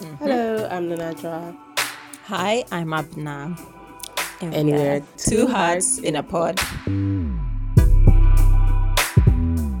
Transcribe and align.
Mm-hmm. 0.00 0.16
Hello, 0.24 0.68
I'm 0.70 0.88
Nana 0.88 1.14
Adwoa. 1.14 1.56
Hi, 2.24 2.64
I'm 2.72 2.88
Abena. 2.88 3.58
And, 4.40 4.68
we're 4.70 5.02
two 5.18 5.46
hearts 5.46 5.98
in 5.98 6.16
a 6.16 6.22
pod. 6.22 6.58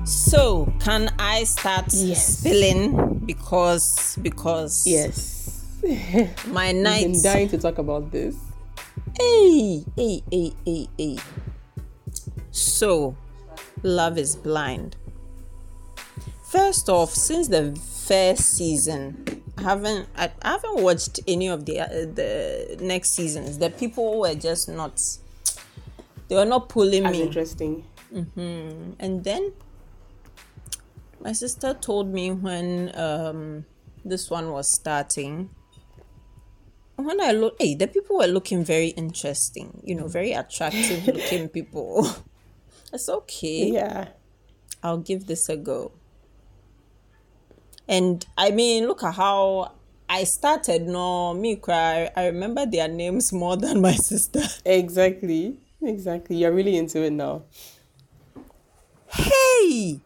So, 0.06 0.70
can 0.80 1.10
I 1.18 1.44
start 1.44 1.86
Yes. 1.92 2.38
spilling 2.38 3.20
because 3.24 4.18
because 4.20 4.86
Yes. 4.86 5.64
my 6.48 6.72
night. 6.72 7.04
I've 7.06 7.12
been 7.12 7.22
dying 7.22 7.48
to 7.48 7.58
talk 7.58 7.78
about 7.78 8.10
this. 8.10 8.36
hey 9.18 9.84
hey 9.96 10.22
hey 10.30 10.52
hey 10.66 10.88
hey. 10.98 11.16
So, 12.50 13.16
love 13.82 14.18
is 14.18 14.36
blind. 14.36 14.96
First 16.44 16.88
off, 16.90 17.14
since 17.14 17.48
the 17.48 17.74
first 18.06 18.40
season, 18.56 19.24
haven't 19.62 20.08
I, 20.16 20.30
I 20.42 20.50
haven't 20.52 20.82
watched 20.82 21.20
any 21.26 21.48
of 21.48 21.64
the 21.66 21.80
uh, 21.80 21.88
the 21.88 22.78
next 22.80 23.10
seasons. 23.10 23.58
The 23.58 23.70
people 23.70 24.20
were 24.20 24.34
just 24.34 24.68
not. 24.68 25.00
They 26.28 26.36
were 26.36 26.44
not 26.44 26.68
pulling 26.68 27.06
As 27.06 27.12
me. 27.12 27.22
interesting. 27.22 27.84
Mm-hmm. 28.12 28.94
and 28.98 29.22
then 29.22 29.52
my 31.20 31.30
sister 31.32 31.74
told 31.74 32.12
me 32.12 32.32
when 32.32 32.90
um, 32.98 33.64
this 34.04 34.28
one 34.30 34.50
was 34.50 34.72
starting. 34.72 35.50
When 36.96 37.20
I 37.20 37.30
look, 37.32 37.54
hey, 37.60 37.76
the 37.76 37.86
people 37.86 38.16
were 38.18 38.26
looking 38.26 38.64
very 38.64 38.88
interesting. 38.88 39.80
You 39.84 39.94
know, 39.94 40.08
very 40.08 40.32
attractive 40.32 41.06
looking 41.14 41.48
people. 41.48 42.08
It's 42.92 43.08
okay. 43.08 43.70
Yeah. 43.70 44.08
I'll 44.82 44.98
give 44.98 45.26
this 45.26 45.48
a 45.48 45.56
go. 45.56 45.92
And 47.90 48.24
I 48.38 48.52
mean, 48.52 48.86
look 48.86 49.02
at 49.02 49.14
how 49.16 49.72
I 50.08 50.22
started. 50.22 50.86
No, 50.86 51.34
me 51.34 51.56
cry. 51.56 52.08
I 52.16 52.26
remember 52.26 52.64
their 52.64 52.86
names 52.86 53.32
more 53.32 53.56
than 53.56 53.80
my 53.80 53.92
sister. 54.10 54.42
Exactly. 54.64 55.56
Exactly. 55.82 56.36
You're 56.36 56.52
really 56.52 56.76
into 56.76 57.02
it 57.02 57.10
now. 57.10 57.42
Hey! 59.08 59.98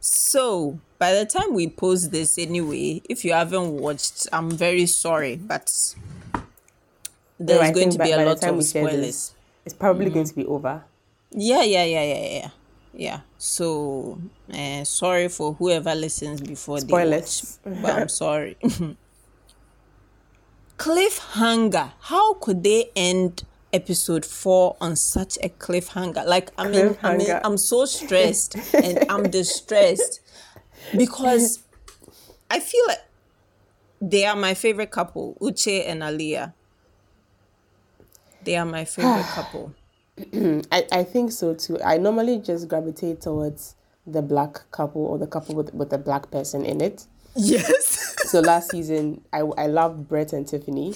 So, 0.00 0.78
by 0.98 1.14
the 1.14 1.24
time 1.24 1.54
we 1.54 1.68
post 1.68 2.10
this 2.12 2.36
anyway, 2.38 3.00
if 3.08 3.24
you 3.24 3.32
haven't 3.32 3.70
watched, 3.78 4.28
I'm 4.30 4.50
very 4.50 4.84
sorry, 4.84 5.36
but 5.36 5.94
there's 7.40 7.68
No, 7.68 7.72
going 7.72 7.90
to 7.90 7.98
by- 7.98 8.04
be 8.04 8.12
a 8.12 8.16
lot 8.18 8.36
of 8.36 8.40
share 8.42 8.52
this- 8.52 8.68
spoilers. 8.70 9.34
It's 9.64 9.74
probably 9.74 10.06
mm-hmm. 10.06 10.14
going 10.14 10.26
to 10.26 10.34
be 10.34 10.46
over. 10.46 10.84
Yeah, 11.30 11.62
yeah, 11.62 11.84
yeah, 11.84 12.02
yeah, 12.02 12.28
yeah. 12.38 12.50
Yeah. 12.98 13.20
So, 13.38 14.18
uh, 14.52 14.82
sorry 14.82 15.28
for 15.28 15.52
whoever 15.54 15.94
listens 15.94 16.40
before 16.40 16.80
Spoilers. 16.80 17.60
they 17.62 17.70
watch, 17.70 17.82
but 17.82 17.94
I'm 17.94 18.08
sorry. 18.24 18.56
cliffhanger. 20.78 21.92
How 22.00 22.34
could 22.34 22.64
they 22.64 22.90
end 22.96 23.44
episode 23.72 24.24
four 24.24 24.76
on 24.80 24.96
such 24.96 25.38
a 25.44 25.48
cliffhanger? 25.48 26.26
Like, 26.26 26.50
I 26.58 26.66
mean, 26.68 26.96
i 27.04 27.16
mean 27.16 27.30
i'm 27.44 27.56
so 27.56 27.84
stressed 27.84 28.56
and 28.74 29.04
I'm 29.08 29.30
distressed 29.38 30.20
because 30.96 31.62
I 32.50 32.58
feel 32.58 32.84
like 32.88 33.04
they 34.00 34.24
are 34.26 34.34
my 34.34 34.54
favorite 34.54 34.90
couple, 34.90 35.36
Uche 35.40 35.84
and 35.86 36.02
Aliyah. 36.02 36.52
They 38.42 38.56
are 38.56 38.66
my 38.66 38.84
favorite 38.84 39.26
couple. 39.36 39.72
I, 40.72 40.84
I 40.92 41.04
think 41.04 41.32
so 41.32 41.54
too. 41.54 41.78
I 41.84 41.98
normally 41.98 42.38
just 42.38 42.68
gravitate 42.68 43.20
towards 43.20 43.74
the 44.06 44.22
black 44.22 44.70
couple 44.70 45.04
or 45.04 45.18
the 45.18 45.26
couple 45.26 45.54
with, 45.54 45.72
with 45.74 45.92
a 45.92 45.98
black 45.98 46.30
person 46.30 46.64
in 46.64 46.80
it. 46.80 47.06
Yes. 47.36 48.16
So 48.30 48.40
last 48.40 48.70
season, 48.70 49.22
I, 49.32 49.40
I 49.40 49.66
loved 49.66 50.08
Brett 50.08 50.32
and 50.32 50.46
Tiffany. 50.46 50.94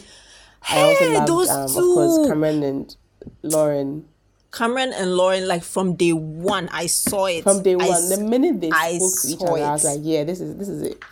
I 0.69 0.81
also 0.81 1.05
Hey, 1.05 1.15
loved, 1.15 1.28
those 1.28 1.49
um, 1.49 1.65
of 1.65 1.72
course, 1.75 2.16
two. 2.16 2.28
Cameron 2.28 2.62
and 2.62 2.97
Lauren. 3.43 4.09
Cameron 4.53 4.93
and 4.94 5.15
Lauren, 5.16 5.47
like 5.49 5.62
from 5.62 5.94
day 5.94 6.12
one, 6.12 6.69
I 6.72 6.87
saw 6.87 7.27
it. 7.27 7.43
From 7.43 7.62
day 7.62 7.72
I 7.72 7.77
one, 7.77 7.88
s- 7.91 8.09
the 8.16 8.22
minute 8.22 8.61
they 8.61 8.71
I 8.71 8.99
spoke 8.99 9.12
to 9.22 9.28
each 9.28 9.41
other, 9.50 9.62
I 9.65 9.72
was 9.72 9.84
like, 9.84 10.00
yeah, 10.03 10.25
this 10.25 10.41
is 10.41 10.56
this 10.56 10.69
is 10.69 10.82
it. 10.82 11.03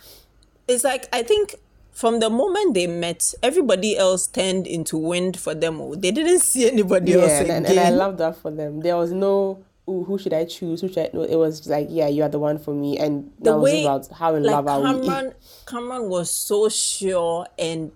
it's 0.67 0.83
like 0.83 1.07
I 1.11 1.23
think 1.23 1.55
from 1.91 2.19
the 2.19 2.29
moment 2.29 2.73
they 2.73 2.87
met, 2.87 3.33
everybody 3.43 3.97
else 3.97 4.27
turned 4.27 4.65
into 4.67 4.97
wind 4.97 5.37
for 5.39 5.53
them. 5.53 5.79
oh. 5.81 5.95
They 5.95 6.11
didn't 6.11 6.39
see 6.39 6.69
anybody 6.71 7.13
else 7.13 7.27
Yeah, 7.29 7.39
and, 7.55 7.65
again. 7.65 7.77
and 7.77 7.79
I 7.79 7.89
love 7.91 8.17
that 8.17 8.37
for 8.37 8.49
them. 8.51 8.79
There 8.81 8.97
was 8.97 9.11
no, 9.11 9.63
Ooh, 9.89 10.03
who 10.05 10.17
should 10.17 10.33
I 10.33 10.45
choose? 10.45 10.81
Who 10.81 10.87
should 10.87 10.99
I? 10.99 11.09
No, 11.13 11.23
it 11.23 11.35
was 11.35 11.67
like, 11.67 11.87
yeah, 11.89 12.07
you 12.07 12.23
are 12.23 12.29
the 12.29 12.39
one 12.39 12.57
for 12.59 12.73
me, 12.73 12.97
and 12.97 13.31
the 13.39 13.51
that 13.51 13.57
was 13.57 13.63
way 13.71 13.83
about 13.83 14.07
how 14.11 14.35
in 14.35 14.43
like 14.43 14.53
love 14.63 14.67
are 14.67 14.79
we. 14.99 15.05
Cameron, 15.07 15.33
Cameron 15.65 16.09
was 16.09 16.31
so 16.31 16.69
sure, 16.69 17.45
and 17.59 17.91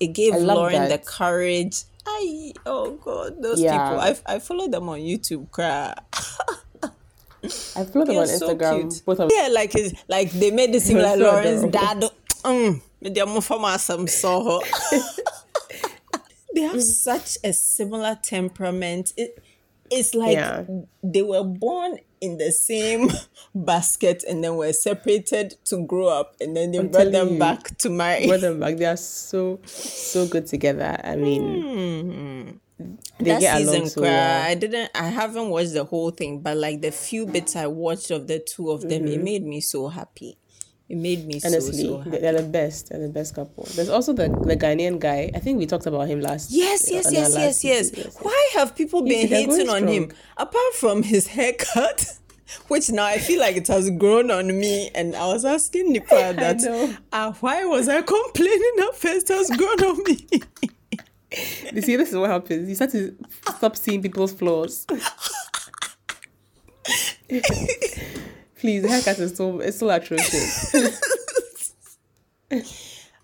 it 0.00 0.08
gave 0.08 0.34
Lauren 0.36 0.88
the 0.88 0.98
courage. 0.98 1.82
I 2.06 2.52
oh 2.64 2.92
god, 2.92 3.42
those 3.42 3.60
Yeah. 3.60 3.72
people. 3.72 4.00
I 4.00 4.34
I 4.36 4.38
follow 4.38 4.66
them 4.68 4.88
on 4.88 4.98
YouTube. 5.00 5.50
Cry. 5.50 5.94
I 7.76 7.84
followed 7.84 8.08
them 8.08 8.16
on 8.16 8.26
so 8.26 8.48
Instagram. 8.56 8.80
cute. 8.80 9.02
both 9.04 9.20
of 9.20 9.30
Yeah, 9.32 9.48
like 9.52 9.72
like 10.08 10.30
they 10.32 10.50
made 10.50 10.74
it 10.74 10.80
seem 10.82 10.98
like 11.06 11.18
Lauren's 11.18 11.64
dad. 11.70 12.04
Mm, 12.46 12.80
they're 13.02 13.26
more 13.26 13.42
from 13.42 13.64
us, 13.64 13.90
I'm 13.90 14.06
so. 14.06 14.62
they 16.54 16.60
have 16.62 16.82
such 16.82 17.38
a 17.44 17.52
similar 17.52 18.18
temperament. 18.22 19.12
It, 19.16 19.42
it's 19.90 20.14
like 20.14 20.34
Yeah. 20.36 20.64
they 21.02 21.22
were 21.22 21.44
born 21.44 21.98
in 22.20 22.38
the 22.38 22.50
same 22.52 23.10
basket 23.54 24.24
and 24.28 24.42
then 24.42 24.56
were 24.56 24.72
separated 24.72 25.56
to 25.66 25.84
grow 25.86 26.06
up, 26.08 26.34
and 26.40 26.56
then 26.56 26.70
they 26.70 26.78
brought 26.82 27.12
them 27.12 27.34
you. 27.34 27.38
back 27.38 27.76
to 27.78 27.90
marry. 27.90 28.26
brought 28.26 28.40
them 28.40 28.60
back. 28.60 28.76
They 28.76 28.86
are 28.86 28.96
so 28.96 29.60
so 29.64 30.26
good 30.26 30.46
together. 30.46 30.98
I 31.04 31.16
mean, 31.16 32.60
they 33.18 33.30
that 33.32 33.40
get 33.40 33.58
season, 33.58 33.74
along 33.74 33.88
so 33.88 34.00
cry, 34.00 34.10
well. 34.10 34.42
I 34.50 34.54
didn't. 34.54 34.90
I 34.94 35.08
haven't 35.08 35.48
watched 35.50 35.74
the 35.74 35.84
whole 35.84 36.10
thing, 36.10 36.40
but 36.40 36.56
like 36.56 36.80
the 36.80 36.90
few 36.90 37.26
bits 37.26 37.54
I 37.56 37.66
watched 37.66 38.10
of 38.10 38.26
the 38.28 38.38
two 38.38 38.70
of 38.70 38.82
them, 38.82 39.06
it 39.08 39.20
made 39.22 39.44
me 39.44 39.60
so 39.60 39.88
happy. 39.88 40.38
It 40.88 40.98
made 40.98 41.26
me. 41.26 41.40
Honestly, 41.44 41.82
so 41.82 42.04
so 42.04 42.10
they're 42.10 42.40
the 42.40 42.44
best. 42.44 42.90
They're 42.90 43.00
the 43.00 43.08
best 43.08 43.34
couple. 43.34 43.66
There's 43.74 43.88
also 43.88 44.12
the 44.12 44.28
the 44.28 44.56
Ghanaian 44.56 45.00
guy. 45.00 45.30
I 45.34 45.40
think 45.40 45.58
we 45.58 45.66
talked 45.66 45.86
about 45.86 46.06
him 46.06 46.20
last. 46.20 46.52
Yes, 46.52 46.88
yes, 46.90 47.10
yes, 47.12 47.34
yes, 47.36 47.58
season. 47.58 48.04
yes. 48.04 48.16
Why 48.22 48.50
have 48.54 48.76
people 48.76 49.02
been 49.02 49.26
hating 49.26 49.68
on 49.68 49.88
him? 49.88 50.12
Apart 50.36 50.74
from 50.74 51.02
his 51.02 51.26
haircut, 51.26 52.06
which 52.68 52.90
now 52.90 53.04
I 53.04 53.18
feel 53.18 53.40
like 53.40 53.56
it 53.56 53.66
has 53.66 53.90
grown 53.90 54.30
on 54.30 54.46
me, 54.46 54.90
and 54.94 55.16
I 55.16 55.26
was 55.26 55.44
asking 55.44 55.92
Nipa 55.92 56.34
that, 56.36 56.96
uh, 57.12 57.32
why 57.40 57.64
was 57.64 57.88
I 57.88 58.02
complaining 58.02 58.74
at 58.86 58.94
first? 58.94 59.28
It 59.28 59.34
has 59.34 59.50
grown 59.50 59.80
on 59.84 60.02
me. 60.04 60.18
You 61.74 61.82
see, 61.82 61.96
this 61.96 62.10
is 62.10 62.16
what 62.16 62.30
happens. 62.30 62.66
You 62.66 62.74
start 62.76 62.92
to 62.92 63.14
stop 63.56 63.76
seeing 63.76 64.00
people's 64.00 64.32
flaws. 64.32 64.86
Please, 68.58 68.82
the 68.82 68.88
haircut 68.88 69.18
is 69.18 69.36
so 69.36 69.60
it's 69.60 69.78
so 69.78 69.90
atrocious. 69.90 70.74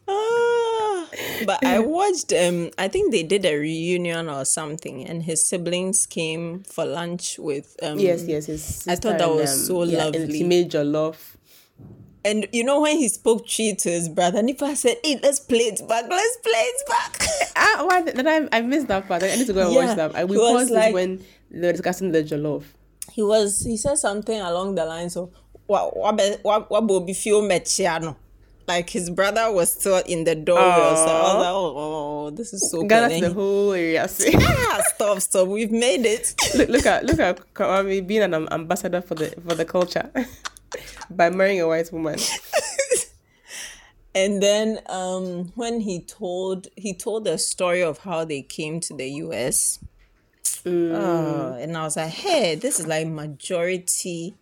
Ah, 0.09 1.06
but 1.47 1.65
I 1.65 1.78
watched. 1.98 2.32
Um, 2.32 2.70
I 2.76 2.88
think 2.88 3.12
they 3.12 3.22
did 3.22 3.44
a 3.47 3.56
reunion 3.56 4.28
or 4.28 4.44
something, 4.44 5.06
and 5.06 5.22
his 5.22 5.47
siblings 5.48 6.06
came 6.06 6.65
for 6.65 6.84
lunch 6.84 7.38
with. 7.38 7.76
Um, 7.82 7.98
yes, 8.00 8.25
yes, 8.25 8.48
yes. 8.48 8.88
I 8.88 8.97
thought 8.97 9.19
that 9.19 9.28
was 9.31 9.66
so 9.66 9.82
And 9.82 9.93
lovely. 9.93 10.38
he 10.38 10.44
made 10.44 10.75
your 10.75 10.84
love. 10.84 11.37
And 12.25 12.47
you 12.53 12.62
know 12.64 12.81
when 12.81 12.99
he 12.99 13.09
spoke 13.09 13.49
Twi 13.49 13.75
to 13.78 13.91
his 13.91 14.09
brother, 14.09 14.43
Nipa 14.43 14.75
said, 14.76 14.97
"Hey, 15.04 15.19
let's 15.22 15.41
play 15.41 15.59
it 15.70 15.87
back. 15.88 16.04
Let's 16.09 16.37
play 16.38 16.53
it 16.53 16.88
back." 16.88 17.26
Ah, 17.56 17.84
why 17.87 18.03
did 18.03 18.26
I? 18.26 18.49
I 18.50 18.60
missed 18.62 18.88
that 18.88 19.06
part. 19.06 19.22
I 19.22 19.37
need 19.37 19.47
to 19.47 19.53
go 19.53 19.66
and 19.66 19.72
Yeah, 19.75 19.84
watch 19.87 19.97
that. 19.97 20.16
I, 20.16 20.25
we 20.25 20.37
was 20.37 20.53
paused 20.53 20.70
like- 20.72 20.94
when 20.94 21.22
they 21.50 21.66
were 21.69 21.72
discussing 21.72 22.10
the 22.10 22.25
jollof. 22.25 22.64
He 23.12 23.23
was 23.23 23.62
he 23.62 23.76
said 23.76 23.99
something 23.99 24.41
along 24.41 24.75
the 24.75 24.85
lines 24.85 25.17
of 25.17 25.31
what 25.67 25.97
what 25.97 26.70
what 26.70 26.87
will 26.87 27.00
be 27.00 27.14
feel 27.14 27.43
mechiano 27.43 28.17
like 28.69 28.91
his 28.91 29.11
brother 29.11 29.50
was 29.53 29.73
still 29.73 30.03
in 30.06 30.25
the 30.25 30.35
door 30.35 30.56
so 30.59 30.62
I 30.62 30.88
was 30.88 31.37
like 31.37 31.47
oh, 31.47 31.75
oh 31.76 32.31
this 32.31 32.53
is 32.53 32.70
so 32.70 32.82
Ghana's 32.82 33.20
good 33.20 33.31
the 33.31 33.35
whole 33.35 33.73
area. 33.73 34.09
Ah, 34.37 34.81
stop 34.94 35.20
stop. 35.20 35.49
We've 35.49 35.70
made 35.70 36.06
it. 36.06 36.35
Look, 36.56 36.69
look 36.69 36.87
at 36.87 37.05
look 37.05 37.19
at 37.19 37.55
Kwame 37.55 38.06
being 38.06 38.23
an 38.23 38.35
ambassador 38.50 39.00
for 39.00 39.15
the 39.15 39.35
for 39.47 39.55
the 39.55 39.65
culture 39.65 40.11
by 41.11 41.31
marrying 41.31 41.61
a 41.61 41.69
white 41.69 41.93
woman. 41.93 42.19
and 44.15 44.43
then 44.43 44.79
um 44.87 45.53
when 45.55 45.81
he 45.81 46.00
told 46.00 46.69
he 46.76 46.94
told 46.94 47.25
the 47.25 47.38
story 47.38 47.82
of 47.82 47.99
how 47.99 48.25
they 48.25 48.43
came 48.43 48.81
to 48.81 48.94
the 48.94 49.08
US 49.25 49.79
Mm. 50.64 50.93
oh, 50.94 51.56
and 51.61 51.76
I 51.76 51.82
was 51.82 51.97
like 51.97 52.11
hey 52.11 52.55
this 52.55 52.79
is 52.79 52.87
like 52.87 53.06
majority 53.09 54.35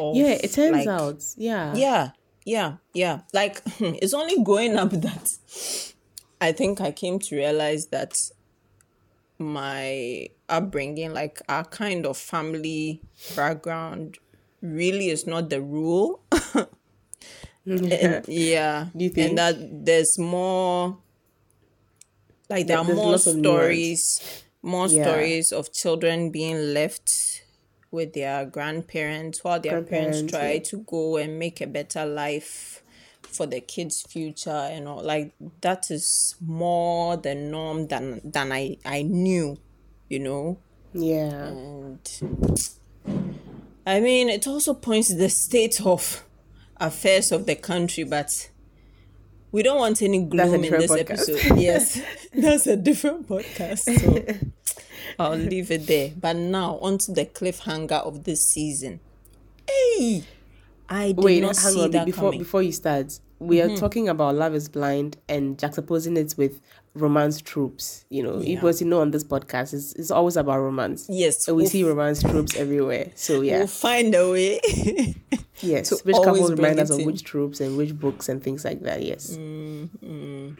of 0.00 0.16
Yeah, 0.16 0.36
it 0.42 0.52
turns 0.52 0.72
like, 0.84 0.88
out. 0.88 1.22
Yeah. 1.36 1.74
yeah 1.74 2.10
yeah 2.44 2.76
yeah 2.94 3.20
like 3.32 3.60
it's 3.78 4.12
only 4.14 4.42
going 4.42 4.74
up 4.76 4.90
that 4.90 5.30
i 6.40 6.52
think 6.52 6.80
i 6.80 6.90
came 6.90 7.18
to 7.18 7.36
realize 7.36 7.86
that 7.88 8.18
my 9.38 10.28
upbringing 10.48 11.12
like 11.12 11.40
our 11.48 11.64
kind 11.64 12.04
of 12.06 12.16
family 12.16 13.00
background 13.36 14.18
really 14.62 15.08
is 15.10 15.26
not 15.26 15.50
the 15.50 15.60
rule 15.60 16.20
And- 17.66 18.24
yeah. 18.26 18.86
Do 18.96 19.04
you 19.04 19.10
think? 19.10 19.28
And 19.30 19.38
that 19.38 19.84
there's 19.84 20.18
more 20.18 20.96
like 22.48 22.66
there 22.66 22.82
There- 22.82 22.92
are 22.92 22.96
more 22.96 23.18
stories, 23.18 24.20
more 24.62 24.88
Yeah. 24.88 25.04
stories 25.04 25.52
of 25.52 25.72
children 25.72 26.30
being 26.30 26.74
left 26.74 27.42
with 27.90 28.12
their 28.12 28.44
grandparents 28.46 29.42
while 29.42 29.58
their 29.60 29.82
parents 29.82 30.30
try 30.30 30.52
yeah. 30.52 30.60
to 30.60 30.78
go 30.78 31.16
and 31.16 31.38
make 31.38 31.60
a 31.60 31.66
better 31.66 32.06
life 32.06 32.82
for 33.22 33.46
the 33.46 33.60
kids' 33.60 34.02
future 34.02 34.50
and 34.50 34.86
all 34.88 35.02
like 35.02 35.32
that 35.60 35.90
is 35.90 36.34
more 36.40 37.16
the 37.16 37.34
norm 37.34 37.86
than 37.86 38.20
than 38.24 38.52
I, 38.52 38.76
I 38.84 39.02
knew, 39.02 39.58
you 40.08 40.18
know. 40.18 40.58
Yeah. 40.92 41.46
And 41.48 41.98
I 43.86 44.00
mean, 44.00 44.28
it 44.28 44.46
also 44.46 44.74
points 44.74 45.08
to 45.08 45.14
the 45.14 45.28
state 45.28 45.80
of 45.84 46.24
affairs 46.76 47.32
of 47.32 47.46
the 47.46 47.54
country, 47.56 48.04
but 48.04 48.49
we 49.52 49.62
don't 49.62 49.78
want 49.78 50.00
any 50.02 50.22
gloom 50.24 50.54
in 50.54 50.62
this 50.70 50.90
podcast. 50.90 51.00
episode. 51.00 51.58
Yes, 51.58 52.00
that's 52.34 52.66
a 52.66 52.76
different 52.76 53.28
podcast. 53.28 53.80
So 54.00 54.48
I'll 55.18 55.36
leave 55.36 55.70
it 55.70 55.86
there. 55.86 56.12
But 56.18 56.36
now, 56.36 56.78
on 56.80 56.98
to 56.98 57.12
the 57.12 57.26
cliffhanger 57.26 58.04
of 58.04 58.24
this 58.24 58.46
season. 58.46 59.00
Hey, 59.68 60.24
I 60.88 61.12
did 61.12 61.18
Wait, 61.24 61.40
not 61.40 61.56
hang 61.56 61.72
see 61.72 61.82
on. 61.84 61.90
that 61.92 62.06
Before 62.06 62.20
coming. 62.30 62.32
Mm-hmm. 62.32 62.42
before 62.44 62.62
you 62.62 62.72
start, 62.72 63.18
we 63.38 63.60
are 63.60 63.74
talking 63.76 64.08
about 64.08 64.34
Love 64.34 64.54
Is 64.54 64.68
Blind 64.68 65.16
and 65.28 65.56
juxtaposing 65.56 66.16
it 66.16 66.34
with 66.36 66.60
romance 66.94 67.40
tropes. 67.40 68.04
You 68.08 68.22
know, 68.22 68.40
Yeah. 68.40 68.56
because 68.56 68.80
you 68.80 68.86
know 68.88 69.00
on 69.00 69.10
this 69.10 69.24
podcast, 69.24 69.74
it's, 69.74 69.92
it's 69.94 70.10
always 70.10 70.36
about 70.36 70.58
romance. 70.60 71.06
Yes, 71.08 71.44
So 71.44 71.54
we 71.54 71.62
we'll 71.62 71.70
see 71.70 71.84
romance 71.84 72.22
tropes 72.22 72.56
everywhere. 72.56 73.12
So 73.14 73.40
yeah, 73.42 73.58
We'll 73.58 73.66
find 73.68 74.14
a 74.14 74.30
way. 74.30 74.60
yes. 75.60 76.02
Which 76.04 76.16
couples 76.16 76.50
remind 76.52 76.80
us 76.80 76.90
of 76.90 77.04
which 77.04 77.22
tropes 77.24 77.60
and 77.60 77.76
which 77.76 77.98
books 77.98 78.28
and 78.28 78.42
things 78.42 78.64
like 78.64 78.80
that. 78.82 79.02
Yes. 79.02 79.36
Mm-hmm. 79.36 80.54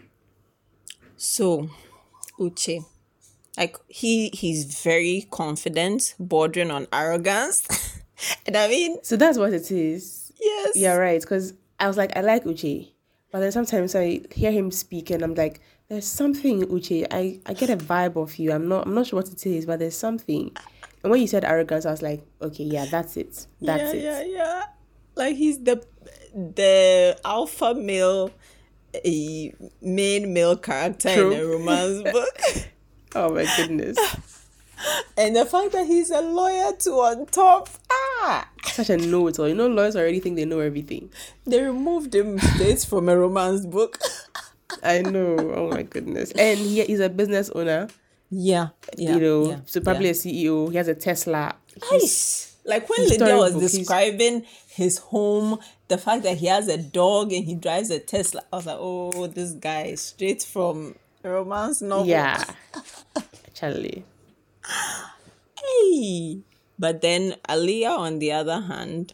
So, 1.17 1.69
Uche, 2.39 2.85
like 3.59 3.77
he 3.89 4.31
he's 4.33 4.81
very 4.83 5.27
confident, 5.31 6.15
bordering 6.19 6.71
on 6.71 6.87
arrogance. 6.93 7.67
and 8.47 8.57
I 8.57 8.69
mean, 8.69 8.99
So 9.03 9.17
that's 9.17 9.37
what 9.39 9.53
it 9.53 9.71
is. 9.71 10.33
yes. 10.41 10.73
Yeah, 10.77 10.95
right. 10.95 11.21
Because 11.21 11.55
I 11.79 11.89
was 11.89 11.97
like, 11.97 12.17
I 12.17 12.21
like 12.23 12.45
Uche, 12.45 12.89
but 13.33 13.41
then 13.41 13.53
sometimes 13.53 13.95
I 13.95 14.21
hear 14.33 14.51
him 14.53 14.71
speak 14.71 15.11
and 15.11 15.23
I'm 15.23 15.35
like, 15.35 15.61
there's 15.91 16.07
something 16.07 16.63
Uche. 16.69 17.07
I 17.11 17.41
I 17.45 17.53
get 17.53 17.69
a 17.69 17.77
vibe 17.77 18.17
of 18.17 18.39
you. 18.39 18.53
I'm 18.53 18.69
not 18.69 18.87
I'm 18.87 18.95
not 18.95 19.09
sure 19.09 19.19
what 19.19 19.29
it 19.29 19.45
is, 19.45 19.67
but 19.67 19.81
there's 19.81 19.97
something. 19.97 20.57
And 21.03 21.11
when 21.11 21.21
you 21.21 21.27
said 21.27 21.45
arrogance, 21.45 21.85
I 21.85 21.91
was 21.91 22.01
like, 22.01 22.25
okay, 22.41 22.65
yeah, 22.65 22.87
that's 22.87 23.17
it. 23.17 23.47
That's 23.61 23.95
yeah, 23.95 24.21
it. 24.21 24.31
yeah, 24.31 24.37
yeah. 24.37 24.65
Like 25.17 25.37
he's 25.37 25.59
the 25.59 25.85
the 26.33 27.19
alpha 27.25 27.75
male 27.75 28.31
a 29.05 29.53
main 29.83 30.33
male 30.33 30.57
character 30.57 31.13
True. 31.13 31.33
in 31.33 31.41
a 31.41 31.45
romance 31.45 32.03
book. 32.13 32.39
Oh 33.17 33.35
my 33.35 33.47
goodness. 33.57 33.99
and 35.17 35.35
the 35.35 35.45
fact 35.45 35.73
that 35.73 35.87
he's 35.87 36.11
a 36.11 36.21
lawyer 36.21 36.73
too 36.79 36.93
on 37.01 37.27
top. 37.27 37.69
Ah 37.91 38.49
Such 38.67 38.91
a 38.91 38.97
know 38.97 39.27
it 39.27 39.41
all. 39.41 39.49
You 39.49 39.57
know, 39.57 39.67
lawyers 39.67 39.97
already 39.97 40.21
think 40.21 40.37
they 40.37 40.45
know 40.45 40.61
everything. 40.61 41.11
they 41.47 41.61
removed 41.63 42.15
him 42.15 42.39
straight 42.39 42.81
from 42.89 43.09
a 43.09 43.17
romance 43.19 43.67
book. 43.67 43.99
I 44.83 45.03
know. 45.03 45.37
Oh 45.55 45.71
my 45.71 45.83
goodness. 45.83 46.33
And 46.33 46.59
he, 46.59 46.85
he's 46.85 47.01
a 47.01 47.09
business 47.09 47.51
owner, 47.51 47.89
Yeah. 48.31 48.69
yeah 48.97 49.15
you 49.15 49.21
know, 49.21 49.51
yeah, 49.51 49.61
so 49.67 49.81
probably 49.81 50.07
yeah. 50.07 50.11
a 50.11 50.15
CEO. 50.15 50.71
He 50.71 50.77
has 50.77 50.89
a 50.89 50.95
Tesla. 50.95 51.57
Nice. 51.91 52.57
Like 52.65 52.89
when 52.89 53.09
Lydia 53.09 53.37
was 53.37 53.55
describing 53.55 54.45
his 54.69 54.99
home, 54.99 55.59
the 55.89 55.99
fact 55.99 56.23
that 56.25 56.37
he 56.39 56.47
has 56.47 56.69
a 56.69 56.77
dog 56.77 57.33
and 57.33 57.45
he 57.45 57.55
drives 57.55 57.91
a 57.91 57.99
Tesla, 57.99 58.43
I 58.53 58.57
was 58.57 58.67
like, 58.67 58.77
oh, 58.79 59.27
this 59.27 59.53
guy 59.53 59.85
is 59.85 60.03
straight 60.03 60.43
from 60.43 60.95
romance 61.23 61.83
novel. 61.83 62.07
Yeah. 62.07 62.45
Charlie. 63.55 64.05
Hey. 65.59 66.41
But 66.79 67.03
then 67.03 67.35
Aliyah, 67.49 67.99
on 67.99 68.19
the 68.21 68.33
other 68.33 68.61
hand, 68.61 69.13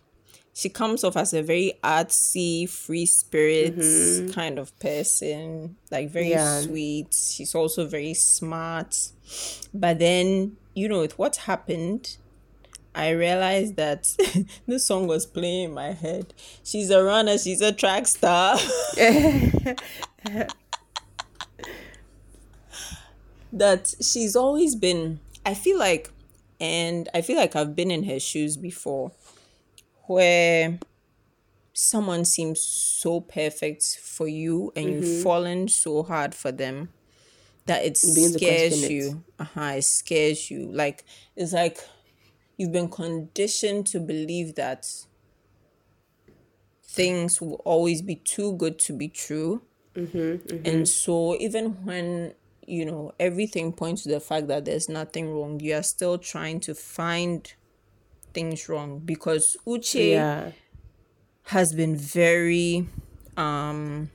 she 0.56 0.70
comes 0.70 1.04
off 1.04 1.18
as 1.18 1.34
a 1.34 1.42
very 1.42 1.74
artsy, 1.84 2.66
free 2.66 3.04
spirit 3.04 3.76
mm-hmm. 3.76 4.30
kind 4.30 4.58
of 4.58 4.76
person, 4.78 5.76
like 5.90 6.08
very 6.08 6.30
Yeah. 6.30 6.62
sweet. 6.62 7.12
She's 7.12 7.54
also 7.54 7.86
very 7.86 8.14
smart. 8.14 9.10
But 9.74 9.98
then, 9.98 10.56
you 10.72 10.88
know, 10.88 11.00
with 11.00 11.18
what 11.18 11.36
happened, 11.36 12.16
I 12.94 13.10
realized 13.10 13.76
that 13.76 14.16
this 14.66 14.86
song 14.86 15.06
was 15.06 15.26
playing 15.26 15.64
in 15.64 15.74
my 15.74 15.92
head. 15.92 16.32
She's 16.64 16.88
a 16.88 17.04
runner, 17.04 17.36
she's 17.36 17.60
a 17.60 17.72
track 17.72 18.06
star. 18.06 18.56
that 23.52 23.94
she's 24.00 24.34
always 24.34 24.74
been 24.74 25.20
I 25.44 25.52
feel 25.52 25.78
like 25.78 26.10
and 26.58 27.10
I 27.12 27.20
feel 27.20 27.36
like 27.36 27.54
I've 27.54 27.76
been 27.76 27.90
in 27.90 28.04
her 28.04 28.18
shoes 28.18 28.56
before 28.56 29.12
where 30.08 30.78
someone 31.72 32.24
seems 32.24 32.60
so 32.60 33.20
perfect 33.20 33.98
for 34.02 34.26
you 34.26 34.72
and 34.74 34.86
you've 34.90 35.22
fallen 35.22 35.68
so 35.68 36.02
hard 36.02 36.34
for 36.34 36.50
them 36.52 36.88
that 37.66 37.84
it 37.84 37.96
scares 38.38 38.88
you. 38.90 39.24
Uh-huh, 39.38 39.72
it 39.76 39.84
scares 39.84 40.50
you. 40.50 40.70
Like 40.72 41.04
it's 41.36 41.52
like 41.52 41.78
you've 42.56 42.72
been 42.72 42.88
conditioned 42.88 43.86
to 43.88 44.00
believe 44.00 44.54
that 44.54 44.86
things 46.82 47.40
will 47.40 47.60
always 47.64 48.00
be 48.00 48.14
too 48.16 48.54
good 48.56 48.78
to 48.78 48.92
be 48.92 49.08
true. 49.08 49.62
And 50.64 50.88
so 50.88 51.36
even 51.38 51.84
when 51.84 52.34
you 52.66 52.84
know 52.84 53.12
everything 53.20 53.72
points 53.72 54.02
to 54.04 54.08
the 54.08 54.20
fact 54.20 54.48
that 54.48 54.64
there's 54.64 54.88
nothing 54.88 55.32
wrong, 55.34 55.60
you 55.60 55.74
are 55.74 55.82
still 55.82 56.18
trying 56.18 56.60
to 56.60 56.74
find 56.74 57.52
things 58.36 58.68
wrong 58.68 58.90
because 59.12 59.56
Uche 59.66 60.10
Yeah. 60.20 60.52
has 61.54 61.72
been 61.72 61.96
very 61.96 62.86
um 63.36 64.10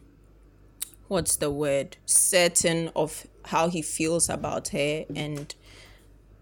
what's 1.07 1.35
the 1.37 1.51
word? 1.51 1.97
Certain 2.05 2.89
of 2.95 3.25
how 3.45 3.67
he 3.75 3.81
feels 3.81 4.29
about 4.29 4.69
her 4.69 5.05
and 5.15 5.53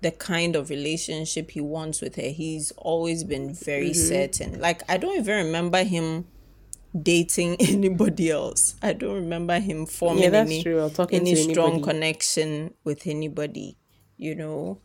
the 0.01 0.11
kind 0.11 0.55
of 0.55 0.69
relationship 0.69 1.51
he 1.51 1.61
wants 1.61 2.01
with 2.01 2.15
her. 2.17 2.29
He's 2.43 2.71
always 2.77 3.23
been 3.23 3.53
very 3.53 3.94
certain. 3.94 4.59
Like 4.59 4.81
i 4.92 4.97
don't 4.97 5.18
even 5.18 5.45
remember 5.45 5.83
him 5.83 6.25
dating 7.13 7.56
anybody 7.75 8.30
else. 8.30 8.75
I 8.81 8.92
don't 8.94 9.15
remember 9.25 9.57
him 9.59 9.85
forming 9.85 10.33
Yeah, 10.33 10.42
any, 10.42 10.63
true, 10.63 10.80
or 10.83 10.89
talking 10.89 11.19
any 11.21 11.35
strong 11.35 11.81
connection 11.81 12.73
with 12.83 13.07
anybody 13.07 13.77
you 14.19 14.35
know? 14.35 14.81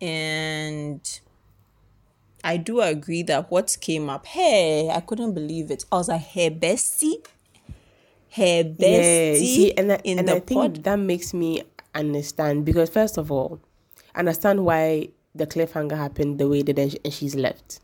And 0.00 1.02
I 2.44 2.56
do 2.56 2.80
agree 2.80 3.22
that 3.24 3.50
what 3.50 3.76
came 3.80 4.08
up, 4.08 4.26
hey, 4.26 4.90
I 4.90 5.00
couldn't 5.00 5.34
believe 5.34 5.70
it. 5.70 5.84
I 5.90 5.96
was 5.96 6.08
like, 6.08 6.22
her 6.34 6.50
bestie, 6.50 7.24
her 8.32 8.64
bestie 8.64 8.78
Yeah, 8.78 9.34
see, 9.34 9.72
and 9.76 9.92
I, 9.92 10.00
and 10.04 10.28
the 10.28 10.36
I 10.36 10.40
think 10.40 10.60
pod. 10.74 10.84
that 10.84 10.96
makes 10.98 11.34
me 11.34 11.62
understand 11.94 12.64
because 12.64 12.90
first 12.90 13.18
of 13.18 13.32
all, 13.32 13.60
understand 14.14 14.64
why 14.64 15.08
the 15.34 15.46
cliffhanger 15.46 15.96
happened 15.96 16.38
the 16.38 16.48
way 16.48 16.60
it 16.60 16.66
did 16.66 16.78
and, 16.78 16.92
sh- 16.92 16.96
and 17.04 17.12
she's 17.12 17.34
left. 17.34 17.80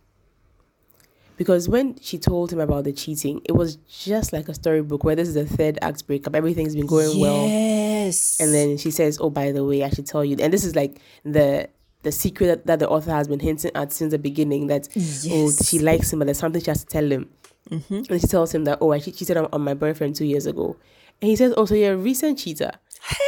Because 1.37 1.69
when 1.69 1.99
she 2.01 2.17
told 2.17 2.53
him 2.53 2.61
about 2.61 2.85
the 2.85 2.93
cheating, 2.93 3.41
it 3.45 3.53
was 3.53 3.75
just 3.77 4.33
like 4.33 4.49
a 4.49 4.55
storybook 4.55 5.03
where 5.03 5.17
this 5.17 5.27
is 5.27 5.35
the 5.35 5.45
third 5.47 5.79
act 5.83 6.07
breakup. 6.07 6.37
Everything's 6.37 6.77
been 6.77 6.87
going 6.87 7.19
well. 7.19 7.49
Yes. 7.49 8.39
And 8.41 8.55
then 8.55 8.77
she 8.79 8.93
says, 8.93 9.19
"Oh, 9.21 9.31
by 9.31 9.51
the 9.51 9.65
way, 9.65 9.83
I 9.83 9.91
should 9.91 10.07
tell 10.07 10.25
you." 10.25 10.37
And 10.41 10.53
this 10.53 10.65
is 10.65 10.77
like 10.77 11.01
the 11.25 11.69
the 12.05 12.13
secret 12.13 12.47
that, 12.47 12.67
that 12.67 12.79
the 12.79 12.89
author 12.89 13.11
has 13.11 13.27
been 13.29 13.41
hinting 13.41 13.73
at 13.75 13.93
since 13.93 14.13
the 14.13 14.19
beginning. 14.19 14.69
That 14.69 14.89
oh, 14.97 15.51
she 15.51 15.79
likes 15.81 16.13
him, 16.13 16.21
but 16.21 16.27
there's 16.27 16.39
something 16.39 16.63
she 16.63 16.71
has 16.71 16.85
to 16.85 16.87
tell 16.87 17.11
him. 17.11 17.29
Mm-hmm. 17.71 18.13
And 18.13 18.21
she 18.21 18.27
tells 18.27 18.55
him 18.55 18.65
that 18.65 18.79
oh, 18.81 18.93
I 18.93 19.01
che- 19.01 19.13
cheated 19.13 19.37
on, 19.37 19.49
on 19.53 19.63
my 19.63 19.75
boyfriend 19.75 20.15
two 20.17 20.27
years 20.27 20.47
ago, 20.47 20.77
and 21.21 21.31
he 21.31 21.37
says, 21.37 21.53
"Oh, 21.57 21.65
so 21.65 21.75
you're 21.75 21.95
a 21.95 21.97
recent 21.97 22.39
cheater." 22.39 22.71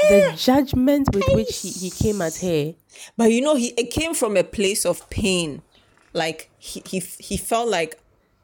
the 0.09 0.33
judgment 0.37 1.09
with 1.15 1.25
which 1.35 1.61
he, 1.61 1.69
he 1.69 1.91
came 1.91 2.23
at 2.23 2.37
her, 2.37 2.75
But 3.17 3.31
you 3.33 3.41
know, 3.43 3.57
he 3.57 3.69
it 3.77 3.91
came 3.91 4.15
from 4.15 4.37
a 4.37 4.45
place 4.45 4.87
of 4.87 5.09
pain. 5.11 5.63
Like 6.13 6.51
he 6.59 6.83
he, 6.87 7.01
he 7.01 7.37
felt 7.37 7.69
like 7.69 7.99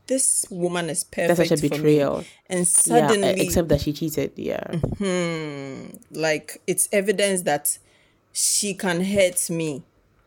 this 0.09 0.47
woman 0.51 0.91
is 0.91 1.05
perfect. 1.05 1.39
that's 1.39 1.49
such 1.49 1.59
a 1.59 1.69
betrayal. 1.69 2.25
And 2.49 2.61
Yeah, 2.61 2.65
suddenly, 2.65 3.29
e- 3.29 3.47
except 3.47 3.69
that 3.69 3.81
she 3.81 3.93
cheated. 3.93 4.33
Yeah, 4.37 4.63
mm-hmm. 4.63 5.97
like 6.19 6.61
it's 6.67 6.89
evidence 6.93 7.43
that 7.43 7.79
she 8.33 8.75
can 8.75 9.03
hurt 9.05 9.49
me, 9.51 9.83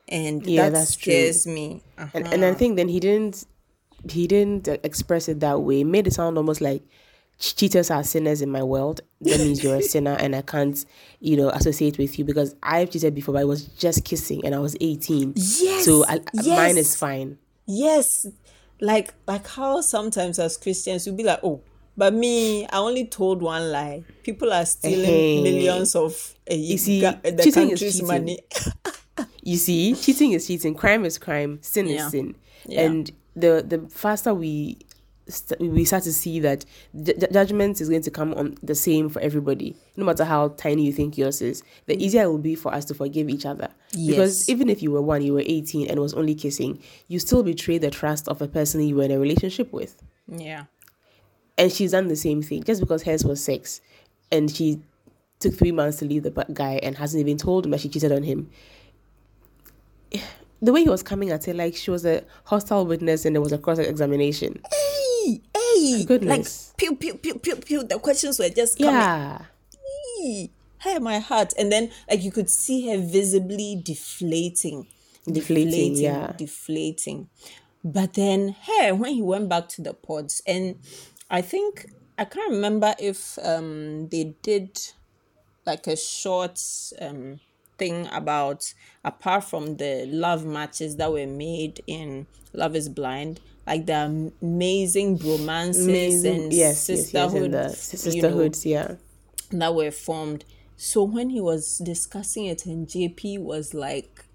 and 0.08 0.46
Yeah, 0.46 0.70
that 0.70 0.74
that's 0.74 0.96
true. 0.96 1.12
scares 1.14 1.48
me. 1.48 1.82
Uh-huh. 1.98 2.10
and 2.14 2.28
and 2.34 2.46
I 2.46 2.54
think 2.54 2.76
then 2.78 2.90
he 2.90 3.00
didn't 3.00 3.46
he 4.10 4.28
didn't 4.28 4.68
express 4.84 5.28
it 5.28 5.40
that 5.40 5.62
way. 5.62 5.82
It 5.82 5.86
made 5.86 6.08
it 6.08 6.14
sound 6.14 6.38
almost 6.38 6.62
like 6.62 6.84
cheaters 7.40 7.90
are 7.92 8.04
sinners 8.04 8.42
in 8.42 8.50
my 8.52 8.62
world. 8.64 9.02
That 9.22 9.40
means 9.40 9.64
you're 9.64 9.78
a 9.78 9.82
sinner, 9.94 10.16
and 10.20 10.36
I 10.36 10.42
can't, 10.44 10.78
you 11.20 11.36
know, 11.38 11.50
associate 11.50 11.98
with 11.98 12.18
you 12.20 12.24
because 12.26 12.56
I've 12.62 12.92
cheated 12.92 13.16
before, 13.16 13.34
but 13.34 13.42
I 13.42 13.46
was 13.46 13.66
just 13.66 14.06
kissing, 14.06 14.46
and 14.46 14.54
I 14.56 14.60
was 14.60 14.76
18. 14.80 15.34
Yes, 15.36 15.86
So 15.86 16.06
I, 16.08 16.20
mine 16.46 16.78
is 16.78 16.96
fine. 16.96 17.38
Yes. 17.66 18.28
Like 18.80 19.14
like 19.28 19.48
how 19.48 19.82
sometimes 19.82 20.38
as 20.38 20.56
Christians 20.58 21.06
we'll 21.08 21.16
be 21.16 21.24
like, 21.24 21.40
oh, 21.44 21.62
But 21.98 22.14
me, 22.14 22.68
I 22.68 22.78
only 22.78 23.06
told 23.08 23.42
one 23.42 23.72
lie. 23.72 24.04
People 24.24 24.52
are 24.54 24.66
stealing 24.66 25.06
Hey. 25.06 25.42
millions 25.42 25.96
of 25.96 26.36
uh, 26.52 26.54
You 26.54 26.78
see, 26.78 27.00
ga- 27.02 27.20
the 27.24 27.52
country's 27.52 28.04
money. 28.04 28.40
You 29.46 29.58
see, 29.58 29.94
cheating 29.96 30.32
is 30.34 30.46
cheating, 30.48 30.74
crime 30.76 31.06
is 31.06 31.18
crime, 31.18 31.60
sin 31.62 31.88
Yeah. 31.88 32.06
is 32.06 32.12
sin, 32.12 32.36
Yeah. 32.68 32.82
and 32.82 33.12
the 33.36 33.64
the 33.68 33.80
faster 33.90 34.34
we 34.34 34.78
st- 35.28 35.60
we 35.60 35.86
start 35.86 36.04
to 36.04 36.14
see 36.14 36.40
that 36.40 36.66
ju- 37.04 37.14
ju- 37.20 37.28
judgment 37.32 37.80
is 37.82 37.90
going 37.90 38.02
to 38.04 38.12
come 38.12 38.34
on 38.34 38.58
the 38.64 38.76
same 38.76 39.08
for 39.10 39.20
everybody, 39.22 39.76
no 39.98 40.04
matter 40.06 40.24
how 40.26 40.50
tiny 40.50 40.86
you 40.86 40.92
think 40.94 41.18
yours 41.18 41.42
is. 41.42 41.64
The 41.86 41.96
mm. 41.96 42.02
easier 42.02 42.24
it 42.24 42.28
will 42.28 42.38
be 42.40 42.56
for 42.56 42.74
us 42.74 42.86
to 42.86 42.94
forgive 42.94 43.30
each 43.30 43.46
other. 43.46 43.70
Because 43.92 44.50
even 44.50 44.68
if 44.70 44.82
you 44.84 44.92
were 44.92 45.02
one, 45.02 45.22
you 45.22 45.34
were 45.34 45.44
eighteen, 45.46 45.88
and 45.90 46.00
was 46.00 46.14
only 46.16 46.36
kissing, 46.36 46.80
you 47.08 47.20
still 47.20 47.44
betray 47.44 47.78
the 47.78 47.92
trust 47.92 48.28
of 48.28 48.42
a 48.42 48.48
person 48.48 48.82
you 48.82 48.96
were 48.96 49.04
in 49.04 49.12
a 49.12 49.20
relationship 49.20 49.72
with. 49.72 50.02
yeah. 50.28 50.66
and 51.58 51.72
she's 51.72 51.92
done 51.92 52.08
the 52.10 52.16
same 52.18 52.42
thing 52.42 52.62
just 52.64 52.82
because 52.82 53.04
hers 53.04 53.24
was 53.24 53.42
sex 53.42 53.80
and 54.32 54.52
she 54.52 54.82
took 55.40 55.54
three 55.54 55.72
months 55.72 55.98
to 56.00 56.06
leave 56.06 56.24
the 56.24 56.46
guy 56.54 56.80
and 56.84 56.98
hasn't 56.98 57.22
even 57.22 57.38
told 57.38 57.64
him 57.66 57.72
that 57.72 57.80
she 57.80 57.88
cheated 57.88 58.12
on 58.12 58.24
him 58.24 58.50
the 60.62 60.72
way 60.74 60.84
he 60.84 60.90
was 60.90 61.04
coming 61.04 61.30
at 61.32 61.48
it 61.48 61.56
like 61.56 61.76
she 61.76 61.92
was 61.92 62.06
a 62.06 62.24
hostile 62.46 62.86
witness 62.86 63.26
and 63.26 63.36
there 63.36 63.42
was 63.42 63.52
a 63.52 63.58
cross 63.58 63.78
examination 63.80 64.60
Hey, 64.74 65.42
hey, 65.56 66.06
Goodness. 66.06 66.70
like 66.70 66.78
pew 66.78 66.96
pew 66.96 67.16
pew 67.16 67.36
pew 67.36 67.56
pew. 67.56 67.84
The 67.84 68.00
questions 68.00 68.40
were 68.40 68.50
just 68.50 68.78
coming. 68.78 68.94
yeah 68.94 69.42
Hey, 70.20 70.50
hey, 70.80 71.00
my 71.00 71.20
heart, 71.20 71.54
and 71.58 71.72
then 71.72 71.92
like 72.10 72.24
you 72.24 72.32
could 72.32 72.50
see 72.50 72.90
her 72.90 72.98
visibly 72.98 73.82
deflating, 73.84 74.88
Deflating, 75.30 75.96
yeah. 75.98 76.34
deflating. 76.38 77.28
But 77.84 78.14
then, 78.14 78.50
hey, 78.62 78.92
when 78.92 79.14
he 79.14 79.22
went 79.22 79.50
back 79.50 79.68
to 79.70 79.82
the 79.82 79.94
pods, 79.94 80.42
and 80.48 80.80
I 81.30 81.42
think 81.42 81.92
I 82.18 82.26
can't 82.26 82.52
remember 82.52 82.96
if 83.00 83.38
um 83.44 84.08
they 84.10 84.36
did 84.42 84.80
like 85.66 85.86
a 85.88 85.96
short 85.98 86.60
um 87.02 87.40
thing 87.78 88.08
about 88.12 88.74
apart 89.04 89.44
from 89.44 89.78
the 89.78 90.06
love 90.08 90.46
matches 90.46 90.96
that 90.98 91.12
were 91.12 91.28
made 91.28 91.82
in 91.88 92.28
Love 92.54 92.76
is 92.76 92.90
Blind, 92.90 93.40
like 93.68 93.86
the 93.86 94.32
amazing 94.42 95.18
bromances 95.18 95.84
Amazing. 95.86 96.44
and 96.44 96.54
yes 96.54 96.90
yes 96.90 96.90
yes 96.90 97.10
sisterhood, 97.12 97.44
and 97.44 97.54
the 97.54 97.58
you 97.58 97.64
know, 97.64 97.74
sisterhoods 97.74 98.66
yeah 98.66 98.96
that 99.52 99.76
were 99.76 99.92
formed. 99.92 100.46
So 100.78 101.04
when 101.04 101.30
he 101.30 101.40
was 101.42 101.78
discussing 101.80 102.46
it, 102.46 102.66
and 102.66 102.88
JP 102.88 103.40
was 103.42 103.74
like, 103.74 104.26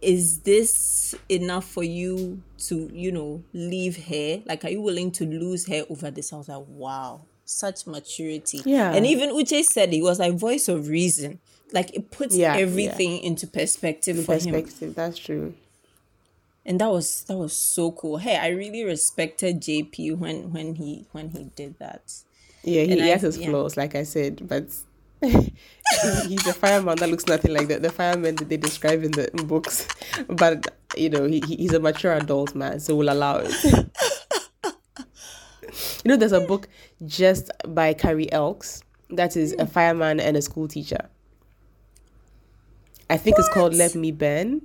"Is 0.00 0.40
this 0.40 1.14
enough 1.28 1.64
for 1.64 1.84
you 1.84 2.42
to, 2.66 2.90
you 2.92 3.12
know, 3.12 3.42
leave 3.52 3.96
her? 4.06 4.42
Like, 4.46 4.64
are 4.64 4.70
you 4.70 4.80
willing 4.80 5.12
to 5.12 5.24
lose 5.24 5.66
her 5.68 5.84
over 5.88 6.10
this?" 6.10 6.32
I 6.32 6.36
was 6.36 6.48
like, 6.48 6.64
"Wow, 6.68 7.22
such 7.44 7.86
maturity." 7.86 8.62
Yeah. 8.64 8.92
And 8.92 9.06
even 9.06 9.30
Uche 9.30 9.62
said 9.64 9.92
it 9.94 10.02
was 10.02 10.18
like 10.18 10.34
voice 10.34 10.68
of 10.68 10.88
reason. 10.88 11.38
Like 11.72 11.94
it 11.94 12.10
puts 12.10 12.34
Yeah, 12.36 12.54
yeah. 12.56 12.62
everything 12.62 13.18
into 13.20 13.46
perspective 13.46 14.24
for 14.24 14.36
him. 14.36 14.64
That's 14.94 15.18
true. 15.18 15.54
And 16.64 16.80
that 16.80 16.90
was 16.90 17.22
that 17.24 17.36
was 17.36 17.56
so 17.56 17.92
cool. 17.92 18.16
Hey 18.18 18.36
i 18.36 18.48
really 18.48 18.82
respected 18.84 19.60
jp 19.60 20.16
when 20.18 20.52
when 20.52 20.74
he 20.76 21.06
when 21.12 21.30
he 21.30 21.44
did 21.56 21.78
that. 21.78 22.12
Yeah 22.64 22.82
he, 22.82 23.00
he 23.00 23.08
has 23.08 23.22
his 23.22 23.38
yeah. 23.38 23.48
flaws 23.48 23.76
like 23.76 23.94
i 23.94 24.02
said 24.02 24.48
but 24.48 24.64
he's 25.22 26.46
a 26.46 26.52
fireman 26.52 26.96
that 26.98 27.08
looks 27.08 27.26
nothing 27.26 27.52
like 27.54 27.68
the, 27.68 27.78
the 27.78 27.90
fireman 27.90 28.34
that 28.36 28.48
they 28.48 28.56
describe 28.56 29.02
in 29.04 29.12
the 29.12 29.30
books. 29.46 29.86
But 30.28 30.66
you 30.96 31.08
know 31.10 31.24
he, 31.26 31.40
he- 31.46 31.56
he's 31.56 31.72
a 31.72 31.80
mature 31.80 32.12
adult 32.14 32.54
man 32.54 32.80
so 32.80 32.94
we'll 32.96 33.10
allow 33.12 33.38
it. 33.44 33.52
You 36.04 36.08
know 36.10 36.16
there's 36.16 36.32
a 36.32 36.40
book 36.40 36.68
just 37.06 37.50
by 37.68 37.92
carrie 37.92 38.30
elks 38.32 38.82
that 39.10 39.36
is 39.36 39.52
a 39.58 39.66
fireman 39.66 40.20
and 40.20 40.36
a 40.36 40.42
school 40.42 40.68
teacher 40.68 41.08
i 43.10 43.16
think 43.16 43.38
it's 43.38 43.48
called 43.48 43.74
let 43.74 43.94
me 43.94 44.12
burn 44.12 44.60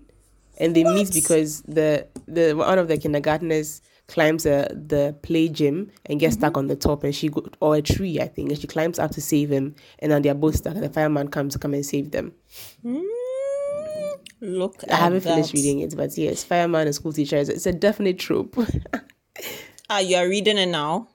and 0.59 0.75
they 0.75 0.83
meet 0.83 1.11
because 1.13 1.61
the 1.63 2.07
the 2.27 2.53
one 2.53 2.77
of 2.77 2.87
the 2.87 2.97
kindergartners 2.97 3.81
climbs 4.07 4.45
a, 4.45 4.67
the 4.73 5.15
play 5.23 5.47
gym 5.47 5.89
and 6.05 6.19
gets 6.19 6.35
stuck 6.35 6.57
on 6.57 6.67
the 6.67 6.75
top 6.75 7.03
and 7.03 7.15
she 7.15 7.29
go 7.29 7.45
or 7.61 7.75
a 7.75 7.81
tree 7.81 8.19
i 8.19 8.27
think 8.27 8.49
and 8.49 8.59
she 8.59 8.67
climbs 8.67 8.99
up 8.99 9.11
to 9.11 9.21
save 9.21 9.49
him. 9.49 9.73
And 9.99 10.11
then 10.11 10.21
they're 10.21 10.33
both 10.33 10.57
stuck 10.57 10.75
and 10.75 10.83
the 10.83 10.89
fireman 10.89 11.29
comes 11.29 11.53
to 11.53 11.59
come 11.59 11.73
and 11.73 11.85
save 11.85 12.11
them. 12.11 12.33
Mm, 12.85 13.03
look 14.41 14.83
i 14.89 14.95
haven't 14.95 15.21
finished 15.21 15.53
reading 15.53 15.79
it 15.79 15.95
but 15.95 16.17
yes 16.17 16.43
fireman 16.43 16.87
and 16.87 16.95
school 16.95 17.13
teacher 17.13 17.37
it's 17.37 17.65
a 17.65 17.73
definite 17.73 18.19
trope. 18.19 18.55
Ah 19.89 19.99
you 19.99 20.15
are 20.15 20.27
reading 20.27 20.57
it 20.57 20.67
now? 20.67 21.09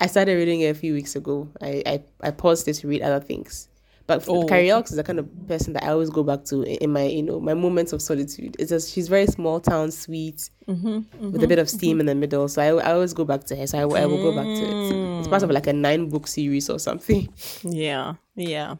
I 0.00 0.06
started 0.06 0.34
reading 0.34 0.62
it 0.62 0.68
a 0.68 0.74
few 0.74 0.94
weeks 0.94 1.14
ago. 1.14 1.48
I 1.60 1.82
i, 1.86 2.02
I 2.22 2.30
paused 2.30 2.68
it 2.68 2.74
to 2.74 2.88
read 2.88 3.02
other 3.02 3.20
things 3.20 3.68
but 4.06 4.24
Oh, 4.28 4.46
Carrie 4.46 4.68
is 4.68 4.90
the 4.90 5.04
kind 5.04 5.18
of 5.18 5.28
person 5.46 5.72
that 5.74 5.84
I 5.84 5.88
always 5.88 6.10
go 6.10 6.22
back 6.22 6.44
to 6.46 6.62
in 6.62 6.92
my, 6.92 7.04
you 7.04 7.22
know, 7.22 7.40
my 7.40 7.54
moments 7.54 7.92
of 7.92 8.02
solitude. 8.02 8.56
It's 8.58 8.70
just 8.70 8.92
she's 8.92 9.08
very 9.08 9.26
small 9.26 9.60
town, 9.60 9.90
sweet, 9.90 10.50
Mm-hmm, 10.68 11.32
with 11.32 11.42
a 11.42 11.48
bit 11.48 11.58
of 11.58 11.68
steam 11.68 11.98
in 11.98 12.06
the 12.06 12.14
middle. 12.14 12.46
So 12.48 12.62
I, 12.62 12.88
I 12.88 12.92
always 12.92 13.12
go 13.12 13.24
back 13.24 13.44
to 13.44 13.56
her. 13.56 13.66
So 13.66 13.78
I, 13.78 14.02
I 14.02 14.06
will 14.06 14.22
go 14.22 14.34
back 14.34 14.46
to 14.46 14.64
it. 14.64 15.18
It's 15.18 15.28
part 15.28 15.42
of 15.42 15.50
like 15.50 15.66
a 15.66 15.72
nine 15.72 16.08
book 16.08 16.26
series 16.26 16.70
or 16.70 16.78
something. 16.78 17.28
yeah 17.64 18.14
yeah 18.36 18.76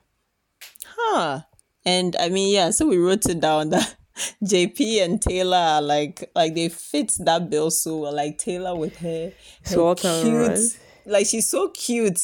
huh 0.86 1.40
and 1.84 2.16
i 2.16 2.28
mean 2.28 2.52
yeah 2.52 2.70
so 2.70 2.86
we 2.86 2.96
wrote 2.96 3.26
it 3.26 3.40
down 3.40 3.70
that 3.70 3.96
jp 4.44 5.02
and 5.02 5.20
taylor 5.20 5.56
are 5.56 5.82
like 5.82 6.30
like 6.34 6.54
they 6.54 6.68
fit 6.68 7.12
that 7.20 7.48
bill 7.50 7.70
so 7.70 7.98
well 7.98 8.14
like 8.14 8.38
taylor 8.38 8.74
with 8.76 8.96
her, 8.98 9.32
her 9.64 9.94
town, 9.94 10.22
cute 10.22 10.48
right? 10.48 10.78
like 11.06 11.26
she's 11.26 11.48
so 11.48 11.68
cute 11.68 12.20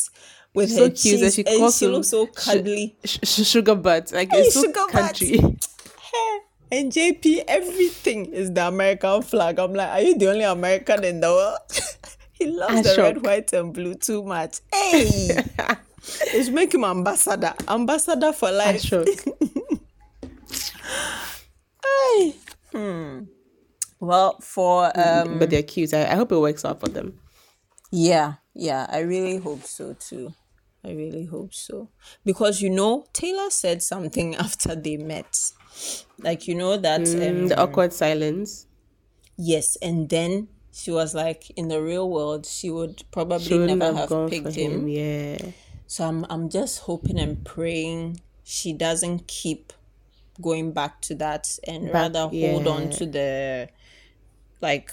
with 0.58 0.70
her 0.70 0.76
so 0.76 0.90
cute 0.90 1.22
and 1.22 1.32
she 1.32 1.44
and 1.46 1.72
she 1.72 1.86
looks 1.86 2.08
so 2.08 2.26
cuddly 2.26 2.96
Sh- 3.04 3.18
sh- 3.22 3.46
sugar 3.46 3.74
butt, 3.74 4.12
like 4.12 4.30
Hey, 4.30 4.40
it's 4.40 4.54
so 4.54 4.62
sugar 4.62 4.86
country. 4.90 5.40
And 6.70 6.92
JP, 6.92 7.44
everything 7.48 8.26
is 8.26 8.52
the 8.52 8.66
American 8.68 9.22
flag. 9.22 9.58
I'm 9.58 9.72
like, 9.72 9.88
are 9.88 10.02
you 10.02 10.18
the 10.18 10.28
only 10.28 10.44
American 10.44 11.02
in 11.02 11.20
the 11.20 11.28
world? 11.28 11.58
he 12.34 12.46
loves 12.46 12.74
I'm 12.74 12.82
the 12.82 12.94
red, 12.98 13.24
white, 13.24 13.52
and 13.54 13.72
blue 13.72 13.94
too 13.94 14.22
much. 14.22 14.60
Hey, 14.70 15.30
it's 16.34 16.50
make 16.50 16.74
him 16.74 16.84
ambassador, 16.84 17.54
ambassador 17.66 18.34
for 18.34 18.50
life. 18.52 18.84
Hey. 21.82 22.34
Hmm. 22.72 23.20
Well, 24.00 24.38
for 24.40 24.92
um, 24.94 25.38
but 25.38 25.48
they're 25.48 25.62
cute. 25.62 25.94
I, 25.94 26.12
I 26.12 26.14
hope 26.16 26.32
it 26.32 26.38
works 26.38 26.66
out 26.66 26.80
for 26.80 26.88
them. 26.88 27.18
yeah, 27.90 28.34
yeah, 28.54 28.86
I 28.90 29.00
really 29.00 29.38
hope 29.38 29.62
so 29.62 29.94
too. 29.94 30.34
I 30.88 30.92
really 30.92 31.26
hope 31.26 31.52
so 31.52 31.88
because 32.24 32.62
you 32.62 32.70
know 32.70 33.06
Taylor 33.12 33.50
said 33.50 33.82
something 33.82 34.34
after 34.46 34.74
they 34.74 34.96
met, 34.96 35.52
like 36.18 36.48
you 36.48 36.54
know 36.54 36.76
that 36.76 37.00
um, 37.00 37.06
Mm, 37.06 37.48
the 37.48 37.60
awkward 37.60 37.92
silence. 37.92 38.66
Yes, 39.36 39.76
and 39.76 40.08
then 40.08 40.48
she 40.72 40.90
was 40.92 41.14
like, 41.14 41.50
in 41.56 41.68
the 41.68 41.82
real 41.82 42.08
world, 42.08 42.46
she 42.46 42.70
would 42.70 43.02
probably 43.10 43.44
She 43.44 43.58
never 43.58 43.92
have, 43.92 44.08
have, 44.08 44.30
picked 44.30 44.54
him. 44.54 44.72
him. 44.72 44.88
Yeah. 44.88 45.38
So 45.88 46.04
I'm, 46.04 46.24
I'm 46.30 46.48
just 46.48 46.80
hoping 46.80 47.18
and 47.18 47.44
praying 47.44 48.20
she 48.44 48.72
doesn't 48.72 49.26
keep 49.26 49.72
going 50.40 50.72
back 50.72 51.00
to 51.02 51.14
that 51.16 51.58
and 51.66 51.92
rather 51.92 52.28
hold 52.28 52.66
on 52.68 52.90
to 52.90 53.06
the, 53.06 53.68
like, 54.60 54.92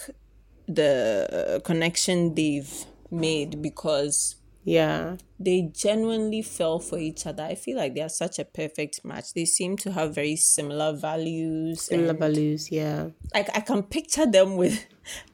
the 0.67 1.61
connection 1.63 2.33
they've 2.33 2.85
made 3.11 3.61
because 3.61 4.35
Yeah. 4.65 5.17
they 5.39 5.69
genuinely 5.73 6.41
fell 6.41 6.79
for 6.79 6.97
each 6.97 7.25
other. 7.27 7.43
I 7.43 7.55
feel 7.55 7.77
like 7.77 7.93
they 7.93 8.01
are 8.01 8.09
such 8.09 8.39
a 8.39 8.45
perfect 8.45 9.05
match. 9.05 9.33
They 9.33 9.45
seem 9.45 9.77
to 9.77 9.91
have 9.91 10.15
very 10.15 10.35
similar 10.35 10.93
values. 10.93 11.83
Similar 11.83 12.13
values. 12.13 12.71
Yeah. 12.71 13.09
like 13.33 13.49
I 13.55 13.59
can 13.61 13.83
picture 13.83 14.25
them 14.25 14.57
with 14.57 14.85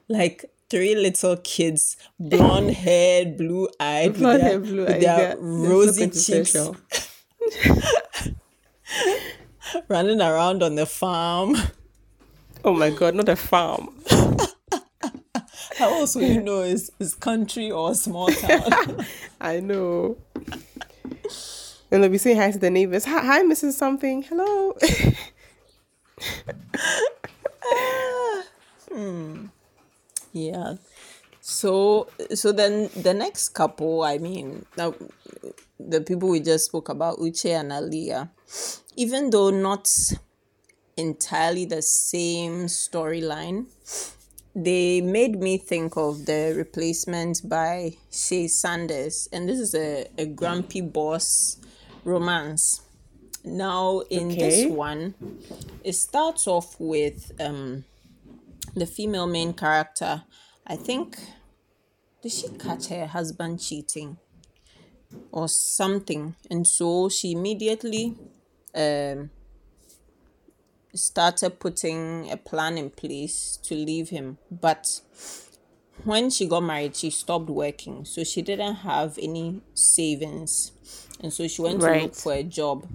like 0.10 0.46
three 0.70 0.96
little 0.96 1.38
kids, 1.38 1.98
blonde 2.20 2.72
haired, 2.72 3.38
blue 3.38 3.70
eyed, 3.80 4.12
with 4.12 4.20
Blonde 4.20 4.42
their, 4.42 4.50
hair, 4.50 4.60
blue 4.60 4.86
their 4.86 5.02
yeah. 5.02 5.36
Rosy 5.38 6.10
cheeks, 6.10 6.56
running 9.90 10.22
around 10.22 10.64
on 10.64 10.76
the 10.76 10.86
farm. 10.86 11.56
Oh 12.64 12.74
my 12.74 12.90
god, 12.90 13.16
not 13.16 13.30
a 13.30 13.36
farm. 13.36 13.90
How 15.82 15.90
else 15.96 16.14
will 16.14 16.30
you 16.30 16.42
know 16.50 16.62
is 16.62 16.92
is 17.00 17.16
country 17.16 17.72
or 17.72 17.96
small 17.96 18.28
town? 18.28 19.04
I 19.42 19.60
know. 19.62 20.16
And 21.90 22.04
they'll 22.04 22.10
be 22.10 22.20
saying 22.20 22.38
hi 22.38 22.52
to 22.52 22.60
the 22.60 22.70
neighbors. 22.70 23.06
Hi, 23.06 23.26
hi 23.26 23.42
Mrs. 23.42 23.72
Something. 23.72 24.22
Hello. 24.22 24.78
hmm. 28.94 29.48
yeah. 30.32 30.76
So 31.40 32.10
so 32.36 32.52
then 32.52 32.92
the 32.96 33.16
next 33.16 33.50
couple, 33.50 34.04
I 34.04 34.20
mean, 34.20 34.68
now 34.78 34.94
the 35.80 36.02
people 36.02 36.30
we 36.30 36.42
just 36.42 36.66
spoke 36.66 36.90
about, 36.90 37.18
Uche 37.18 37.60
and 37.60 37.72
Aliyah, 37.72 38.30
even 38.96 39.32
though 39.32 39.50
not 39.50 39.90
entirely 40.96 41.66
the 41.66 41.82
same 41.82 42.68
storyline, 42.68 43.66
they 44.56 45.02
made 45.02 45.40
me 45.40 45.58
think 45.58 45.96
of 45.98 46.26
the 46.26 46.54
replacement 46.56 47.42
by 47.48 47.98
Shay 48.12 48.48
Sanders, 48.48 49.28
and 49.32 49.48
this 49.48 49.60
is 49.60 49.74
a, 49.74 50.08
a 50.18 50.26
grumpy 50.26 50.82
boss 50.82 51.58
romance. 52.04 52.82
Now, 53.44 54.02
in 54.10 54.30
Okay. 54.34 54.38
this 54.38 54.70
one, 54.70 55.16
it 55.84 55.94
starts 55.94 56.48
off 56.48 56.76
with 56.80 57.32
um, 57.40 57.86
the 58.76 58.86
female 58.86 59.28
main 59.28 59.54
character. 59.54 60.24
I 60.68 60.76
think, 60.76 61.18
did 62.22 62.32
she 62.32 62.48
catch 62.60 62.88
her 62.90 63.08
husband 63.08 63.60
cheating 63.62 64.18
or 65.32 65.48
something? 65.48 66.36
And 66.50 66.68
so 66.68 67.10
she 67.10 67.32
immediately 67.32 68.18
um, 68.76 69.32
started 70.94 71.60
putting 71.60 72.30
a 72.32 72.38
plan 72.38 72.78
in 72.78 72.90
place 72.90 73.58
to 73.64 73.76
leave 73.76 74.10
him. 74.10 74.38
But 74.50 75.02
when 76.04 76.30
she 76.30 76.48
got 76.48 76.62
married, 76.62 76.96
she 76.96 77.10
stopped 77.10 77.50
working. 77.50 78.06
So 78.06 78.24
she 78.24 78.42
didn't 78.42 78.76
have 78.76 79.18
any 79.22 79.62
savings. 79.74 80.72
And 81.20 81.32
so 81.32 81.48
she 81.48 81.62
went 81.62 81.82
to 81.82 81.94
look 81.94 82.16
for 82.16 82.34
a 82.34 82.44
job. 82.44 82.88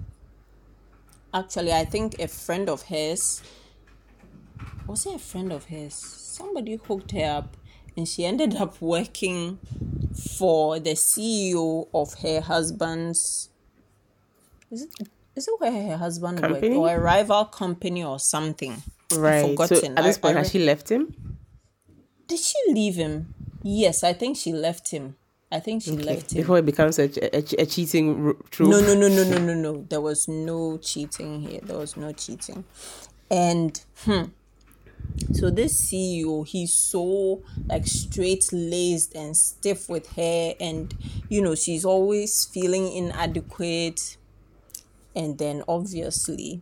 Actually, 1.33 1.73
I 1.73 1.85
think 1.85 2.19
a 2.19 2.27
friend 2.27 2.69
of 2.69 2.83
hers 2.83 3.41
was 4.87 5.05
it 5.05 5.15
a 5.15 5.19
friend 5.19 5.51
of 5.51 5.65
hers? 5.65 5.93
Somebody 5.93 6.75
hooked 6.75 7.11
her 7.11 7.25
up 7.25 7.57
and 7.97 8.07
she 8.07 8.25
ended 8.25 8.55
up 8.55 8.81
working 8.81 9.59
for 10.37 10.79
the 10.79 10.91
CEO 10.91 11.87
of 11.93 12.13
her 12.21 12.41
husband's 12.41 13.49
is 14.71 14.83
it 14.83 15.07
is 15.37 15.47
it 15.47 15.53
where 15.59 15.71
her 15.71 15.97
husband 15.97 16.39
Company? 16.41 16.77
worked 16.77 16.93
or 16.93 16.97
a 16.97 16.99
rival 16.99 17.45
company 17.45 18.03
or 18.03 18.19
something? 18.19 18.81
Right. 19.15 19.35
I've 19.35 19.41
So 19.41 19.47
forgotten. 19.75 19.97
at 19.97 20.03
this 20.03 20.17
point, 20.17 20.35
I 20.35 20.39
has 20.39 20.53
re- 20.53 20.59
she 20.59 20.65
left 20.65 20.89
him? 20.89 21.13
Did 22.27 22.39
she 22.39 22.55
leave 22.69 22.95
him? 22.95 23.33
Yes, 23.63 24.03
I 24.03 24.13
think 24.13 24.37
she 24.37 24.51
left 24.51 24.91
him. 24.91 25.15
I 25.49 25.59
think 25.61 25.83
she 25.83 25.91
left 25.91 26.33
him. 26.33 26.41
Before 26.41 26.57
it 26.57 26.65
becomes 26.65 26.99
a, 26.99 27.03
a, 27.35 27.61
a 27.61 27.65
cheating 27.65 28.35
trope. 28.49 28.69
No, 28.69 28.81
no, 28.81 28.93
no, 28.93 29.07
no, 29.07 29.23
no, 29.23 29.37
no, 29.37 29.53
no. 29.53 29.85
There 29.89 30.01
was 30.01 30.27
no 30.27 30.77
cheating 30.77 31.41
here. 31.41 31.61
There 31.63 31.77
was 31.77 31.95
no 31.95 32.11
cheating. 32.11 32.65
And 33.31 33.79
hmm, 34.03 34.23
so 35.31 35.49
this 35.49 35.89
CEO, 35.89 36.45
he's 36.45 36.73
so 36.73 37.41
like 37.67 37.87
straight 37.87 38.49
laced 38.51 39.15
and 39.15 39.37
stiff 39.37 39.87
with 39.87 40.07
hair, 40.15 40.55
and 40.59 40.93
you 41.29 41.41
know, 41.41 41.55
she's 41.55 41.85
always 41.85 42.43
feeling 42.45 42.91
inadequate. 42.91 44.16
And 45.17 45.37
then 45.37 45.63
obviously 45.67 46.61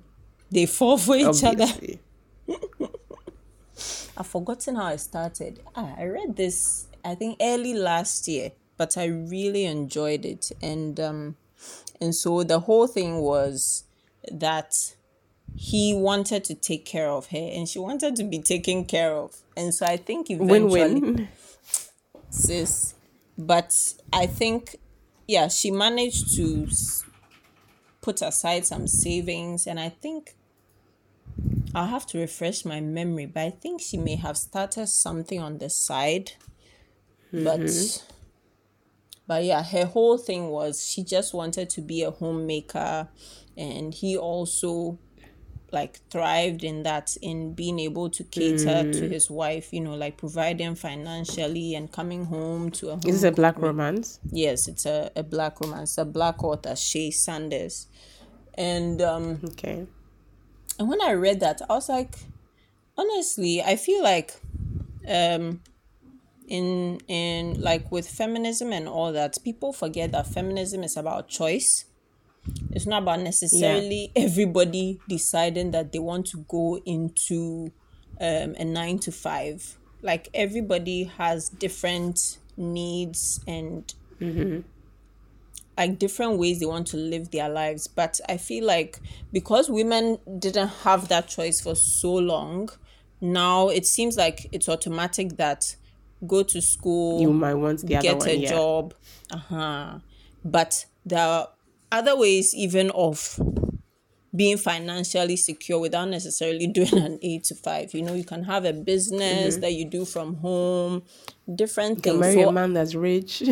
they 0.50 0.66
fall 0.66 0.98
for 0.98 1.16
each 1.18 1.44
other. 1.44 1.68
I've 4.18 4.28
forgotten 4.28 4.76
how 4.76 4.86
I 4.86 4.96
started. 4.96 5.60
Ah, 5.76 5.94
I 5.98 6.06
read 6.06 6.38
this 6.38 6.88
I 7.04 7.16
think 7.16 7.38
early 7.42 7.74
last 7.74 8.28
year, 8.30 8.54
but 8.78 8.98
I 8.98 9.06
really 9.08 9.66
enjoyed 9.66 10.24
it. 10.26 10.54
And 10.62 10.98
um 11.02 11.36
and 12.00 12.16
so 12.16 12.44
the 12.44 12.62
whole 12.62 12.88
thing 12.88 13.18
was 13.20 13.84
that 14.32 14.74
he 15.56 15.94
wanted 15.94 16.46
to 16.46 16.56
take 16.56 16.86
care 16.86 17.10
of 17.10 17.28
her 17.28 17.50
and 17.54 17.68
she 17.68 17.80
wanted 17.80 18.16
to 18.16 18.24
be 18.24 18.40
taken 18.40 18.86
care 18.86 19.14
of. 19.14 19.36
And 19.58 19.74
so 19.74 19.86
I 19.86 19.98
think 19.98 20.30
eventually 20.30 20.94
Win-win. 20.94 21.28
sis. 22.30 22.96
But 23.38 23.74
I 24.14 24.28
think, 24.28 24.78
yeah, 25.28 25.48
she 25.50 25.72
managed 25.72 26.36
to 26.36 26.68
put 28.06 28.22
aside 28.22 28.66
some 28.66 28.88
savings, 28.88 29.68
and 29.68 29.80
I 29.80 29.90
think 29.90 30.36
I'll 31.74 31.88
have 31.88 32.06
to 32.08 32.20
refresh 32.20 32.64
my 32.64 32.80
memory. 32.80 33.26
But 33.26 33.42
I 33.42 33.50
think 33.50 33.82
she 33.82 33.98
may 33.98 34.16
have 34.16 34.38
started 34.38 34.88
something 34.88 35.42
on 35.42 35.58
the 35.58 35.70
side, 35.70 36.34
but. 37.32 37.62
Mm-hmm. 37.62 38.12
But 39.28 39.44
yeah, 39.44 39.64
her 39.64 39.86
whole 39.86 40.20
thing 40.20 40.50
was 40.50 40.88
she 40.88 41.04
just 41.04 41.34
wanted 41.34 41.68
to 41.72 41.82
be 41.82 42.04
a 42.04 42.12
homemaker, 42.12 43.08
and 43.58 43.92
he 43.92 44.16
also 44.16 45.00
like 45.72 46.00
thrived 46.10 46.64
in 46.64 46.84
that 46.84 47.16
in 47.22 47.54
being 47.54 47.80
able 47.80 48.10
to 48.10 48.24
cater 48.24 48.84
to 48.92 49.08
his 49.10 49.30
wife 49.30 49.74
you 49.74 49.82
know 49.82 49.96
like 49.96 50.16
providing 50.18 50.76
financially 50.76 51.74
and 51.76 51.92
coming 51.92 52.26
home 52.26 52.70
to 52.72 52.88
a 52.90 52.92
home 52.92 53.02
Is 53.08 53.22
this 53.22 53.24
a 53.24 53.32
black 53.32 53.58
romance? 53.58 54.20
yes 54.32 54.68
it's 54.68 54.86
a, 54.86 55.12
a 55.16 55.24
black 55.24 55.60
romance 55.60 55.98
a 55.98 56.06
black 56.06 56.44
author 56.44 56.76
shay 56.76 57.12
sanders 57.12 57.88
and 58.54 59.02
um 59.02 59.40
Okay. 59.44 59.86
and 60.80 60.88
when 60.90 61.02
i 61.02 61.12
read 61.14 61.40
that 61.40 61.62
i 61.70 61.74
was 61.74 61.90
like 61.90 62.16
honestly 62.98 63.62
i 63.62 63.76
feel 63.76 64.02
like 64.04 64.40
um 65.10 65.62
in 66.48 67.00
in 67.08 67.60
like 67.60 67.92
with 67.92 68.08
feminism 68.08 68.72
and 68.72 68.88
all 68.88 69.12
that 69.12 69.36
people 69.44 69.74
forget 69.74 70.12
that 70.12 70.28
feminism 70.28 70.84
is 70.84 70.96
about 70.96 71.28
choice 71.28 71.86
it's 72.72 72.86
not 72.86 73.04
about 73.04 73.20
necessarily 73.22 74.12
everybody 74.16 75.00
deciding 75.08 75.72
that 75.72 75.92
they 75.92 76.00
want 76.00 76.26
to 76.28 76.38
go 76.48 76.80
into 76.86 77.72
um, 78.22 78.56
a 78.58 78.64
nine 78.66 79.00
to 79.00 79.12
five 79.12 79.78
like 80.02 80.30
everybody 80.34 81.06
has 81.18 81.50
different 81.50 82.38
needs 82.58 83.42
and 83.48 83.94
like 85.78 86.00
different 86.00 86.38
ways 86.40 86.60
they 86.60 86.66
want 86.66 86.88
to 86.88 86.98
live 86.98 87.32
their 87.32 87.50
lives 87.50 87.88
but 87.88 88.20
i 88.30 88.38
feel 88.38 88.66
like 88.66 89.00
because 89.34 89.70
women 89.70 90.18
didn't 90.40 90.70
have 90.70 91.08
that 91.10 91.28
choice 91.28 91.60
for 91.60 91.76
so 91.76 92.14
long 92.14 92.70
now 93.20 93.68
it 93.70 93.86
seems 93.86 94.16
like 94.16 94.48
it's 94.52 94.70
automatic 94.70 95.36
that 95.38 95.76
go 96.28 96.44
to 96.44 96.62
school 96.62 97.22
You 97.22 97.34
might 97.34 97.56
want 97.56 97.82
the 97.86 97.98
other 97.98 98.04
get 98.04 98.18
one. 98.18 98.30
a 98.30 98.34
yeah. 98.34 98.50
job 98.50 98.94
uh-huh 99.32 100.00
but 100.46 100.86
there 101.06 101.24
are 101.26 101.50
other 101.92 102.18
ways 102.18 102.54
even 102.56 102.90
of 102.92 103.40
being 104.36 104.58
financially 104.58 105.38
secure 105.38 105.80
without 105.80 106.10
necessarily 106.10 106.68
doing 106.80 106.98
an 106.98 107.18
eight 107.22 107.44
to 107.46 107.56
five 107.56 107.94
you 107.94 108.02
know 108.02 108.14
you 108.14 108.24
can 108.26 108.44
have 108.44 108.66
a 108.66 108.74
business 108.74 109.58
that 109.58 109.74
you 109.74 109.86
do 109.90 110.04
from 110.06 110.36
home 110.38 111.04
different 111.56 112.00
Mm-hmm. 112.00 112.08
You 112.10 112.14
can 112.14 112.22
things 112.22 112.36
marry 112.36 112.44
So, 112.44 112.50
a 112.50 112.52
man 112.52 112.74
that's 112.74 112.96
rich. 112.96 113.44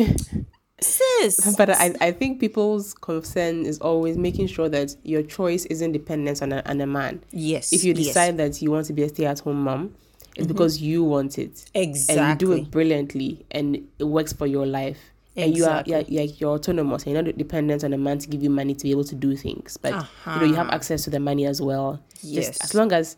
sis 0.80 1.54
but 1.58 1.70
I, 1.70 1.94
I 2.00 2.12
think 2.12 2.40
people's 2.40 2.92
concern 2.94 3.64
is 3.64 3.78
always 3.78 4.18
making 4.18 4.48
sure 4.48 4.68
that 4.68 4.94
your 5.04 5.22
choice 5.22 5.64
isn't 5.66 5.92
dependent 5.92 6.42
on 6.42 6.52
a, 6.52 6.62
on 6.66 6.80
a 6.80 6.86
man. 6.86 7.22
yes 7.30 7.72
If 7.72 7.84
you 7.84 7.94
yes. 7.94 8.06
decide 8.08 8.36
that 8.38 8.60
you 8.60 8.70
want 8.70 8.86
to 8.86 8.92
be 8.92 9.02
a 9.04 9.08
stay 9.08 9.24
at 9.26 9.40
home 9.40 9.62
mom, 9.64 9.94
it's 10.36 10.46
because 10.48 10.82
you 10.82 11.04
want 11.04 11.38
it. 11.38 11.64
Exactly. 11.74 12.18
And 12.22 12.40
you 12.42 12.46
do 12.48 12.52
it 12.54 12.70
brilliantly 12.70 13.46
and 13.52 13.76
it 13.98 14.04
works 14.04 14.32
for 14.32 14.46
your 14.46 14.66
life. 14.66 14.98
And 15.36 15.56
you 15.56 15.64
are 15.64 15.80
Exactly. 15.80 15.92
you're, 16.16 16.24
you're, 16.26 16.34
you're 16.38 16.50
autonomous 16.50 17.04
and 17.04 17.12
you're 17.14 17.22
not 17.22 17.36
dependent 17.36 17.82
on 17.84 17.92
a 17.92 17.98
man 17.98 18.18
to 18.18 18.28
give 18.28 18.42
you 18.42 18.50
money 18.50 18.74
to 18.74 18.82
be 18.84 18.90
able 18.92 19.04
to 19.04 19.14
do 19.14 19.36
things. 19.36 19.76
But 19.76 19.92
you 20.26 20.40
know, 20.40 20.44
you 20.44 20.54
have 20.54 20.66
Uh-huh. 20.68 20.76
access 20.76 21.04
to 21.04 21.10
the 21.10 21.20
money 21.20 21.44
as 21.46 21.60
well. 21.60 22.00
Yes. 22.22 22.46
Just 22.48 22.64
as 22.64 22.74
long 22.74 22.92
as 22.92 23.16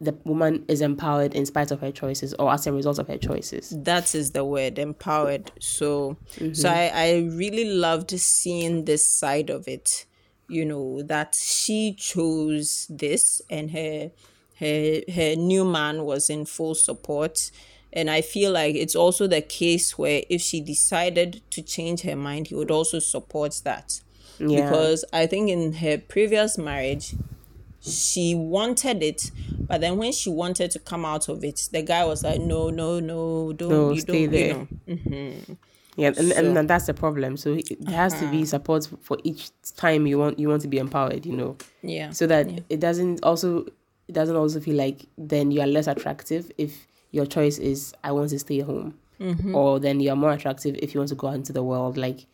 the 0.00 0.16
woman 0.24 0.64
is 0.68 0.80
empowered 0.80 1.34
in 1.34 1.44
spite 1.44 1.72
of 1.72 1.80
her 1.80 1.90
choices 1.90 2.32
or 2.34 2.52
as 2.52 2.66
a 2.68 2.72
result 2.72 3.00
of 3.00 3.08
her 3.08 3.18
choices. 3.18 3.74
that 3.82 4.14
is 4.14 4.30
the 4.30 4.44
word 4.44 4.78
empowered 4.78 5.50
so 5.58 6.16
Mm-hmm. 6.36 6.52
so 6.54 6.68
I, 6.70 6.92
I 6.94 7.10
really 7.34 7.64
loved 7.64 8.12
seeing 8.12 8.84
this 8.84 9.04
side 9.04 9.50
of 9.50 9.66
it 9.66 10.06
you 10.48 10.64
know 10.64 11.02
that 11.02 11.34
she 11.34 11.94
chose 11.98 12.86
this 12.88 13.42
and 13.50 13.72
her 13.72 14.12
her 14.60 15.00
her 15.12 15.34
new 15.34 15.64
man 15.64 16.04
was 16.04 16.30
in 16.30 16.44
full 16.44 16.76
support 16.76 17.50
and 17.92 18.10
i 18.10 18.20
feel 18.20 18.50
like 18.52 18.74
it's 18.74 18.94
also 18.96 19.26
the 19.26 19.40
case 19.40 19.96
where 19.98 20.22
if 20.28 20.40
she 20.40 20.60
decided 20.60 21.40
to 21.50 21.62
change 21.62 22.02
her 22.02 22.16
mind 22.16 22.46
he 22.48 22.54
would 22.54 22.70
also 22.70 22.98
support 22.98 23.60
that 23.64 24.00
Yeah. 24.38 24.62
because 24.70 25.04
i 25.12 25.26
think 25.26 25.48
in 25.50 25.72
her 25.74 25.98
previous 25.98 26.58
marriage 26.58 27.14
she 27.80 28.34
wanted 28.34 29.02
it 29.02 29.30
but 29.60 29.80
then 29.80 29.96
when 29.98 30.12
she 30.12 30.28
wanted 30.30 30.70
to 30.72 30.78
come 30.78 31.04
out 31.04 31.28
of 31.28 31.44
it 31.44 31.68
the 31.72 31.82
guy 31.82 32.04
was 32.04 32.24
like 32.24 32.40
no 32.40 32.70
no 32.70 32.98
no 33.00 33.52
don't 33.52 33.70
No, 33.70 33.92
you 33.92 34.00
stay 34.00 34.26
don't 34.26 34.32
there. 34.32 34.66
you 34.86 34.96
know 35.46 35.56
Yeah, 35.96 36.08
and, 36.08 36.16
So- 36.16 36.22
Uh-huh. 36.38 36.58
and, 36.58 36.68
that's 36.70 36.86
the 36.86 36.94
problem. 36.94 37.36
So 37.36 37.54
it- 37.54 37.80
there 37.84 37.96
has 37.96 38.14
to 38.20 38.30
be 38.30 38.44
support 38.44 38.86
for 39.02 39.18
each 39.24 39.50
time 39.76 40.06
you 40.06 40.16
want 40.18 40.38
you 40.38 40.48
want 40.48 40.62
to 40.62 40.68
be 40.68 40.78
empowered, 40.78 41.26
you 41.26 41.32
know, 41.36 41.56
yeah 41.82 42.10
so 42.10 42.26
that 42.26 42.46
it 42.68 42.78
doesn't 42.80 43.22
also 43.24 43.66
it 44.06 44.12
doesn't 44.12 44.36
also 44.36 44.60
feel 44.60 44.76
like 44.76 45.06
then 45.16 45.50
you 45.50 45.60
are 45.60 45.66
less 45.66 45.86
attractive 45.88 46.52
if 46.56 46.86
your 47.10 47.26
choice 47.26 47.58
is 47.58 47.94
I 48.04 48.12
want 48.12 48.30
to 48.30 48.38
stay 48.38 48.60
home, 48.60 48.98
Mm-hmm. 49.20 49.54
or 49.54 49.80
then 49.80 49.98
you 50.00 50.10
are 50.10 50.16
more 50.16 50.32
attractive 50.32 50.76
if 50.80 50.94
you 50.94 51.00
want 51.00 51.08
to 51.08 51.16
go 51.16 51.26
out 51.28 51.34
into 51.34 51.52
the 51.52 51.62
world. 51.62 51.96
Like 51.96 52.26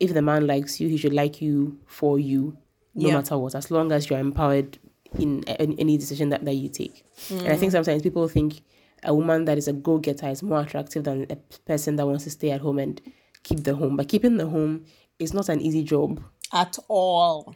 if 0.00 0.12
the 0.12 0.22
man 0.22 0.46
likes 0.46 0.80
you, 0.80 0.88
he 0.88 0.96
should 0.98 1.14
like 1.14 1.40
you 1.40 1.78
for 1.86 2.18
you, 2.18 2.56
no 2.94 3.08
Yeah. 3.08 3.14
matter 3.16 3.38
what, 3.38 3.54
as 3.54 3.70
long 3.70 3.92
as 3.92 4.10
you're 4.10 4.18
empowered 4.18 4.78
in, 5.18 5.42
in 5.44 5.78
any 5.78 5.96
decision 5.96 6.28
that, 6.30 6.44
that 6.44 6.54
you 6.54 6.68
take. 6.68 7.04
And 7.30 7.48
I 7.48 7.56
think 7.56 7.70
Mm. 7.70 7.76
sometimes 7.76 8.02
people 8.02 8.28
think 8.28 8.62
a 9.04 9.14
woman 9.14 9.44
that 9.46 9.56
is 9.58 9.68
a 9.68 9.72
go 9.72 9.98
getter 9.98 10.28
is 10.28 10.42
more 10.42 10.60
attractive 10.60 11.04
than 11.04 11.26
a 11.30 11.36
person 11.66 11.96
that 11.96 12.06
wants 12.06 12.24
to 12.24 12.30
stay 12.30 12.50
at 12.50 12.60
home 12.60 12.78
and 12.78 13.00
keep 13.42 13.64
the 13.64 13.74
home. 13.74 13.96
But 13.96 14.08
keeping 14.08 14.36
the 14.36 14.46
home 14.46 14.84
is 15.18 15.32
not 15.32 15.48
an 15.48 15.60
easy 15.60 15.82
job. 15.84 16.22
at 16.52 16.78
all 16.88 17.54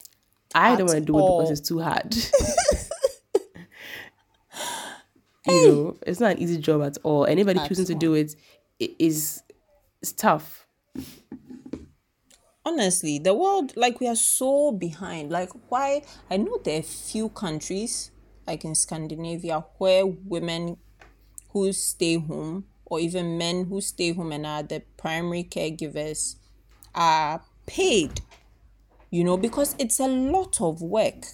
I 0.55 0.73
At 0.73 0.79
don't 0.79 0.87
want 0.87 1.01
to 1.01 1.05
do 1.05 1.19
it 1.19 1.23
because 1.23 1.51
it's 1.51 1.69
too 1.69 1.81
hard. 1.81 2.17
You 5.47 5.61
know, 5.69 5.97
it's 6.07 6.21
not 6.21 6.33
an 6.33 6.39
easy 6.39 6.59
job 6.59 6.83
at 6.83 6.99
all. 7.03 7.25
Anybody 7.27 7.61
At 7.61 7.69
choosing 7.69 7.87
to 7.87 7.95
do 7.95 8.15
it 8.15 8.35
i- 8.83 8.95
is 8.99 9.43
it's 10.03 10.13
tough. 10.13 10.67
honestly 12.65 13.19
the 13.21 13.33
world 13.33 13.73
like 13.77 14.01
we 14.01 14.09
are 14.09 14.17
so 14.17 14.73
behind 14.73 15.31
like 15.31 15.51
why 15.69 16.03
i 16.31 16.37
know 16.37 16.59
there 16.65 16.81
are 16.81 16.83
few 16.83 17.29
countries 17.29 18.11
like 18.47 18.65
in 18.65 18.75
scandinavia 18.75 19.65
where 19.79 20.05
women 20.05 20.77
who 21.51 21.73
stay 21.73 22.19
home 22.19 22.65
or 22.85 22.99
even 22.99 23.39
men 23.39 23.67
who 23.67 23.81
stay 23.81 24.13
home 24.13 24.33
and 24.33 24.45
are 24.45 24.65
the 24.65 24.83
primary 24.97 25.45
caregivers 25.45 26.37
are 26.95 27.41
paid 27.67 28.21
you 29.11 29.23
know 29.23 29.37
because 29.37 29.77
it's 29.79 30.01
a 30.01 30.09
lot 30.09 30.61
of 30.61 30.83
work 30.83 31.25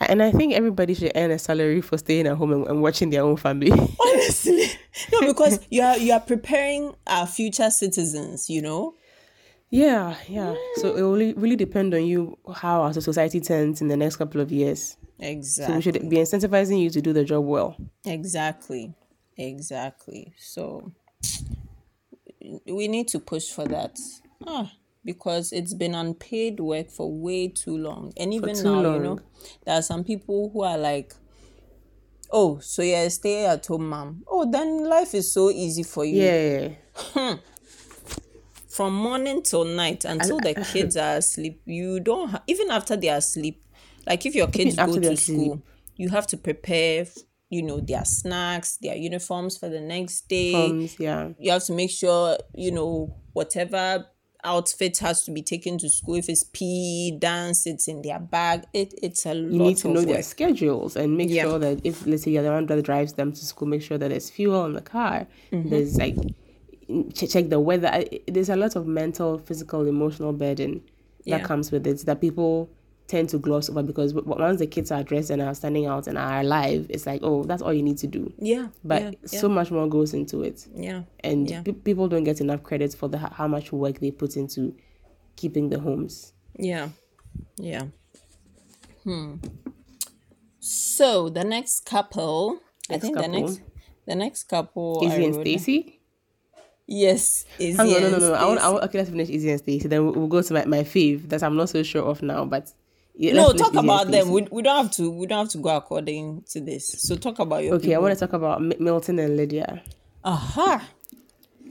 And 0.00 0.22
I 0.22 0.32
think 0.32 0.54
everybody 0.54 0.94
should 0.94 1.12
earn 1.14 1.30
a 1.30 1.38
salary 1.38 1.80
for 1.80 1.98
staying 1.98 2.26
at 2.26 2.36
home 2.36 2.52
and, 2.52 2.66
and 2.66 2.82
watching 2.82 3.10
their 3.10 3.22
own 3.22 3.36
family. 3.36 3.70
honestly 4.00 4.66
no 5.12 5.20
because 5.32 5.60
you 5.70 5.82
are 5.82 5.96
you 5.98 6.12
are 6.12 6.20
preparing 6.20 6.94
our 7.06 7.26
future 7.26 7.70
citizens 7.70 8.50
you 8.50 8.60
know 8.60 8.94
yeah, 9.70 10.16
yeah. 10.28 10.56
So 10.76 10.96
it 10.96 11.02
will 11.02 11.12
really, 11.12 11.34
really 11.34 11.56
depend 11.56 11.94
on 11.94 12.04
you 12.04 12.36
how 12.52 12.82
our 12.82 12.92
society 12.92 13.40
turns 13.40 13.80
in 13.80 13.86
the 13.86 13.96
next 13.96 14.16
couple 14.16 14.40
of 14.40 14.50
years. 14.50 14.96
Exactly. 15.20 15.72
So 15.72 15.76
we 15.76 15.82
should 15.82 16.10
be 16.10 16.16
incentivizing 16.16 16.82
you 16.82 16.90
to 16.90 17.00
do 17.00 17.12
the 17.12 17.24
job 17.24 17.44
well. 17.44 17.76
Exactly. 18.04 18.92
Exactly. 19.36 20.34
So 20.38 20.92
we 22.66 22.88
need 22.88 23.06
to 23.08 23.20
push 23.20 23.48
for 23.50 23.64
that. 23.66 23.96
Ah, 24.44 24.72
because 25.04 25.52
it's 25.52 25.74
been 25.74 25.94
unpaid 25.94 26.60
work 26.60 26.90
for 26.90 27.10
way 27.10 27.48
too 27.48 27.76
long. 27.76 28.12
And 28.16 28.34
even 28.34 28.62
now, 28.62 28.94
you 28.94 29.00
know, 29.00 29.18
there 29.64 29.76
are 29.76 29.82
some 29.82 30.04
people 30.04 30.50
who 30.52 30.62
are 30.62 30.78
like, 30.78 31.14
Oh, 32.32 32.58
so 32.60 32.82
a 32.82 33.08
stay 33.08 33.46
at 33.46 33.66
home 33.66 33.88
mom. 33.88 34.22
Oh, 34.28 34.48
then 34.50 34.88
life 34.88 35.14
is 35.14 35.32
so 35.32 35.50
easy 35.50 35.82
for 35.82 36.04
you. 36.04 36.22
Yeah. 36.22 36.68
Hmm. 36.94 37.34
From 38.68 38.94
morning 38.94 39.42
till 39.42 39.64
night 39.64 40.04
until 40.04 40.38
the 40.38 40.54
kids 40.72 40.96
are 40.96 41.16
asleep. 41.16 41.60
You 41.64 41.98
don't 41.98 42.28
ha- 42.30 42.42
even 42.46 42.70
after 42.70 42.96
they 42.96 43.08
are 43.08 43.16
asleep. 43.16 43.64
Like 44.06 44.24
if 44.26 44.34
your 44.34 44.46
kids 44.46 44.76
go 44.76 44.98
to 44.98 45.16
school, 45.16 45.62
you 45.96 46.08
have 46.10 46.26
to 46.28 46.36
prepare, 46.36 47.06
you 47.48 47.62
know, 47.62 47.80
their 47.80 48.04
snacks, 48.04 48.76
their 48.80 48.96
uniforms 48.96 49.58
for 49.58 49.68
the 49.68 49.80
next 49.80 50.28
day. 50.28 50.52
Comes, 50.52 51.00
yeah. 51.00 51.30
you 51.38 51.50
have 51.50 51.64
to 51.64 51.72
make 51.72 51.90
sure 51.90 52.38
you 52.54 52.70
know 52.70 53.16
whatever 53.32 54.06
outfit 54.44 54.98
has 54.98 55.22
to 55.24 55.30
be 55.30 55.42
taken 55.42 55.78
to 55.78 55.88
school 55.88 56.14
if 56.16 56.28
it's 56.28 56.44
PE 56.44 57.18
dance 57.18 57.66
it's 57.66 57.88
in 57.88 58.02
their 58.02 58.18
bag 58.18 58.64
it 58.72 58.94
it's 59.02 59.26
a 59.26 59.34
lot 59.34 59.46
of 59.46 59.52
You 59.52 59.58
need 59.58 59.76
to 59.78 59.88
know 59.88 60.00
work. 60.00 60.08
their 60.08 60.22
schedules 60.22 60.96
and 60.96 61.16
make 61.16 61.30
Yeah. 61.30 61.42
sure 61.44 61.58
that 61.58 61.80
if 61.84 62.06
let's 62.06 62.22
say 62.24 62.30
you're 62.32 62.42
the 62.42 62.50
one 62.50 62.66
that 62.66 62.82
drives 62.84 63.12
them 63.14 63.32
to 63.32 63.44
school, 63.44 63.68
make 63.68 63.82
sure 63.82 63.98
that 63.98 64.08
there's 64.08 64.30
fuel 64.30 64.64
in 64.66 64.72
the 64.74 64.80
car. 64.80 65.26
Mm-hmm. 65.52 65.68
There's 65.68 65.96
like 65.98 66.16
ch- 67.14 67.30
check 67.30 67.48
the 67.48 67.60
weather. 67.60 68.04
There's 68.26 68.48
a 68.48 68.56
lot 68.56 68.76
of 68.76 68.86
mental, 68.86 69.38
physical, 69.38 69.86
emotional 69.86 70.32
burden 70.32 70.82
Yeah. 71.24 71.38
that 71.38 71.46
comes 71.46 71.70
with 71.70 71.86
it 71.86 72.04
that 72.06 72.20
people 72.20 72.68
tend 73.10 73.28
to 73.28 73.38
gloss 73.38 73.68
over 73.68 73.82
because 73.82 74.14
once 74.14 74.58
the 74.60 74.66
kids 74.66 74.90
are 74.92 75.02
dressed 75.02 75.30
and 75.30 75.42
are 75.42 75.54
standing 75.54 75.86
out 75.86 76.06
and 76.06 76.16
are 76.16 76.40
alive, 76.40 76.86
it's 76.88 77.06
like 77.06 77.20
oh 77.24 77.42
that's 77.44 77.60
all 77.62 77.72
you 77.72 77.82
need 77.82 77.98
to 77.98 78.06
do. 78.06 78.32
yeah 78.38 78.68
But 78.84 79.02
yeah, 79.02 79.10
so 79.40 79.48
much 79.48 79.70
more 79.70 79.88
goes 79.88 80.14
into 80.14 80.42
it, 80.42 80.66
yeah 80.74 81.02
and 81.24 81.50
Yeah. 81.50 81.62
pe- 81.62 81.72
people 81.72 82.08
don't 82.08 82.24
get 82.24 82.40
enough 82.40 82.62
credit 82.62 82.94
for 82.94 83.08
the 83.08 83.18
how 83.18 83.48
much 83.48 83.72
work 83.72 83.98
they 83.98 84.10
put 84.12 84.36
into 84.36 84.74
keeping 85.36 85.68
the 85.70 85.78
homes. 85.80 86.32
yeah 86.58 86.88
yeah 87.56 87.84
hmm 89.04 89.36
so 90.60 91.28
the 91.28 91.42
next 91.44 91.84
couple 91.86 92.60
i 92.88 92.92
Next 92.94 93.02
think 93.04 93.16
the 93.18 93.28
next 93.28 93.60
the 94.06 94.14
next 94.14 94.44
couple 94.44 95.00
I 95.02 95.06
Izzy 95.06 95.24
and 95.24 95.34
Stacy. 95.34 96.00
yes 96.86 97.44
is 97.58 97.76
Hang 97.76 97.92
on, 97.94 98.02
no, 98.02 98.10
no, 98.10 98.18
no. 98.18 98.32
I 98.34 98.44
want, 98.46 98.60
I 98.60 98.68
want, 98.70 98.84
okay, 98.84 98.98
let's 98.98 99.10
finish 99.10 99.28
Izzy 99.30 99.50
and 99.50 99.58
Stacy. 99.60 99.86
Then 99.88 100.04
we'll, 100.04 100.14
we'll 100.14 100.26
go 100.26 100.42
to 100.42 100.52
my, 100.54 100.64
my 100.64 100.78
fave 100.82 101.28
that 101.28 101.42
I'm 101.42 101.56
not 101.56 101.68
so 101.68 101.82
sure 101.84 102.02
of 102.02 102.20
now. 102.22 102.44
But 102.44 102.72
no 103.20 103.52
talk 103.52 103.74
about 103.74 104.10
them 104.10 104.30
we, 104.30 104.42
we 104.50 104.62
don't 104.62 104.84
have 104.84 104.90
to 104.90 105.10
we 105.10 105.26
don't 105.26 105.40
have 105.40 105.48
to 105.48 105.58
go 105.58 105.76
according 105.76 106.42
to 106.48 106.60
this 106.60 106.86
so 106.86 107.16
talk 107.16 107.38
about 107.38 107.62
your 107.62 107.74
Okay, 107.74 107.94
I 107.94 107.98
want 107.98 108.14
to 108.14 108.20
talk 108.20 108.32
about 108.32 108.62
Mi- 108.62 108.76
Milton 108.78 109.18
and 109.18 109.36
Lydia. 109.36 109.82
aha 110.24 110.82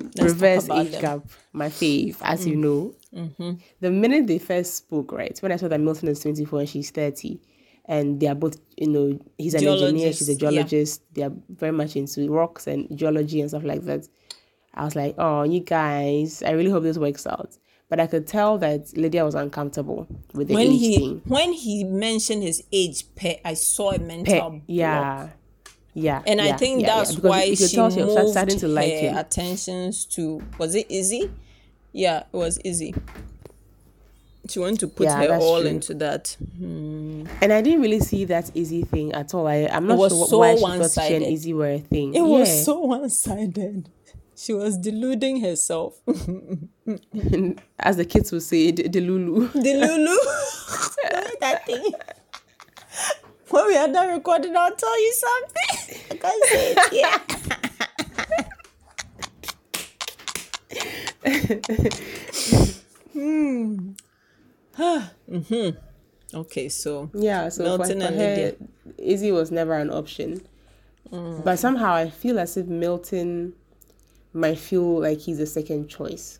Let's 0.01 0.33
Reverse 0.33 0.69
age 0.69 0.91
them. 0.91 1.01
gap, 1.01 1.21
my 1.51 1.67
fave, 1.67 2.17
as 2.21 2.47
you 2.47 2.55
mm. 2.55 2.59
know. 2.59 2.95
Mm-hmm. 3.13 3.51
The 3.81 3.91
minute 3.91 4.27
they 4.27 4.39
first 4.39 4.75
spoke, 4.75 5.11
right, 5.11 5.37
when 5.39 5.51
I 5.51 5.57
saw 5.57 5.67
that 5.67 5.79
Milton 5.79 6.07
is 6.07 6.21
24 6.21 6.61
and 6.61 6.69
she's 6.69 6.89
30, 6.91 7.39
and 7.85 8.19
they 8.19 8.27
are 8.27 8.35
both, 8.35 8.59
you 8.77 8.87
know, 8.87 9.19
he's 9.37 9.55
an 9.55 9.67
engineer, 9.67 10.13
she's 10.13 10.29
a 10.29 10.35
Geologists, 10.37 11.01
yeah. 11.11 11.15
geologist, 11.15 11.15
they 11.15 11.23
are 11.23 11.33
very 11.49 11.71
much 11.71 11.95
into 11.95 12.29
rocks 12.29 12.67
and 12.67 12.87
geology 12.97 13.41
and 13.41 13.49
stuff 13.49 13.63
like 13.63 13.83
that. 13.85 14.07
I 14.73 14.85
was 14.85 14.95
like, 14.95 15.15
oh, 15.17 15.43
you 15.43 15.59
guys, 15.59 16.43
I 16.43 16.51
really 16.51 16.69
hope 16.69 16.83
this 16.83 16.97
works 16.97 17.27
out. 17.27 17.57
But 17.89 17.99
I 17.99 18.05
could 18.05 18.27
tell 18.27 18.59
that 18.59 18.95
Lydia 18.95 19.25
was 19.25 19.33
uncomfortable 19.33 20.07
with 20.33 20.47
the 20.49 20.53
when 20.53 20.67
age 20.67 20.79
he 20.79 20.95
thing. 20.97 21.21
when 21.25 21.53
he 21.53 21.83
mentioned 21.83 22.43
his 22.43 22.63
age 22.71 23.03
pet 23.15 23.41
i 23.43 23.55
saw 23.55 23.91
a 23.91 23.97
mental 23.99 24.33
Pe- 24.33 24.39
block. 24.39 24.61
yeah. 24.67 25.29
Yeah. 25.95 26.21
and 26.27 26.39
i 26.39 26.53
think 26.55 26.81
yeah, 26.81 26.87
yeah. 26.87 26.95
that's 26.97 27.15
Because 27.15 27.29
why 27.29 27.43
you 27.45 27.55
she 27.55 27.75
tell 27.75 27.89
she 27.89 28.03
was 28.03 28.31
starting 28.31 28.59
to 28.59 28.67
like 28.67 28.91
her 28.93 29.09
him. 29.09 29.17
attentions 29.17 30.05
to 30.15 30.41
was 30.59 30.75
it 30.75 30.85
izzy 30.89 31.31
yeah 31.91 32.19
it 32.19 32.37
was 32.37 32.59
izzy 32.63 32.93
she 34.47 34.59
wanted 34.59 34.79
to 34.79 34.87
put 34.87 35.05
Yeah, 35.05 35.25
her 35.25 35.35
all 35.37 35.61
true. 35.61 35.69
into 35.69 35.93
that 35.95 36.35
hmm. 36.57 37.25
And 37.41 37.51
I 37.53 37.61
didn't 37.61 37.81
really 37.81 37.99
see 37.99 38.25
that 38.25 38.49
Izzy 38.55 38.81
thing 38.83 39.11
at 39.13 39.33
all. 39.35 39.45
I, 39.47 39.67
I'm 39.71 39.85
not 39.85 39.99
sure 40.09 40.27
so 40.27 40.39
why 40.39 40.55
she 40.55 40.61
thought 40.61 40.71
she 40.73 40.79
one-sided. 40.79 41.15
and 41.23 41.25
Izzy 41.33 41.53
were 41.53 41.69
a 41.69 41.79
thing. 41.79 42.15
it 42.15 42.21
was 42.21 42.65
so 42.65 42.79
one-sided 42.79 43.89
she 44.39 44.53
was 44.53 44.77
deluding 44.77 45.41
herself 45.41 45.99
as 47.79 47.97
the 47.97 48.05
kids 48.05 48.31
would 48.31 48.41
say, 48.41 48.71
the, 48.71 48.87
the 48.87 49.01
Lulu. 49.01 49.47
the 49.53 49.73
lulu 49.73 50.17
that 51.41 51.65
thing 51.65 51.91
when 53.49 53.67
we 53.67 53.75
are 53.75 53.87
done 53.87 54.09
recording 54.09 54.55
i'll 54.55 54.75
tell 54.75 55.01
you 55.01 55.13
something 55.13 55.97
i 56.11 56.15
can't 56.15 56.43
say 56.45 56.73
it 56.77 56.89
here 56.93 57.19
hmm. 65.43 65.69
okay 66.33 66.69
so 66.69 67.09
Yeah, 67.13 67.49
so 67.49 67.63
Milton 67.63 67.99
for, 67.99 68.07
for 68.07 68.13
and 68.13 68.19
her. 68.19 68.55
Izzy 68.97 69.31
was 69.31 69.51
never 69.51 69.73
an 69.73 69.89
option. 69.91 70.41
Mm. 71.11 71.43
But 71.43 71.59
somehow 71.59 71.93
I 71.93 72.09
feel 72.09 72.39
as 72.39 72.55
if 72.55 72.67
Milton 72.67 73.53
might 74.33 74.57
feel 74.59 75.01
like 75.01 75.19
he's 75.19 75.39
a 75.39 75.45
second 75.45 75.87
choice. 75.89 76.39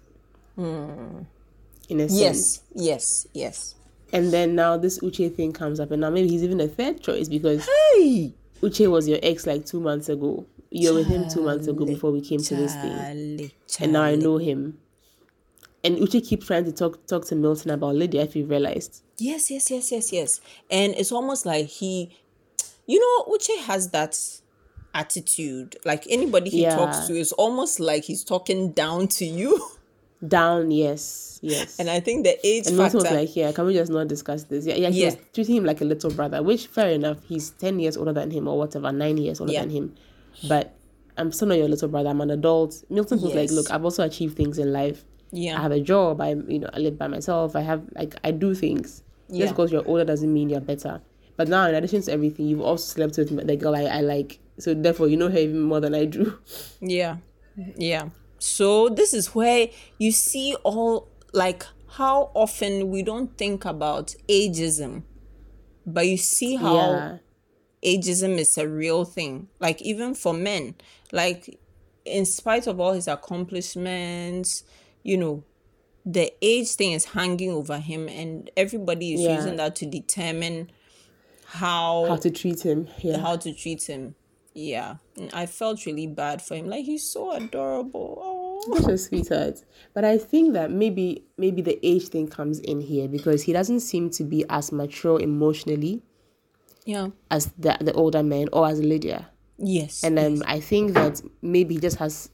In 0.58 2.00
a 2.00 2.08
sense. 2.10 2.12
Mm. 2.12 2.20
yes 2.20 2.62
yes 2.76 3.28
yes 3.34 3.76
And 4.12 4.32
then 4.34 4.56
now 4.56 4.76
this 4.78 5.00
Uche 5.00 5.34
thing 5.36 5.54
comes 5.54 5.80
up, 5.80 5.92
and 5.92 6.02
now 6.02 6.10
maybe 6.10 6.28
he's 6.28 6.44
even 6.44 6.60
a 6.60 6.68
third 6.68 7.02
choice 7.02 7.30
because 7.30 7.68
hey 7.68 8.34
Uche 8.62 8.90
was 8.92 9.08
your 9.08 9.20
ex 9.24 9.48
like 9.48 9.66
two 9.66 9.80
months 9.80 10.10
ago. 10.10 10.46
You're 10.72 10.94
with 10.94 11.08
him 11.08 11.28
two 11.30 11.42
months 11.42 11.68
ago 11.68 11.86
before 11.86 12.12
we 12.12 12.22
came 12.22 12.40
to 12.40 12.56
this 12.56 12.74
thing. 12.76 12.92
Charlie, 12.92 13.54
and 13.82 13.94
now 13.94 14.04
I 14.04 14.16
know 14.16 14.38
him. 14.38 14.78
And 15.84 15.98
Uche 15.98 16.24
keeps 16.28 16.46
trying 16.46 16.66
to 16.66 16.72
talk 16.74 17.08
talk 17.08 17.26
to 17.28 17.36
Milton 17.36 17.72
about 17.72 17.96
Lydia. 17.96 18.24
If 18.24 18.36
you 18.36 18.46
realized, 18.46 19.02
Yes, 19.18 19.50
yes, 19.50 19.72
yes, 19.72 19.92
yes, 19.92 20.12
yes. 20.14 20.42
And 20.70 20.94
it's 20.96 21.12
almost 21.12 21.46
like 21.46 21.68
he, 21.68 22.12
you 22.86 23.00
know, 23.00 23.34
Uche 23.34 23.58
has 23.62 23.90
that 23.92 24.20
attitude. 25.00 25.78
Like 25.86 26.04
anybody 26.10 26.50
he 26.50 26.62
Yeah. 26.64 26.76
talks 26.76 27.08
to, 27.08 27.14
is 27.18 27.32
almost 27.34 27.80
like 27.80 28.04
he's 28.04 28.24
talking 28.24 28.72
down 28.72 29.08
to 29.20 29.26
you. 29.26 29.52
down, 30.28 30.70
yes, 30.70 31.40
yes. 31.42 31.80
And 31.80 31.90
I 31.90 32.00
think 32.02 32.26
the 32.26 32.36
age 32.46 32.68
And 32.68 32.76
factor. 32.78 32.98
Was 32.98 33.06
like, 33.12 33.34
"Yeah, 33.36 33.52
can 33.54 33.66
we 33.66 33.74
just 33.74 33.90
not 33.92 34.08
discuss 34.10 34.44
this?" 34.44 34.66
Yeah, 34.66 34.76
yeah. 34.76 34.90
He 34.90 35.00
Yeah. 35.02 35.06
was 35.12 35.18
treating 35.34 35.56
him 35.56 35.64
like 35.66 35.80
a 35.82 35.86
little 35.86 36.12
brother, 36.12 36.44
which 36.44 36.68
fair 36.68 36.90
enough. 36.90 37.18
He's 37.26 37.52
ten 37.52 37.80
years 37.80 37.96
older 37.96 38.12
than 38.14 38.30
him, 38.30 38.48
or 38.48 38.58
whatever, 38.58 38.92
nine 38.92 39.18
years 39.18 39.40
older 39.40 39.54
Yeah. 39.54 39.62
than 39.62 39.70
him. 39.70 39.96
But 40.48 40.74
I'm 41.18 41.32
still 41.32 41.48
not 41.48 41.58
your 41.58 41.70
little 41.70 41.88
brother. 41.88 42.10
I'm 42.10 42.20
an 42.22 42.32
adult. 42.32 42.84
Milton 42.90 43.22
was 43.22 43.34
like, 43.34 43.52
"Look, 43.52 43.72
I've 43.72 43.84
also 43.86 44.04
achieved 44.04 44.36
things 44.36 44.58
in 44.58 44.74
life. 44.74 45.06
Yeah, 45.32 45.58
I 45.58 45.62
have 45.62 45.72
a 45.72 45.80
job. 45.80 46.20
I, 46.22 46.32
you 46.48 46.60
know, 46.60 46.70
I 46.74 46.80
live 46.80 46.98
by 46.98 47.08
myself. 47.08 47.56
I 47.56 47.62
have 47.62 47.84
like 47.96 48.16
I 48.24 48.32
do 48.32 48.54
things. 48.54 49.04
Yeah. 49.30 49.46
Just 49.46 49.54
because 49.54 49.72
you're 49.72 49.88
older 49.88 50.04
doesn't 50.04 50.34
mean 50.34 50.50
you're 50.50 50.60
better. 50.60 51.00
But 51.38 51.48
now, 51.48 51.66
in 51.68 51.76
addition 51.76 52.02
to 52.02 52.12
everything, 52.12 52.48
you've 52.48 52.60
also 52.62 52.84
slept 52.96 53.18
with 53.18 53.48
the 53.48 53.56
girl 53.56 53.74
I, 53.76 53.84
I 53.84 54.02
like. 54.02 54.40
So 54.60 54.74
therefore, 54.74 55.08
you 55.08 55.18
know 55.18 55.30
her 55.30 55.38
even 55.40 55.62
more 55.62 55.80
than 55.80 55.96
I 55.96 56.06
do. 56.06 56.38
yeah, 56.82 57.18
yeah. 57.78 58.10
So 58.40 58.90
this 58.90 59.14
is 59.14 59.34
where 59.36 59.68
you 59.98 60.12
see 60.12 60.56
all 60.64 61.10
like 61.34 61.66
how 61.88 62.32
often 62.34 62.90
we 62.90 63.04
don't 63.04 63.38
think 63.38 63.66
about 63.66 64.16
ageism, 64.28 65.04
but 65.86 66.08
you 66.08 66.18
see 66.18 66.56
how 66.56 66.94
yeah, 67.84 67.98
ageism 67.98 68.38
is 68.38 68.58
a 68.58 68.68
real 68.68 69.06
thing. 69.06 69.50
Like 69.60 69.82
even 69.82 70.14
for 70.14 70.34
men, 70.34 70.76
like 71.12 71.60
in 72.06 72.26
spite 72.26 72.68
of 72.68 72.80
all 72.80 72.94
his 72.94 73.08
accomplishments, 73.08 74.64
you 75.04 75.18
know, 75.18 75.44
the 76.06 76.32
age 76.42 76.70
thing 76.76 76.94
is 76.94 77.06
hanging 77.06 77.52
over 77.52 77.78
him, 77.78 78.08
and 78.08 78.50
everybody 78.56 79.14
is 79.14 79.22
Yeah. 79.22 79.36
using 79.36 79.58
that 79.58 79.76
to 79.78 79.86
determine 79.86 80.72
how 81.46 82.06
how 82.08 82.16
to 82.18 82.30
treat 82.32 82.62
him. 82.62 82.88
Yeah, 83.02 83.18
how 83.18 83.36
to 83.36 83.54
treat 83.54 83.84
him. 83.84 84.16
Yeah, 84.54 84.96
I 85.34 85.46
felt 85.46 85.86
really 85.86 86.08
bad 86.08 86.42
for 86.42 86.56
him. 86.56 86.68
Like 86.68 86.86
he's 86.86 87.04
so 87.04 87.32
adorable. 87.32 88.18
Oh. 88.22 88.76
Such 88.78 88.92
a 88.92 88.98
sweetheart. 88.98 89.64
But 89.94 90.04
I 90.04 90.18
think 90.18 90.54
that 90.54 90.70
maybe 90.72 91.24
maybe 91.38 91.62
the 91.62 91.80
age 91.82 92.10
thing 92.10 92.28
comes 92.28 92.60
in 92.60 92.82
here 92.82 93.08
because 93.08 93.44
he 93.44 93.54
doesn't 93.54 93.80
seem 93.82 94.10
to 94.12 94.24
be 94.24 94.44
as 94.50 94.72
mature 94.72 95.20
emotionally 95.22 96.02
Yeah. 96.86 97.10
as 97.32 97.48
the 97.58 97.78
the 97.80 97.94
older 97.94 98.22
men 98.24 98.50
or 98.52 98.68
as 98.68 98.80
Lydia. 98.82 99.30
Yes. 99.58 100.04
And 100.04 100.20
um, 100.20 100.44
I 100.46 100.60
think 100.60 100.94
that 100.94 101.22
maybe 101.42 101.76
he 101.76 101.80
just 101.80 101.98
has 101.98 102.30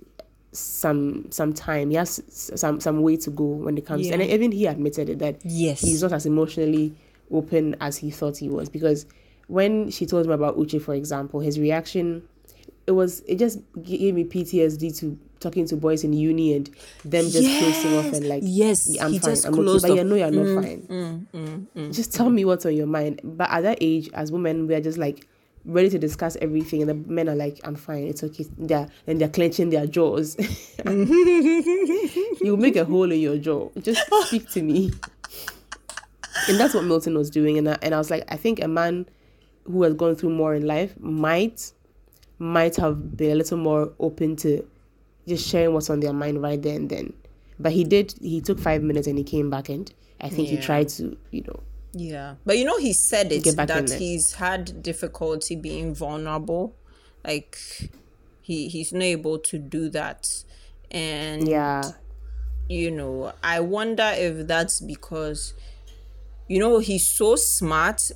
some 0.51 1.29
some 1.31 1.53
time. 1.53 1.89
He 1.91 1.95
has 1.97 2.21
some 2.29 2.79
some 2.79 3.01
way 3.01 3.17
to 3.17 3.29
go 3.29 3.43
when 3.43 3.77
it 3.77 3.85
comes. 3.85 4.07
And 4.09 4.21
even 4.21 4.51
he 4.51 4.65
admitted 4.67 5.09
it 5.09 5.19
that 5.19 5.41
Yes. 5.43 5.81
he's 5.81 6.01
not 6.01 6.13
as 6.13 6.25
emotionally 6.25 6.95
open 7.31 7.75
as 7.81 7.97
he 7.97 8.09
thought 8.11 8.37
he 8.37 8.49
was 8.49 8.69
because 8.69 9.05
when 9.47 9.89
she 9.91 10.05
told 10.05 10.25
him 10.25 10.31
about 10.31 10.57
Uche, 10.57 10.81
for 10.81 10.93
example, 10.93 11.39
his 11.39 11.59
reaction 11.59 12.23
it 12.87 12.91
was 12.91 13.21
it 13.21 13.37
just 13.37 13.59
gave 13.81 14.13
me 14.13 14.23
PTSD 14.23 14.97
to 14.99 15.17
talking 15.39 15.67
to 15.67 15.75
boys 15.75 16.03
in 16.03 16.13
uni 16.13 16.53
and 16.53 16.67
them 17.03 17.25
just 17.29 17.59
closing 17.59 17.97
off 17.97 18.13
and 18.13 18.27
like 18.27 18.41
Yes, 18.45 18.87
"Yeah, 18.89 19.05
I'm 19.05 19.11
he 19.11 19.19
fine 19.19 19.31
just 19.31 19.45
I'm 19.45 19.53
okay. 19.53 19.79
But 19.81 19.89
you. 19.89 19.95
Mm, 20.03 20.07
know 20.07 20.15
you're 20.15 20.31
not 20.31 20.63
fine. 20.63 21.91
just 21.91 22.13
tell 22.13 22.29
me 22.29 22.45
what's 22.45 22.65
on 22.65 22.75
your 22.75 22.87
mind. 22.87 23.21
But 23.23 23.49
at 23.49 23.61
that 23.61 23.77
age 23.81 24.09
as 24.13 24.31
women 24.31 24.67
we 24.67 24.75
are 24.75 24.81
just 24.81 24.97
like 24.97 25.27
ready 25.65 25.89
to 25.89 25.97
discuss 25.97 26.37
everything 26.41 26.81
and 26.81 26.89
the 26.89 26.93
men 27.11 27.27
are 27.27 27.35
like 27.35 27.59
I'm 27.63 27.75
fine 27.75 28.03
it's 28.03 28.23
okay. 28.23 28.45
They're 28.57 28.87
and 29.07 29.19
they're 29.19 29.29
clenching 29.29 29.69
their 29.69 29.87
jaws. 29.87 30.37
You 32.41 32.57
make 32.57 32.75
a 32.75 32.85
hole 32.85 33.11
in 33.11 33.19
your 33.19 33.37
jaw. 33.37 33.69
Just 33.81 34.01
speak 34.27 34.49
to 34.51 34.61
me. 34.61 34.91
And 36.47 36.59
that's 36.59 36.75
what 36.75 36.83
Milton 36.83 37.17
was 37.17 37.31
doing. 37.31 37.57
And 37.57 37.69
I, 37.69 37.77
and 37.81 37.95
I 37.95 37.97
was 37.97 38.11
like 38.11 38.25
I 38.31 38.35
think 38.35 38.61
a 38.61 38.67
man 38.67 39.07
who 39.65 39.83
has 39.83 39.93
gone 39.93 40.15
through 40.15 40.29
more 40.29 40.55
in 40.55 40.65
life 40.65 40.93
might 40.99 41.71
might 42.37 42.75
have 42.75 43.15
been 43.15 43.31
a 43.31 43.35
little 43.35 43.57
more 43.57 43.93
open 43.99 44.35
to 44.35 44.65
just 45.27 45.47
sharing 45.47 45.73
what's 45.73 45.89
on 45.89 45.99
their 45.99 46.13
mind 46.13 46.41
right 46.41 46.61
there 46.61 46.75
and 46.75 46.89
then. 46.89 47.13
But 47.59 47.71
he 47.71 47.83
did 47.83 48.13
he 48.21 48.41
took 48.41 48.59
five 48.59 48.83
minutes 48.83 49.07
and 49.07 49.17
he 49.17 49.23
came 49.23 49.49
back 49.49 49.69
and 49.69 49.91
I 50.21 50.29
think 50.29 50.47
he 50.49 50.57
tried 50.57 50.89
to 50.89 51.17
you 51.31 51.41
know 51.41 51.59
Yeah, 51.93 52.35
but 52.45 52.57
you 52.57 52.65
know, 52.65 52.77
he 52.77 52.91
said 52.91 53.31
it 53.31 53.43
that 53.55 53.95
he's 53.97 54.33
had 54.33 54.83
difficulty 54.83 55.55
being 55.55 55.95
vulnerable. 55.95 56.75
Like 57.23 57.57
he 58.41 58.67
he's 58.67 58.91
not 58.91 59.03
able 59.03 59.39
to 59.39 59.57
do 59.57 59.89
that, 59.89 60.43
and 60.91 61.47
yeah. 61.47 61.83
you 62.67 62.91
know, 62.91 63.31
I 63.41 63.61
wonder 63.61 64.11
if 64.13 64.45
that's 64.45 64.81
because 64.81 65.53
you 66.49 66.59
know 66.59 66.79
he's 66.79 67.07
so 67.07 67.37
smart. 67.37 68.11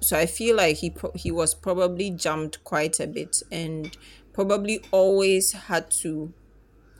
So 0.00 0.16
I 0.18 0.26
feel 0.26 0.56
like 0.56 0.76
he 0.76 0.90
pro- 0.90 1.12
he 1.14 1.30
was 1.30 1.54
probably 1.54 2.10
jumped 2.10 2.62
quite 2.64 2.98
a 3.00 3.06
bit 3.06 3.42
and 3.52 3.96
probably 4.32 4.80
always 4.92 5.52
had 5.52 5.90
to 6.02 6.32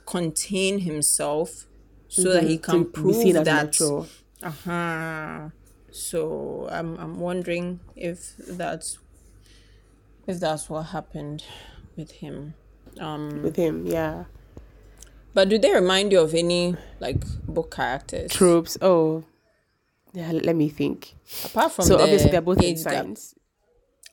contain 0.05 0.79
himself 0.79 1.65
so 2.07 2.31
that 2.33 2.43
he 2.43 2.57
can 2.57 2.85
Mm-hmm. 2.85 2.91
to 2.91 3.01
prove 3.01 3.45
that 3.45 3.81
uh-huh. 4.43 5.49
So 5.91 6.67
I'm 6.71 6.97
I'm 6.97 7.19
wondering 7.19 7.79
if 7.95 8.35
that's 8.37 8.97
if 10.27 10.39
that's 10.39 10.69
what 10.69 10.83
happened 10.87 11.43
with 11.95 12.11
him. 12.11 12.53
Um 12.99 13.41
with 13.41 13.55
him 13.55 13.85
yeah 13.87 14.25
but 15.33 15.47
do 15.47 15.57
they 15.57 15.73
remind 15.73 16.11
you 16.11 16.19
of 16.19 16.33
any 16.33 16.75
like 16.99 17.23
book 17.47 17.71
characters? 17.73 18.31
tropes 18.31 18.77
oh 18.81 19.23
yeah 20.13 20.31
let 20.31 20.55
me 20.55 20.69
think 20.69 21.13
Apart 21.45 21.71
from 21.71 21.85
so 21.85 21.97
the 21.97 22.03
obviously 22.03 22.31
they're 22.31 22.41
both 22.41 22.61
in 22.61 22.75
gap. 22.75 22.83
science 22.83 23.35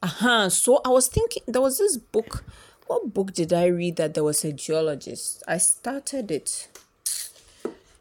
Uh-huh. 0.02 0.48
So 0.48 0.80
I 0.84 0.90
was 0.90 1.08
thinking 1.08 1.42
there 1.48 1.60
was 1.60 1.78
this 1.78 1.96
book. 1.96 2.44
What 2.86 3.12
book 3.12 3.32
did 3.32 3.52
I 3.52 3.66
read 3.66 3.96
that 3.96 4.14
there 4.14 4.22
was 4.22 4.44
a 4.44 4.52
geologist? 4.52 5.42
I 5.48 5.58
started 5.58 6.30
it. 6.30 6.68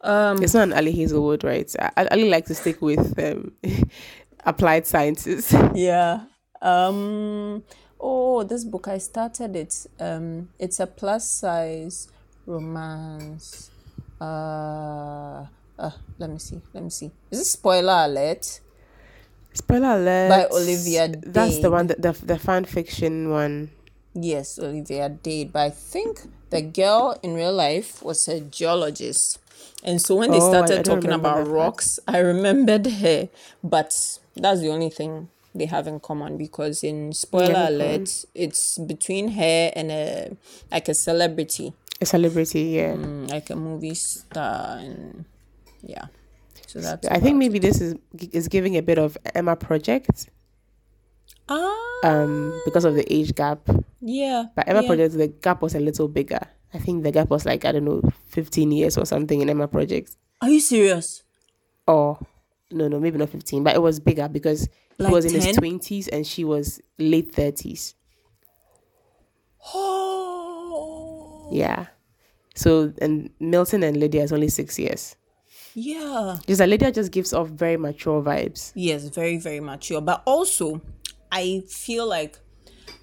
Um, 0.01 0.41
it's 0.43 0.53
not 0.53 0.67
an 0.69 0.73
Ali 0.73 0.91
Hazelwood 0.91 1.43
right 1.43 1.75
I, 1.79 1.91
I 1.97 2.15
really 2.15 2.29
like 2.29 2.45
to 2.45 2.53
stick 2.55 2.81
with 2.83 3.17
um, 3.17 3.51
applied 4.45 4.85
sciences 4.85 5.51
Yeah. 5.73 6.25
Um 6.61 7.63
oh 7.99 8.43
this 8.43 8.63
book 8.63 8.87
I 8.87 8.99
started 8.99 9.55
it. 9.55 9.87
Um 9.99 10.49
it's 10.59 10.79
a 10.79 10.85
plus 10.85 11.29
size 11.29 12.09
romance. 12.45 13.71
Uh 14.21 15.45
uh 15.79 15.91
let 16.17 16.29
me 16.29 16.39
see. 16.39 16.61
Let 16.73 16.83
me 16.83 16.89
see. 16.89 17.11
Is 17.31 17.39
this 17.39 17.51
spoiler 17.51 18.05
alert? 18.05 18.59
spoiler 19.53 19.95
alert 19.99 20.29
By 20.29 20.55
Olivia 20.55 21.07
that's 21.07 21.59
the 21.59 21.71
one 21.71 21.87
that 21.87 22.01
the, 22.01 22.11
the 22.25 22.37
fan 22.37 22.65
fiction 22.65 23.29
one 23.29 23.71
Yes, 24.13 24.57
Olivia 24.57 25.09
did. 25.09 25.53
But 25.53 25.59
I 25.59 25.69
think 25.69 26.21
the 26.49 26.61
girl 26.61 27.19
in 27.21 27.35
real 27.35 27.53
life 27.53 28.01
was 28.01 28.27
a 28.27 28.39
geologist. 28.41 29.37
And 29.83 30.01
so 30.01 30.15
when 30.15 30.31
they 30.31 30.39
Oh, 30.39 30.45
I- 30.53 30.53
I 30.53 30.65
started 30.65 30.85
talking 30.85 31.11
about 31.11 31.35
that 31.37 31.43
part. 31.45 31.53
rocks, 31.53 31.99
I 32.07 32.17
remembered 32.19 32.87
her. 32.87 33.29
But 33.63 33.93
that's 34.35 34.61
the 34.61 34.69
only 34.69 34.89
thing 34.89 35.29
they 35.53 35.65
have 35.65 35.85
in 35.87 35.99
common 35.99 36.37
because 36.37 36.83
in 36.83 37.13
spoiler 37.13 37.53
Yeah, 37.53 37.69
alert, 37.69 38.25
it's 38.33 38.77
between 38.79 39.29
her 39.29 39.71
and 39.75 39.91
a 39.91 40.35
like 40.71 40.87
a 40.89 40.93
celebrity, 40.95 41.73
a 42.01 42.05
celebrity 42.05 42.61
yeah 42.61 42.93
mm, 42.95 43.29
like 43.29 43.49
a 43.51 43.55
movie 43.55 43.93
star, 43.95 44.77
and 44.77 45.25
yeah. 45.87 46.05
So 46.67 46.79
that's 46.81 47.07
I 47.07 47.19
think 47.19 47.37
maybe 47.37 47.59
this 47.59 47.79
is 47.79 47.95
is 48.19 48.47
giving 48.47 48.75
a 48.75 48.81
bit 48.81 48.97
of 48.99 49.17
Emma 49.33 49.55
Project 49.55 50.29
ah 51.47 51.99
um 52.03 52.53
because 52.65 52.83
of 52.85 52.95
the 52.95 53.05
age 53.11 53.33
gap. 53.35 53.67
yeah. 54.01 54.45
But 54.55 54.67
Emma 54.67 54.81
yeah. 54.81 54.87
Project 54.87 55.17
the 55.17 55.27
gap 55.29 55.61
was 55.61 55.75
a 55.75 55.79
little 55.79 56.07
bigger. 56.07 56.41
I 56.73 56.79
think 56.79 57.03
the 57.03 57.11
gap 57.11 57.29
was 57.29 57.45
like 57.45 57.63
I 57.63 57.71
don't 57.71 57.85
know, 57.85 58.01
fifteen 58.27 58.71
years 58.71 58.97
or 58.97 59.05
something 59.05 59.39
in 59.41 59.49
Emma 59.49 59.67
Project. 59.67 60.15
Are 60.41 60.49
you 60.49 60.59
serious? 60.59 61.23
oh 61.87 62.19
no, 62.69 62.89
no, 62.89 62.99
maybe 62.99 63.17
not 63.17 63.29
fifteen, 63.29 63.63
but 63.63 63.73
it 63.73 63.81
was 63.81 63.99
bigger 64.01 64.27
because 64.27 64.67
Like 64.99 65.07
he 65.07 65.13
was 65.13 65.23
in 65.25 65.39
his 65.39 65.55
twenties 65.55 66.09
and 66.09 66.27
she 66.27 66.43
was 66.43 66.81
late 66.99 67.31
thirties. 67.33 67.95
Oh 69.73 71.49
Yeah. 71.51 71.87
So 72.55 72.91
and 73.01 73.29
Milton 73.39 73.83
and 73.83 73.97
Lydia 73.97 74.23
is 74.23 74.33
only 74.33 74.49
six 74.49 74.77
years. 74.77 75.15
Yeah. 75.77 76.37
Just 76.47 76.57
that 76.57 76.67
Lydia 76.69 76.91
just 76.91 77.11
gives 77.11 77.33
off 77.33 77.49
very 77.49 77.77
mature 77.77 78.21
vibes. 78.21 78.71
Yes, 78.73 79.03
very, 79.09 79.37
very 79.37 79.59
mature. 79.59 80.01
But 80.01 80.23
also, 80.25 80.81
I 81.31 81.63
feel 81.69 82.07
like 82.07 82.39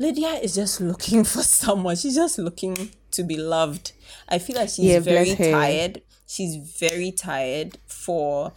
Lydia 0.01 0.31
is 0.43 0.57
just 0.57 0.81
looking 0.81 1.23
for 1.33 1.43
someone. 1.43 1.95
She's 1.95 2.17
just 2.17 2.37
looking 2.39 2.91
to 3.13 3.23
be 3.23 3.37
loved. 3.37 3.93
I 4.29 4.39
feel 4.41 4.57
like 4.57 4.71
she's 4.71 4.87
Yeah, 4.87 4.99
very 4.99 5.37
tired. 5.37 6.03
She's 6.27 6.57
very 6.57 7.13
tired 7.13 7.79
for 7.87 8.53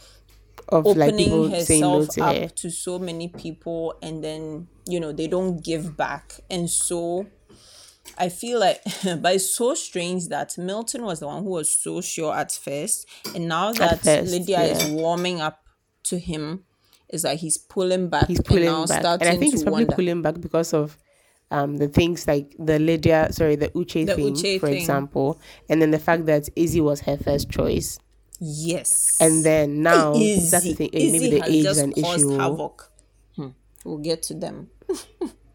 Of 0.70 0.86
like 0.86 1.10
opening 1.14 1.30
no 1.30 1.50
herself 1.50 2.10
to 2.16 2.24
up 2.24 2.36
her. 2.36 2.48
to 2.48 2.72
so 2.72 2.98
many 2.98 3.28
people 3.28 3.94
and 4.02 4.24
then, 4.24 4.68
you 4.88 5.00
know, 5.00 5.12
they 5.12 5.28
don't 5.28 5.64
give 5.64 5.96
back. 5.96 6.40
And 6.50 6.68
so 6.68 7.28
I 8.18 8.30
feel 8.30 8.60
like, 8.60 8.82
but 9.04 9.36
it's 9.36 9.56
so 9.56 9.74
strange 9.74 10.28
that 10.30 10.58
Milton 10.58 11.04
was 11.04 11.20
the 11.20 11.28
one 11.28 11.44
who 11.44 11.50
was 11.50 11.72
so 11.72 12.02
sure 12.02 12.36
at 12.36 12.52
first. 12.52 13.08
And 13.36 13.48
now 13.48 13.74
that 13.74 14.02
first, 14.02 14.32
Lydia 14.32 14.62
is 14.62 14.86
warming 14.92 15.42
up 15.42 15.64
to 16.06 16.18
him, 16.20 16.64
it's 17.10 17.24
like 17.24 17.40
he's 17.40 17.58
pulling 17.58 18.10
back 18.10 18.28
He's 18.28 18.42
pulling 18.42 18.68
and 18.68 18.74
now 18.74 18.86
back. 18.86 19.22
And 19.22 19.30
I 19.30 19.38
think 19.38 19.54
he's 19.54 19.64
probably 19.64 19.86
wonder. 19.86 19.96
pulling 19.96 20.22
back 20.22 20.40
because 20.42 20.74
of 20.74 20.98
um 21.50 21.78
the 21.78 21.88
things 21.88 22.28
like 22.28 22.54
the 22.60 22.78
Lydia 22.80 23.30
sorry, 23.32 23.56
the 23.56 23.70
Uche 23.70 24.06
The 24.06 24.16
thing, 24.16 24.34
Uche 24.34 24.60
for 24.60 24.68
thing. 24.68 24.78
example. 24.78 25.40
And 25.70 25.82
then 25.82 25.92
the 25.92 26.00
fact 26.00 26.26
that 26.26 26.50
Izzy 26.56 26.82
was 26.82 27.02
her 27.02 27.18
first 27.18 27.50
choice. 27.50 27.98
Yes. 28.40 29.18
And 29.22 29.44
then 29.46 29.82
now 29.82 30.14
Izzy, 30.16 30.50
that's 30.50 30.64
the 30.66 30.74
thing. 30.74 30.90
Izzy 30.94 31.12
Maybe 31.20 31.40
the 31.40 31.46
age 31.50 31.66
is 31.66 31.78
an 31.78 31.94
issue. 31.94 32.38
havoc. 32.38 32.92
Hmm. 33.36 33.48
We'll 33.86 33.98
get 34.00 34.22
to 34.24 34.34
them. 34.34 34.70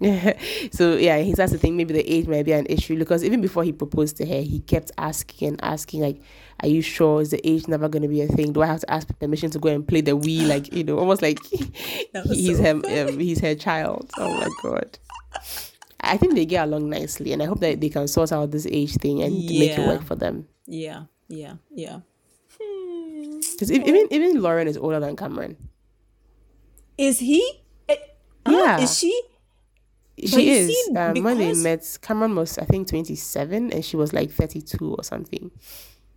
so 0.72 0.96
yeah, 0.96 1.18
he 1.18 1.32
starts 1.32 1.52
to 1.52 1.58
think 1.58 1.76
Maybe 1.76 1.94
the 1.94 2.12
age 2.12 2.26
might 2.26 2.44
be 2.44 2.52
an 2.52 2.66
issue 2.66 2.98
because 2.98 3.24
even 3.24 3.40
before 3.40 3.64
he 3.64 3.72
proposed 3.72 4.16
to 4.18 4.26
her, 4.26 4.40
he 4.40 4.60
kept 4.60 4.90
asking 4.98 5.48
and 5.48 5.64
asking, 5.64 6.02
like, 6.02 6.20
"Are 6.60 6.68
you 6.68 6.82
sure? 6.82 7.20
Is 7.20 7.30
the 7.30 7.48
age 7.48 7.68
never 7.68 7.88
going 7.88 8.02
to 8.02 8.08
be 8.08 8.20
a 8.20 8.26
thing? 8.26 8.52
Do 8.52 8.62
I 8.62 8.66
have 8.66 8.80
to 8.80 8.90
ask 8.90 9.06
permission 9.18 9.50
to 9.50 9.58
go 9.58 9.68
and 9.68 9.86
play 9.86 10.00
the 10.00 10.12
Wii? 10.12 10.48
Like, 10.48 10.72
you 10.72 10.84
know, 10.84 10.98
almost 10.98 11.22
like 11.22 11.38
he's 11.46 12.56
so 12.58 12.62
her, 12.62 13.08
um, 13.08 13.18
he's 13.18 13.40
her 13.40 13.54
child. 13.54 14.10
Oh 14.18 14.34
my 14.38 14.48
god." 14.62 14.98
I 16.00 16.16
think 16.16 16.34
they 16.34 16.46
get 16.46 16.66
along 16.66 16.88
nicely, 16.90 17.32
and 17.32 17.42
I 17.42 17.46
hope 17.46 17.60
that 17.60 17.80
they 17.80 17.88
can 17.88 18.08
sort 18.08 18.32
out 18.32 18.50
this 18.50 18.66
age 18.66 18.94
thing 18.94 19.22
and 19.22 19.34
make 19.34 19.72
it 19.72 19.86
work 19.86 20.02
for 20.02 20.14
them. 20.14 20.46
Yeah, 20.66 21.04
yeah, 21.28 21.54
yeah. 21.70 22.00
Hmm. 22.60 23.40
Because 23.52 23.72
even 23.72 24.06
even 24.10 24.40
Lauren 24.40 24.68
is 24.68 24.76
older 24.76 25.00
than 25.00 25.16
Cameron. 25.16 25.56
Is 26.96 27.18
he? 27.18 27.62
Eh. 27.88 27.96
Yeah. 28.46 28.80
Is 28.80 28.96
she? 28.98 29.12
She 30.26 30.46
you 30.50 30.52
is. 30.68 30.90
um, 30.96 31.22
when 31.22 31.38
they 31.38 31.52
met, 31.54 31.98
Cameron 32.02 32.34
was 32.36 32.58
I 32.58 32.64
think 32.64 32.88
twenty 32.88 33.14
seven, 33.16 33.72
and 33.72 33.84
she 33.84 33.96
was 33.96 34.12
like 34.12 34.30
thirty 34.30 34.60
two 34.60 34.94
or 34.96 35.04
something. 35.04 35.50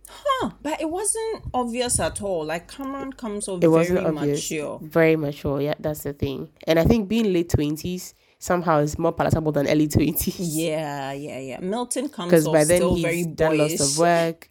Huh. 0.08 0.50
But 0.62 0.80
it 0.80 0.90
wasn't 0.90 1.44
obvious 1.54 1.98
at 1.98 2.20
all. 2.22 2.44
Like 2.44 2.68
Cameron 2.70 3.12
comes 3.14 3.48
off 3.48 3.62
It 3.62 3.68
wasn't 3.68 4.00
very 4.00 4.16
obvious. 4.16 4.50
mature. 4.50 4.78
Very 4.82 5.16
mature. 5.16 5.60
Yeah, 5.60 5.74
that's 5.78 6.02
the 6.02 6.12
thing. 6.12 6.48
And 6.66 6.78
I 6.78 6.84
think 6.84 7.08
being 7.08 7.32
late 7.32 7.48
twenties 7.48 8.14
somehow 8.38 8.78
is 8.80 8.98
more 8.98 9.12
palatable 9.12 9.52
than 9.52 9.68
early 9.68 9.88
twenties. 9.88 10.38
Yeah, 10.56 11.12
yeah, 11.12 11.38
yeah. 11.38 11.60
Milton 11.60 12.08
comes 12.08 12.30
because 12.30 12.46
by 12.46 12.64
then 12.64 12.78
still 12.78 12.94
he's 12.96 13.26
done 13.26 13.56
lots 13.56 13.80
of 13.80 13.98
work. 13.98 14.50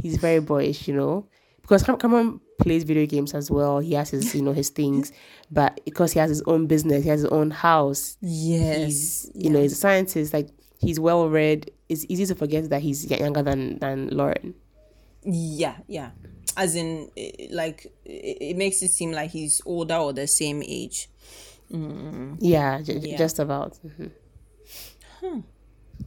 He's 0.00 0.16
very 0.16 0.40
boyish, 0.40 0.86
you 0.88 0.94
know. 0.94 1.26
Because 1.62 1.82
Cam- 1.82 1.98
Cameron 1.98 2.40
plays 2.60 2.84
video 2.84 3.06
games 3.06 3.34
as 3.34 3.50
well. 3.50 3.78
He 3.80 3.94
has 3.94 4.10
his, 4.10 4.34
you 4.34 4.42
know, 4.42 4.52
his 4.52 4.68
things, 4.70 5.12
but 5.50 5.80
because 5.84 6.12
he 6.12 6.18
has 6.20 6.28
his 6.30 6.42
own 6.42 6.66
business, 6.66 7.02
he 7.02 7.08
has 7.10 7.20
his 7.22 7.30
own 7.30 7.50
house. 7.50 8.16
Yes, 8.20 8.84
He's, 8.86 9.30
you 9.34 9.50
know, 9.50 9.60
he's 9.60 9.72
a 9.72 9.76
scientist. 9.76 10.32
Like 10.32 10.48
he's 10.78 10.98
well 11.00 11.28
read. 11.28 11.70
It's 11.88 12.06
easy 12.08 12.26
to 12.26 12.34
forget 12.34 12.70
that 12.70 12.82
he's 12.82 13.10
younger 13.10 13.42
than 13.42 13.78
than 13.80 14.08
Lauren. 14.10 14.54
yeah, 15.24 15.76
yeah. 15.88 16.10
As 16.56 16.74
in, 16.74 17.08
like, 17.52 17.86
it, 18.04 18.56
makes 18.56 18.82
it 18.82 18.90
seem 18.90 19.12
like 19.12 19.30
he's 19.30 19.62
older 19.64 19.94
or 19.94 20.12
the 20.12 20.26
same 20.26 20.62
age. 20.64 21.08
Yeah, 21.70 22.82
j- 22.82 22.98
Yeah. 22.98 23.16
just 23.16 23.38
about. 23.38 23.78
Mhm. 25.22 25.44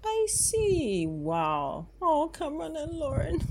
I 0.04 0.26
see. 0.30 1.06
Wow. 1.08 1.88
Oh, 2.02 2.30
Cameron 2.34 2.76
and 2.76 2.92
Lauren. 2.94 3.42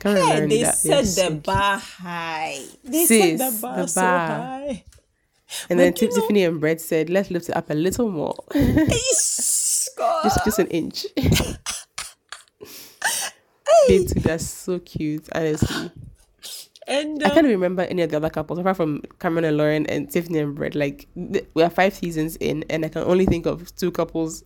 Can't 0.00 0.18
Hey, 0.18 0.46
they 0.46 0.64
set 0.64 0.90
Yes. 1.04 1.14
the 1.16 1.30
bar 1.36 1.78
high. 1.78 2.60
They 2.84 3.06
Sis, 3.06 3.38
set 3.40 3.52
the 3.52 3.58
bar, 3.60 3.76
the 3.76 3.86
so 3.88 4.00
high. 4.00 4.84
And 5.70 5.78
then 5.78 5.92
Tiffany 5.92 6.44
and 6.44 6.60
Brett 6.60 6.80
said, 6.80 7.08
"Let's 7.08 7.30
lift 7.30 7.48
it 7.48 7.56
up 7.56 7.70
a 7.70 7.74
little 7.74 8.10
more, 8.10 8.34
just 8.52 9.90
just 10.44 10.58
an 10.58 10.66
inch." 10.68 11.06
They 13.88 14.04
two, 14.04 14.20
that's 14.20 14.44
so 14.48 14.78
cute, 14.80 15.28
honestly. 15.32 15.90
and 16.88 17.22
I 17.22 17.28
um, 17.28 17.34
can't 17.34 17.46
remember 17.46 17.82
any 17.82 18.02
of 18.02 18.10
the 18.10 18.16
other 18.16 18.30
couples 18.30 18.58
apart 18.58 18.76
from 18.76 19.02
Cameron 19.20 19.44
and 19.44 19.56
Lauren 19.56 19.86
and 19.86 20.10
Tiffany 20.10 20.38
and 20.40 20.54
Brett. 20.56 20.74
Like 20.74 21.06
th- 21.14 21.46
we 21.54 21.62
are 21.62 21.70
five 21.70 21.94
seasons 21.94 22.36
in, 22.36 22.64
and 22.68 22.84
I 22.84 22.88
can 22.88 23.02
only 23.02 23.26
think 23.26 23.46
of 23.46 23.74
two 23.76 23.90
couples 23.92 24.42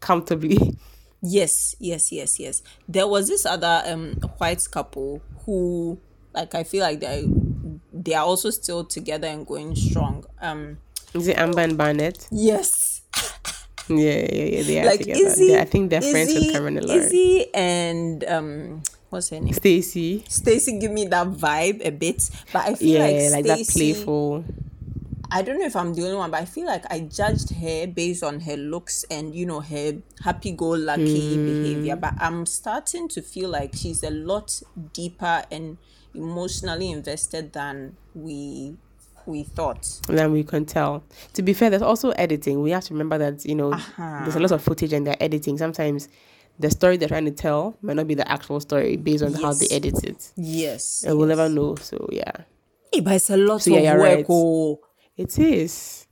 comfortably. 0.00 0.58
Yes, 1.24 1.74
yes, 1.80 2.12
yes, 2.12 2.38
yes. 2.38 2.62
There 2.86 3.08
was 3.08 3.28
this 3.28 3.46
other 3.46 3.82
um 3.86 4.12
white 4.38 4.62
couple 4.70 5.22
who 5.46 5.98
like 6.34 6.54
I 6.54 6.64
feel 6.64 6.82
like 6.82 7.00
they 7.00 7.26
they 7.92 8.12
are 8.14 8.24
also 8.26 8.50
still 8.50 8.84
together 8.84 9.26
and 9.28 9.46
going 9.46 9.74
strong. 9.74 10.24
Um 10.40 10.78
Is 11.14 11.28
it 11.28 11.38
Amber 11.38 11.60
and 11.62 11.78
Barnett? 11.78 12.28
yes. 12.30 13.00
Yeah, 13.88 14.24
yeah, 14.32 14.44
yeah. 14.44 14.62
They 14.62 14.80
are 14.80 14.86
Like 14.86 15.00
together. 15.00 15.20
Izzy, 15.28 15.48
They- 15.48 15.60
I 15.60 15.64
think 15.66 15.90
they're 15.90 16.00
friends 16.00 16.30
Izzy, 16.30 16.40
with 16.46 16.52
Cameron 16.54 16.76
and 16.78 16.86
Lauren. 16.88 17.02
Izzy 17.04 17.54
and 17.54 18.24
um 18.24 18.82
what's 19.10 19.28
her 19.28 19.40
name? 19.40 19.52
Stacy. 19.52 20.24
Stacy 20.28 20.78
give 20.78 20.90
me 20.90 21.04
that 21.06 21.26
vibe 21.28 21.84
a 21.86 21.90
bit, 21.90 22.30
but 22.52 22.64
I 22.64 22.74
feel 22.76 22.96
Yeah, 23.00 23.28
like 23.28 23.44
like, 23.44 23.44
that 23.44 23.68
playful. 23.68 24.44
I 25.34 25.42
don't 25.42 25.58
know 25.58 25.66
if 25.66 25.74
I'm 25.74 25.92
the 25.94 26.02
only 26.04 26.14
one, 26.16 26.30
but 26.30 26.40
I 26.42 26.44
feel 26.44 26.66
like 26.66 26.84
I 26.90 27.00
judged 27.00 27.50
her 27.54 27.88
based 27.88 28.22
on 28.22 28.38
her 28.40 28.56
looks 28.56 29.04
and 29.10 29.34
you 29.34 29.44
know 29.46 29.60
her 29.60 29.94
happy-go-lucky 30.22 31.36
Hmm. 31.36 31.44
behavior. 31.44 31.96
But 31.96 32.14
I'm 32.18 32.46
starting 32.46 33.08
to 33.08 33.20
feel 33.20 33.50
like 33.50 33.74
she's 33.74 34.04
a 34.04 34.10
lot 34.10 34.62
deeper 34.92 35.42
and 35.50 35.76
emotionally 36.14 36.90
invested 36.90 37.52
than 37.52 37.96
we 38.14 38.76
we 39.26 39.42
thought. 39.42 40.00
Then 40.06 40.32
we 40.32 40.44
can 40.44 40.66
tell. 40.66 41.02
To 41.32 41.42
be 41.42 41.52
fair, 41.54 41.70
there's 41.70 41.82
also 41.82 42.10
editing. 42.10 42.62
We 42.62 42.70
have 42.70 42.84
to 42.84 42.92
remember 42.94 43.18
that 43.18 43.44
you 43.44 43.54
know 43.56 43.72
Uh-huh. 43.72 44.20
there's 44.22 44.36
a 44.36 44.40
lot 44.40 44.52
of 44.52 44.62
footage 44.62 44.92
and 44.92 45.04
they're 45.06 45.16
editing. 45.20 45.58
Sometimes 45.58 46.08
the 46.60 46.70
story 46.70 46.96
they're 46.96 47.08
trying 47.08 47.24
to 47.24 47.30
tell 47.32 47.76
might 47.82 47.96
not 47.96 48.06
be 48.06 48.14
the 48.14 48.30
actual 48.30 48.60
story 48.60 48.96
based 48.96 49.24
on 49.24 49.32
how 49.32 49.52
they 49.54 49.66
edit 49.72 50.04
it, 50.04 50.30
Yes, 50.36 51.02
and 51.04 51.18
we'll 51.18 51.26
never 51.26 51.48
know. 51.48 51.74
So 51.76 52.06
yeah, 52.12 52.30
Hey, 52.92 53.00
but 53.00 53.14
it's 53.14 53.30
a 53.30 53.36
lot 53.36 53.62
So, 53.62 53.70
yeah, 53.76 53.94
of 53.94 54.00
work. 54.00 54.16
right. 54.18 54.26
Oh, 54.28 54.78
it 55.16 55.38
is. 55.38 56.06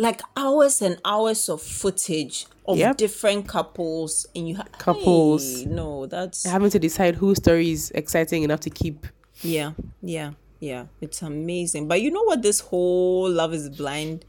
like 0.00 0.20
hours 0.36 0.80
and 0.80 0.96
hours 1.04 1.48
of 1.48 1.60
footage 1.60 2.46
of 2.68 2.78
Yep. 2.78 2.96
different 2.98 3.48
couples, 3.48 4.26
and 4.36 4.48
you 4.48 4.54
ha- 4.54 4.64
Couples. 4.78 5.62
Hey, 5.62 5.64
no, 5.66 6.06
that's 6.06 6.44
Having 6.44 6.70
to 6.70 6.78
decide 6.78 7.16
whose 7.16 7.38
story 7.38 7.72
is 7.72 7.90
exciting 7.96 8.44
enough 8.44 8.60
to 8.60 8.70
keep. 8.70 9.06
Yeah, 9.42 9.72
yeah, 10.00 10.34
yeah. 10.60 10.86
It's 11.00 11.20
amazing. 11.22 11.88
But 11.88 12.00
you 12.00 12.12
know 12.12 12.22
what 12.22 12.42
this 12.42 12.60
whole 12.60 13.28
Love 13.28 13.52
is 13.54 13.68
Blind 13.70 14.24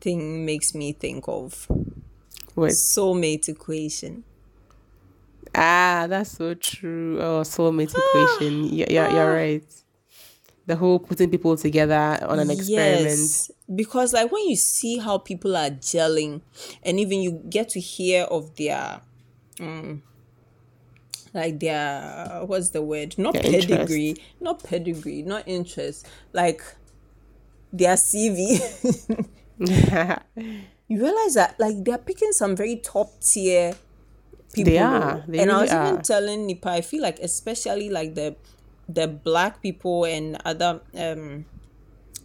thing 0.00 0.44
makes 0.44 0.74
me 0.74 0.92
think 0.92 1.24
of? 1.26 1.66
What? 2.54 2.72
Soulmate 2.72 3.48
equation. 3.48 4.24
Ah, 5.54 6.06
that's 6.08 6.32
so 6.32 6.52
true. 6.54 7.18
Oh, 7.20 7.40
soulmate 7.44 7.94
equation. 7.96 8.64
Yeah, 8.74 8.86
yeah, 8.90 9.14
you're 9.14 9.32
right. 9.32 9.64
The 10.66 10.76
whole 10.76 10.98
putting 10.98 11.30
people 11.30 11.56
together 11.56 12.18
on 12.26 12.38
an 12.38 12.50
experiment. 12.50 13.04
Yes, 13.04 13.50
because 13.74 14.12
like 14.14 14.32
when 14.32 14.48
you 14.48 14.56
see 14.56 14.96
how 14.98 15.18
people 15.18 15.56
are 15.56 15.68
gelling, 15.70 16.40
and 16.82 16.98
even 16.98 17.20
you 17.20 17.42
get 17.50 17.68
to 17.70 17.80
hear 17.80 18.24
of 18.24 18.56
their, 18.56 19.02
um, 19.60 20.02
like 21.34 21.60
their 21.60 22.42
what's 22.46 22.70
the 22.70 22.80
word? 22.82 23.18
Not 23.18 23.34
Their 23.34 23.44
interest. 23.44 23.68
pedigree, 23.68 24.16
not 24.40 24.62
pedigree, 24.62 25.22
not 25.22 25.42
interest. 25.46 26.06
Like 26.32 26.62
their 27.72 27.96
CV. 27.96 28.60
you 30.88 31.00
realize 31.02 31.34
that 31.34 31.56
like 31.58 31.84
they're 31.84 31.98
picking 31.98 32.32
some 32.32 32.56
very 32.56 32.76
top 32.76 33.20
tier 33.20 33.74
people. 34.52 34.72
They 34.72 34.78
are. 34.78 35.22
They 35.28 35.40
and 35.40 35.50
I 35.50 35.54
really 35.54 35.62
was 35.62 35.72
even 35.72 35.96
are. 35.98 36.02
telling 36.02 36.46
Nipa, 36.46 36.70
I 36.70 36.80
feel 36.80 37.02
like 37.02 37.18
especially 37.18 37.90
like 37.90 38.14
the 38.14 38.36
the 38.88 39.08
black 39.08 39.62
people 39.62 40.04
and 40.04 40.36
other 40.44 40.80
um 40.96 41.44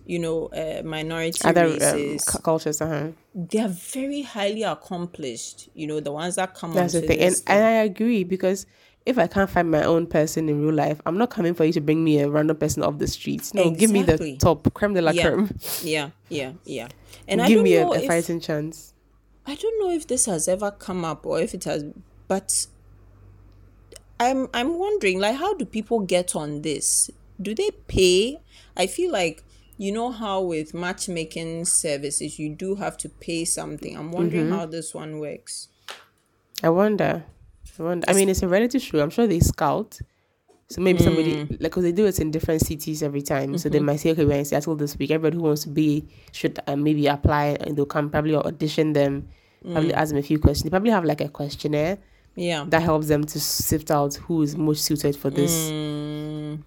you 0.05 0.17
know 0.17 0.47
uh, 0.47 0.81
minority 0.83 1.39
Other 1.43 1.65
um, 1.65 1.73
races 1.73 2.25
cu- 2.25 2.39
cultures, 2.39 2.81
uh-huh. 2.81 3.09
they 3.35 3.59
are 3.59 3.69
very 3.69 4.23
highly 4.23 4.63
accomplished 4.63 5.69
you 5.75 5.85
know 5.85 5.99
the 5.99 6.11
ones 6.11 6.35
that 6.35 6.55
come 6.55 6.73
That's 6.73 6.93
the 6.93 7.01
thing. 7.01 7.19
And, 7.19 7.35
and 7.47 7.63
I 7.63 7.71
agree 7.83 8.23
because 8.23 8.65
if 9.05 9.17
I 9.17 9.27
can't 9.27 9.49
find 9.49 9.71
my 9.71 9.83
own 9.83 10.07
person 10.07 10.49
in 10.49 10.61
real 10.61 10.73
life, 10.73 10.99
I'm 11.05 11.17
not 11.17 11.29
coming 11.29 11.53
for 11.53 11.63
you 11.63 11.73
to 11.73 11.81
bring 11.81 12.03
me 12.03 12.19
a 12.19 12.29
random 12.29 12.57
person 12.57 12.83
off 12.83 12.97
the 12.97 13.07
streets. 13.07 13.53
No, 13.53 13.71
give 13.71 13.91
me 13.91 14.03
the 14.03 14.35
top, 14.37 14.71
creme 14.73 14.93
de 14.93 15.01
la 15.01 15.11
yeah 15.11 15.23
creme. 15.23 15.55
yeah 15.83 16.09
yeah 16.27 16.51
yeah 16.65 16.87
and 17.27 17.41
I 17.41 17.47
give 17.47 17.57
don't 17.57 17.63
me 17.63 17.75
a, 17.75 17.87
a 17.87 17.99
if, 17.99 18.07
fighting 18.07 18.39
chance. 18.39 18.93
I 19.45 19.55
don't 19.55 19.79
know 19.79 19.91
if 19.91 20.07
this 20.07 20.25
has 20.25 20.47
ever 20.47 20.71
come 20.71 21.05
up 21.05 21.25
or 21.25 21.39
if 21.39 21.53
it 21.53 21.63
has, 21.65 21.83
but 22.27 22.67
I'm 24.19 24.47
I'm 24.53 24.77
wondering 24.77 25.19
like 25.19 25.35
how 25.37 25.53
do 25.53 25.65
people 25.65 25.99
get 26.01 26.35
on 26.35 26.61
this? 26.61 27.09
Do 27.41 27.55
they 27.55 27.71
pay? 27.87 28.39
I 28.75 28.87
feel 28.87 29.11
like 29.11 29.43
you 29.77 29.91
know 29.93 30.11
how 30.11 30.41
with 30.41 30.73
matchmaking 30.73 31.65
services 31.65 32.37
you 32.37 32.49
do 32.49 32.75
have 32.75 32.97
to 32.97 33.09
pay 33.09 33.45
something. 33.45 33.95
I'm 33.97 34.11
wondering 34.11 34.45
Mm-hmm. 34.47 34.55
how 34.55 34.65
this 34.65 34.93
one 34.93 35.19
works. 35.19 35.69
I 36.61 36.69
wonder. 36.69 37.23
I 37.79 37.83
wonder. 37.83 38.09
I 38.09 38.13
mean, 38.13 38.27
it's 38.27 38.43
a 38.43 38.47
reality 38.47 38.79
show. 38.79 38.99
I'm 39.01 39.09
sure 39.09 39.25
they 39.27 39.39
scout. 39.39 39.99
So 40.67 40.81
maybe 40.81 41.01
somebody, 41.01 41.33
Mm. 41.33 41.49
like, 41.51 41.59
because 41.61 41.83
they 41.83 41.91
do 41.93 42.05
it 42.05 42.19
in 42.19 42.29
different 42.29 42.61
cities 42.61 43.01
every 43.01 43.21
time. 43.23 43.57
So 43.57 43.69
Mm-hmm. 43.69 43.73
they 43.73 43.79
might 43.79 43.95
say, 44.01 44.11
okay, 44.11 44.25
we're 44.25 44.37
in 44.37 44.45
Seattle 44.45 44.75
this 44.75 44.97
week. 44.99 45.09
Everybody 45.11 45.37
who 45.37 45.43
wants 45.43 45.63
to 45.63 45.69
be 45.69 46.05
should 46.31 46.59
uh, 46.67 46.75
maybe 46.75 47.07
apply 47.07 47.57
and 47.61 47.75
they'll 47.77 47.85
come 47.87 48.09
probably 48.11 48.35
audition 48.35 48.93
them, 48.93 49.29
probably 49.63 49.91
Mm. 49.91 49.95
ask 49.95 50.09
them 50.09 50.19
a 50.19 50.21
few 50.21 50.37
questions. 50.39 50.65
They 50.65 50.69
probably 50.69 50.91
have 50.91 51.05
like 51.05 51.21
a 51.21 51.29
questionnaire 51.29 51.97
Yeah. 52.39 52.63
that 52.69 52.81
helps 52.81 53.07
them 53.07 53.23
to 53.25 53.39
sift 53.39 53.91
out 53.91 54.15
who 54.15 54.41
is 54.43 54.55
most 54.55 54.85
suited 54.85 55.15
for 55.15 55.29
this. 55.29 55.51
Mm, 55.69 56.63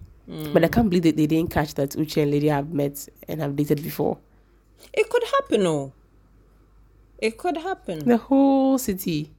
But 0.53 0.63
I 0.63 0.67
can't 0.67 0.87
believe 0.89 1.03
that 1.03 1.17
they 1.17 1.25
didn't 1.27 1.49
catch 1.51 1.73
that 1.73 1.89
Uche 1.97 2.21
and 2.21 2.29
Lydia 2.31 2.53
have 2.53 2.71
met 2.71 3.07
and 3.27 3.41
have 3.41 3.55
dated 3.55 3.81
before. 3.81 4.17
it 4.93 5.09
could 5.09 5.23
happen, 5.23 5.65
oh. 5.65 5.91
It 7.17 7.37
could 7.37 7.57
happen. 7.57 7.99
The 8.07 8.17
whole 8.17 8.77
city. 8.77 9.31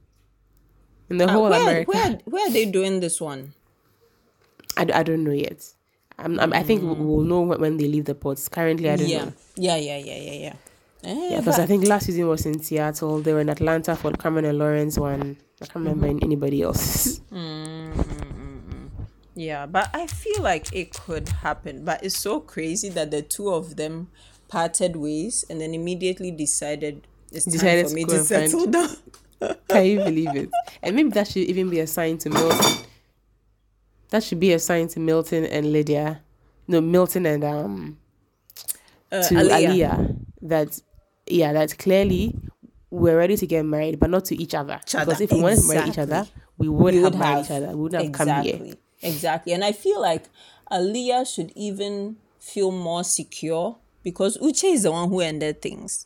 In 1.09 1.17
the 1.17 1.25
Uh, 1.25 1.31
whole 1.31 1.49
where, 1.49 1.61
America. 1.61 1.91
where 1.91 2.19
where 2.25 2.47
are 2.47 2.51
they 2.51 2.65
doing 2.65 2.99
this 2.99 3.21
one? 3.21 3.53
i, 4.75 4.81
I 4.93 5.03
don't 5.03 5.23
know 5.23 5.31
yet. 5.31 5.61
I'm, 6.17 6.39
I'm, 6.39 6.51
I 6.53 6.63
think 6.63 6.81
we- 6.81 6.93
we'll 7.05 7.23
know 7.25 7.41
when 7.41 7.59
when 7.61 7.77
they 7.77 7.87
leave 7.87 8.05
the 8.05 8.15
ports. 8.15 8.49
Currently, 8.49 8.89
I 8.89 8.95
don't 8.97 9.07
yeah. 9.07 9.25
know. 9.25 9.33
yeah, 9.55 9.75
yeah, 9.77 9.97
yeah, 9.97 10.17
yeah, 10.27 10.37
yeah. 10.49 10.55
Eh, 11.05 11.29
Yeah, 11.31 11.39
because 11.39 11.59
I 11.59 11.65
think 11.65 11.87
last 11.87 12.07
season 12.07 12.27
was 12.27 12.45
in 12.45 12.59
Seattle. 12.61 13.21
They 13.21 13.31
were 13.33 13.41
in 13.41 13.49
Atlanta 13.49 13.95
for 13.95 14.11
Cameron 14.13 14.45
and 14.45 14.57
Lauren's 14.57 14.97
one. 14.99 15.37
I 15.61 15.65
can't 15.65 15.85
remember 15.85 16.07
Mm-hmm. 16.07 16.23
anybody 16.25 16.61
else. 16.63 17.21
Yeah, 19.37 19.65
but 19.65 19.89
I 19.93 20.07
feel 20.07 20.41
like 20.41 20.73
it 20.73 20.93
could 20.93 21.27
happen. 21.27 21.83
But 21.83 22.03
it's 22.05 22.17
so 22.17 22.39
crazy 22.39 22.87
that 22.89 23.11
the 23.11 23.21
two 23.21 23.49
of 23.49 23.75
them 23.75 24.07
parted 24.47 24.95
ways 24.95 25.43
and 25.49 25.59
then 25.59 25.73
immediately 25.73 26.31
decided 26.31 27.05
it's 27.33 27.43
time 27.43 27.51
Decided 27.51 27.83
for 27.83 27.89
to 27.89 27.95
me 27.95 28.05
to 28.05 28.15
and 28.15 28.27
find- 28.27 28.49
settle 28.49 28.67
down. 28.67 28.95
Can 29.67 29.85
you 29.85 29.97
believe 29.99 30.33
it? 30.35 30.49
And 30.81 30.95
maybe 30.95 31.09
that 31.09 31.27
should 31.27 31.43
even 31.43 31.69
be 31.69 31.81
a 31.81 31.87
sign 31.87 32.17
to 32.19 32.29
Milton. 32.29 32.85
That 34.11 34.23
should 34.23 34.39
be 34.39 34.53
a 34.53 34.59
sign 34.59 34.87
to 34.89 35.01
Milton 35.01 35.43
and 35.45 35.73
Lydia. 35.73 36.21
No, 36.69 36.79
Milton 36.79 37.25
and 37.25 37.43
um 37.43 37.97
Uh, 39.11 39.21
to 39.27 39.35
Aliyah. 39.35 39.67
Aliyah. 39.67 40.15
that 40.43 40.79
yeah, 41.27 41.53
that's 41.53 41.73
clearly 41.73 42.35
we're 42.89 43.17
ready 43.17 43.35
to 43.37 43.47
get 43.47 43.65
married, 43.65 43.99
but 43.99 44.09
not 44.09 44.25
to 44.25 44.35
each 44.41 44.53
other. 44.53 44.79
Each 44.87 44.95
other, 44.95 45.05
Because 45.05 45.21
if 45.21 45.31
we 45.31 45.41
wanted 45.41 45.61
to 45.61 45.67
marry 45.67 45.89
each 45.89 45.97
other, 45.97 46.27
we 46.57 46.69
would 46.69 46.93
We 46.93 47.01
have 47.01 47.13
would 47.13 47.19
married 47.19 47.35
have- 47.37 47.45
each 47.45 47.51
other. 47.51 47.67
We 47.69 47.75
wouldn't 47.81 48.03
have 48.03 48.27
come 48.27 48.43
here. 48.43 48.73
Exactly. 49.01 49.53
And 49.53 49.63
I 49.63 49.71
feel 49.71 50.01
like 50.01 50.25
Aliyah 50.71 51.27
should 51.33 51.51
even 51.55 52.17
feel 52.39 52.71
more 52.71 53.03
secure 53.03 53.77
because 54.03 54.37
Uche 54.37 54.71
is 54.73 54.83
the 54.83 54.91
one 54.91 55.09
who 55.09 55.19
ended 55.19 55.61
things. 55.61 56.05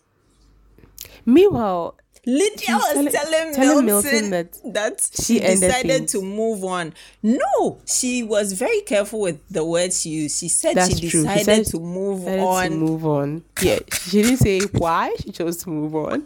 Meanwhile, 1.25 1.95
Lydia 2.25 2.75
was 2.75 2.93
telling- 2.93 3.11
telling, 3.11 3.53
telling 3.55 3.85
Milton, 3.85 4.11
Milton 4.11 4.29
that, 4.31 4.73
that 4.73 5.09
she, 5.15 5.35
she 5.35 5.39
decided 5.39 6.07
to 6.09 6.21
move 6.21 6.63
on. 6.63 6.93
No, 7.23 7.79
she 7.85 8.23
was 8.23 8.53
very 8.53 8.81
careful 8.81 9.21
with 9.21 9.39
the 9.49 9.63
words 9.65 10.01
she 10.01 10.09
used. 10.09 10.39
She 10.39 10.49
said 10.49 10.75
That's 10.75 10.99
she 10.99 11.09
true. 11.09 11.21
She 11.21 11.27
decided 11.27 11.45
said- 11.45 11.65
to 11.67 11.79
move 11.79 12.19
Decided 12.21 12.39
on. 12.43 12.69
To 12.71 12.77
move 12.77 13.05
on. 13.05 13.43
Yeah, 13.61 13.79
she 13.91 14.21
didn't 14.21 14.37
say 14.37 14.59
why 14.77 15.15
she 15.19 15.31
chose 15.31 15.57
to 15.63 15.69
move 15.69 15.95
on. 15.95 16.25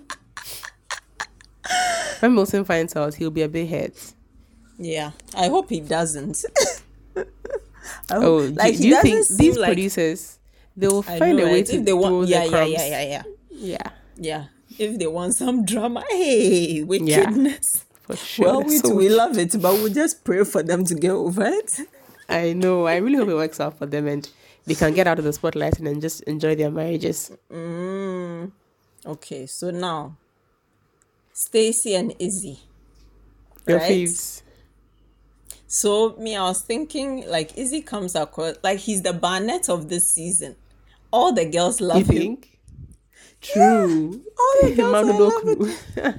When 2.20 2.36
Milton 2.36 2.66
finds 2.66 2.96
out, 2.96 3.14
he'll 3.16 3.32
be 3.32 3.41
a 3.41 3.50
bit 3.50 3.70
hurt. 3.70 4.14
Yeah, 4.78 5.12
I 5.36 5.48
hope 5.48 5.70
he 5.70 5.80
doesn't. 5.80 6.44
Hope- 7.16 7.28
Oh, 8.12 8.38
like 8.56 8.76
do, 8.78 8.82
do 8.84 8.88
you 8.88 9.02
think 9.02 9.28
these 9.30 9.58
like 9.58 9.68
producers 9.70 10.39
they 10.76 10.88
will 10.88 11.02
find 11.04 11.38
know, 11.38 11.46
a 11.46 11.52
way 11.52 11.64
to 11.64 11.76
if 11.76 11.86
they 11.86 11.94
want, 11.94 12.12
throw 12.12 12.22
yeah, 12.24 12.46
the 12.46 12.52
yeah, 12.52 12.66
yeah, 12.66 12.86
yeah, 12.88 13.04
yeah, 13.04 13.24
yeah, 13.52 13.89
yeah. 14.18 14.46
If 14.80 14.99
they 14.99 15.07
want 15.07 15.36
some 15.36 15.65
drama, 15.65 16.03
hey, 16.09 16.80
Yeah. 16.80 16.84
wickedness. 16.86 17.86
for 18.03 18.15
sure. 18.17 18.45
Well, 18.45 18.63
we 18.63 18.78
So 18.78 18.89
too, 18.89 18.95
we 18.95 19.09
love 19.09 19.38
it, 19.38 19.51
but 19.61 19.74
we'll 19.76 19.93
just 19.93 20.24
pray 20.26 20.43
for 20.43 20.61
them 20.61 20.84
to 20.86 20.95
get 20.95 21.11
over 21.11 21.45
it. 21.45 21.80
I 22.28 22.53
know. 22.53 22.86
I 22.86 22.97
really 22.97 23.15
hope 23.17 23.30
it 23.30 23.36
works 23.36 23.59
out 23.61 23.78
for 23.78 23.86
them 23.86 24.07
and 24.07 24.30
they 24.65 24.76
can 24.76 24.93
get 24.93 25.07
out 25.07 25.19
of 25.19 25.26
the 25.26 25.32
spotlight 25.34 25.78
and 25.78 25.88
then 25.88 26.01
just 26.01 26.21
enjoy 26.24 26.55
their 26.55 26.69
marriages. 26.71 27.32
Mm. 27.51 28.51
Okay, 29.05 29.45
so 29.45 29.71
now 29.71 30.17
Stacy 31.34 31.95
and 31.95 32.13
Izzy. 32.19 32.59
Your 33.67 33.78
Right. 33.80 33.91
faves. 33.91 34.41
So 35.67 36.15
me, 36.17 36.36
I 36.36 36.43
was 36.43 36.61
thinking 36.61 37.26
like 37.28 37.57
Izzy 37.57 37.82
comes 37.82 38.15
across 38.15 38.55
like 38.63 38.80
he's 38.80 39.01
the 39.01 39.13
Barnett 39.13 39.69
of 39.69 39.89
this 39.89 40.09
season. 40.11 40.55
All 41.11 41.32
the 41.34 41.45
girls 41.45 41.80
love 41.82 41.99
You 41.99 42.03
him. 42.05 42.21
think? 42.21 42.53
True. 43.44 44.22
All 44.39 44.70
the 44.70 44.76
girls 44.76 45.08
don't 45.08 45.60
know. 45.98 46.14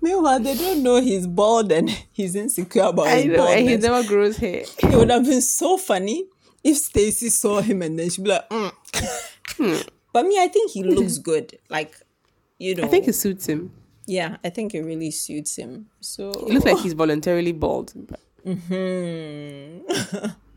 Meanwhile, 0.00 0.38
they 0.40 0.54
don't 0.54 0.82
know 0.84 1.00
he's 1.00 1.26
bald 1.26 1.72
and 1.72 1.90
he's 2.12 2.36
insecure 2.36 2.82
about 2.84 3.08
I 3.08 3.22
his 3.22 3.36
know, 3.36 3.48
and 3.48 3.68
he 3.68 3.76
never 3.76 4.06
grows 4.06 4.36
hair. 4.36 4.62
It 4.78 4.94
would 4.94 5.10
have 5.10 5.24
been 5.24 5.42
so 5.42 5.76
funny 5.76 6.26
if 6.62 6.76
Stacy 6.76 7.28
saw 7.28 7.60
him 7.60 7.82
and 7.82 7.98
then 7.98 8.08
she'd 8.10 8.22
be 8.22 8.30
like, 8.30 8.48
mm. 8.48 8.72
but 10.12 10.26
me, 10.26 10.38
I 10.40 10.46
think 10.48 10.70
he 10.70 10.84
looks 10.84 11.18
good. 11.18 11.58
Like, 11.68 11.96
you 12.58 12.76
know, 12.76 12.84
I 12.84 12.88
think 12.88 13.08
it 13.08 13.14
suits 13.14 13.46
him. 13.46 13.72
yeah, 14.06 14.36
I 14.44 14.50
think 14.50 14.74
it 14.74 14.82
really 14.82 15.10
suits 15.10 15.56
him. 15.56 15.86
So 16.00 16.30
It 16.30 16.48
looks 16.54 16.64
like 16.64 16.78
he's 16.78 16.92
voluntarily 16.94 17.52
bald. 17.52 17.92
but- 17.96 18.20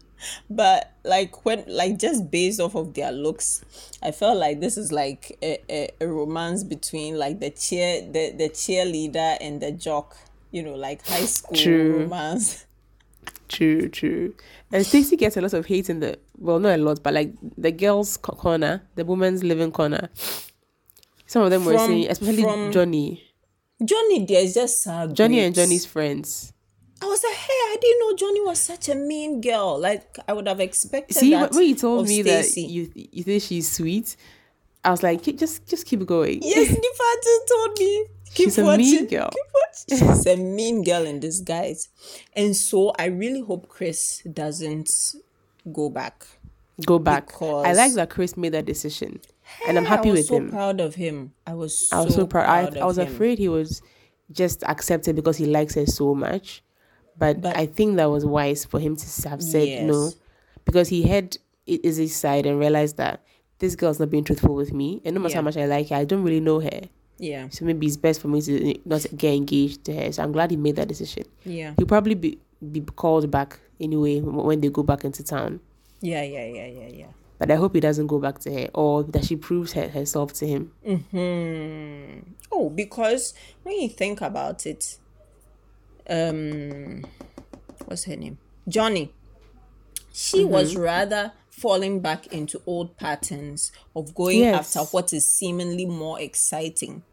but 0.50 0.92
like 1.04 1.46
when 1.46 1.64
like 1.68 1.98
just 1.98 2.30
based 2.32 2.60
off 2.60 2.76
of 2.76 2.94
their 2.94 3.12
looks 3.12 3.64
i 4.04 4.12
felt 4.12 4.38
like 4.38 4.60
this 4.60 4.78
is 4.78 4.92
like 4.92 5.38
a, 5.42 5.60
a, 5.70 5.90
a 6.02 6.08
romance 6.08 6.64
between 6.64 7.18
like 7.18 7.40
the 7.40 7.50
cheer 7.50 8.02
the, 8.02 8.32
the 8.38 8.50
cheerleader 8.50 9.38
and 9.42 9.62
the 9.62 9.72
jock 9.72 10.16
you 10.52 10.62
know 10.62 10.76
like 10.76 11.06
high 11.08 11.26
school 11.26 11.58
True. 11.58 12.00
romance 12.04 12.66
True, 13.48 13.90
true. 13.90 14.34
And 14.72 14.86
stacy 14.86 15.18
gets 15.18 15.36
a 15.36 15.42
lot 15.42 15.52
of 15.52 15.66
hate 15.66 15.90
in 15.90 16.00
the 16.00 16.18
well, 16.38 16.58
not 16.58 16.80
a 16.80 16.82
lot, 16.82 17.04
but 17.04 17.14
like 17.14 17.34
the 17.58 17.72
girls' 17.74 18.16
corner, 18.16 18.82
the 18.96 19.04
women's 19.04 19.44
living 19.44 19.74
corner. 19.74 20.10
Some 21.26 21.44
of 21.44 21.50
them 21.52 21.66
were 21.66 21.78
saying, 21.78 22.10
especially 22.10 22.44
from- 22.44 22.72
Johnny, 22.72 23.22
johnny 23.84 24.26
there's 24.26 24.54
just 24.54 24.82
so 24.84 25.08
Johnny 25.12 25.42
and 25.42 25.54
Johnny's 25.54 25.86
friends. 25.86 26.54
I 27.02 27.06
was 27.06 27.24
like 27.24 27.34
hey 27.36 27.54
i 27.54 27.78
didn't 27.82 28.00
know 28.00 28.16
johnny 28.16 28.42
was 28.42 28.60
such 28.60 28.90
a 28.90 28.96
mean 28.96 29.42
girl 29.42 29.80
like 29.80 30.18
i 30.28 30.34
would 30.34 30.48
have 30.48 30.60
expected 30.60 31.16
that. 31.16 31.20
See, 31.20 31.36
when 31.36 31.68
you 31.68 31.76
told 31.76 32.08
me 32.08 32.22
Stacey. 32.22 32.62
that 32.62 32.72
you 32.72 32.92
you 33.12 33.24
think 33.24 33.44
she's 33.44 33.72
sweet, 33.72 34.16
I 34.84 34.92
was 34.92 35.04
like, 35.04 35.22
just 35.38 35.68
just 35.68 35.86
keep 35.86 36.06
going. 36.06 36.40
Yes, 36.42 36.70
Nifatu 36.86 37.48
told 37.48 37.80
me. 37.80 38.06
Keep 38.34 38.46
She's 38.46 38.58
a 38.58 38.78
mean 38.78 39.08
girl. 39.08 39.30
Keep 39.30 39.98
watching. 40.00 40.08
She's 40.08 40.26
a 40.26 40.38
mean 40.38 40.84
girl 40.84 41.06
in 41.06 41.20
disguise. 41.20 41.90
And 42.34 42.56
so 42.56 42.94
I 42.98 43.06
really 43.06 43.42
hope 43.42 43.68
Chris 43.68 44.22
doesn't 44.32 44.90
go 45.72 45.90
back. 45.90 46.26
Go 46.86 46.98
back. 46.98 47.30
I 47.42 47.74
like 47.74 47.94
that 47.94 48.10
Chris 48.10 48.38
made 48.38 48.54
that 48.54 48.66
decision, 48.66 49.20
and 49.68 49.78
I'm 49.78 49.86
happy 49.86 50.10
I 50.10 50.14
was 50.14 50.20
with 50.22 50.28
so 50.28 50.38
him. 50.38 50.50
proud 50.50 50.80
of 50.80 50.96
him. 50.96 51.34
I 51.46 51.54
was 51.54 51.90
so, 51.90 51.98
I 51.98 52.02
was 52.06 52.16
so 52.16 52.26
proud. 52.26 52.78
I, 52.78 52.80
I 52.80 52.86
was 52.86 52.98
him. 52.98 53.08
afraid 53.08 53.38
he 53.38 53.50
was 53.50 53.82
just 54.32 54.64
accepted 54.64 55.16
because 55.16 55.38
he 55.38 55.46
likes 55.46 55.76
her 55.76 55.86
so 55.86 56.16
much, 56.16 56.64
but, 57.22 57.42
But- 57.42 57.56
I 57.56 57.66
think 57.68 57.96
that 57.98 58.10
was 58.10 58.26
wise 58.26 58.66
for 58.66 58.80
him 58.80 58.96
to 58.98 59.06
have 59.30 59.42
said 59.42 59.86
no, 59.88 60.12
because 60.66 60.90
he 60.90 61.04
had 61.04 61.38
I- 61.70 61.80
his 61.84 62.14
side 62.16 62.46
and 62.46 62.60
realized 62.60 62.98
that 62.98 63.22
this 63.60 63.76
girl's 63.76 64.00
not 64.00 64.10
being 64.10 64.24
truthful 64.26 64.56
with 64.56 64.74
me, 64.74 65.00
and 65.06 65.14
no 65.16 65.22
matter 65.22 65.34
Yeah. 65.34 65.38
how 65.38 65.42
much 65.50 65.58
I 65.58 65.66
like 65.68 65.90
her, 65.90 65.96
I 65.98 66.06
don't 66.06 66.24
really 66.24 66.40
know 66.42 66.60
her. 66.60 66.82
Yeah, 67.20 67.50
So 67.50 67.66
maybe 67.66 67.86
it's 67.86 67.98
best 67.98 68.20
for 68.20 68.28
me 68.30 68.42
to 68.42 68.80
not 68.84 69.06
get 69.16 69.36
engaged 69.36 69.86
to 69.86 69.94
her. 69.96 70.12
So 70.12 70.24
I'm 70.24 70.32
glad 70.32 70.50
he 70.50 70.58
made 70.58 70.76
that 70.78 70.88
decision. 70.88 71.26
yeah, 71.46 71.74
He'll 71.78 71.86
probably 71.96 72.16
be 72.16 72.40
be 72.72 72.82
called 72.82 73.30
back 73.30 73.60
anyway 73.80 74.20
when 74.22 74.60
they 74.62 74.70
go 74.70 74.82
back 74.84 75.04
into 75.06 75.24
town. 75.24 75.60
yeah, 76.02 76.24
yeah, 76.24 76.46
yeah, 76.46 76.66
yeah, 76.80 76.88
yeah. 77.02 77.12
But 77.38 77.50
I 77.52 77.56
hope 77.56 77.74
he 77.76 77.80
doesn't 77.82 78.08
go 78.08 78.18
back 78.20 78.38
to 78.40 78.50
her 78.54 78.68
or 78.74 79.04
that 79.14 79.26
she 79.26 79.36
proves 79.36 79.74
her, 79.74 79.88
herself 79.90 80.34
to 80.34 80.46
him. 80.48 80.72
Hmm. 80.86 82.20
Oh, 82.52 82.70
because 82.70 83.34
when 83.64 83.80
you 83.82 83.90
think 83.90 84.22
about 84.22 84.66
it, 84.66 84.98
um, 86.10 87.04
what's 87.86 88.04
her 88.06 88.16
name? 88.16 88.38
Johnny. 88.68 89.12
She 90.14 90.40
Mm-hmm. 90.44 90.52
was 90.52 90.76
rather 90.76 91.32
falling 91.50 92.00
back 92.02 92.28
into 92.28 92.62
old 92.66 92.98
patterns 92.98 93.72
of 93.96 94.14
going 94.16 94.40
Yes. 94.40 94.76
after 94.76 94.90
what 94.96 95.14
is 95.14 95.30
seemingly 95.30 95.86
more 95.86 96.20
exciting. 96.20 97.04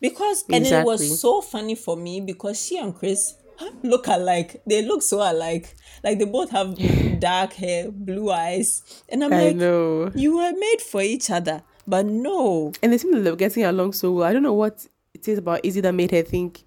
Because 0.00 0.44
and 0.52 0.66
it 0.66 0.84
was 0.84 1.20
so 1.20 1.40
funny 1.40 1.74
for 1.76 1.96
me 1.96 2.20
because 2.20 2.60
she 2.64 2.76
and 2.78 2.94
Chris 2.94 3.34
look 3.82 4.08
alike. 4.08 4.60
They 4.66 4.82
look 4.82 5.00
so 5.02 5.18
alike. 5.18 5.74
Like 6.02 6.18
they 6.18 6.24
both 6.24 6.50
have 6.50 6.76
dark 7.20 7.52
hair, 7.52 7.90
blue 7.90 8.30
eyes, 8.30 8.82
and 9.08 9.22
I'm 9.22 9.32
I 9.32 9.46
like, 9.46 9.56
know. 9.56 10.10
you 10.14 10.36
were 10.38 10.52
made 10.56 10.80
for 10.82 11.00
each 11.02 11.30
other. 11.30 11.62
But 11.86 12.06
no, 12.06 12.72
And 12.82 12.92
they 12.92 12.98
seem 12.98 13.12
to 13.14 13.20
be 13.30 13.36
getting 13.36 13.64
along 13.64 13.92
so 13.94 14.12
well. 14.12 14.24
I 14.28 14.32
don't 14.32 14.42
know 14.42 14.54
what 14.54 14.86
it 15.14 15.26
is 15.28 15.38
about 15.38 15.60
Izzy 15.64 15.80
that 15.80 15.92
made 15.92 16.10
her 16.12 16.22
think. 16.22 16.64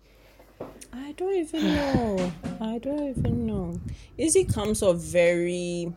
I 0.96 1.12
don't 1.14 1.36
even 1.36 1.64
know. 1.64 2.32
I 2.62 2.78
don't 2.78 3.10
even 3.18 3.46
know. 3.46 3.80
Izzy 4.18 4.46
comes 4.46 4.82
off 4.82 4.98
very, 4.98 5.94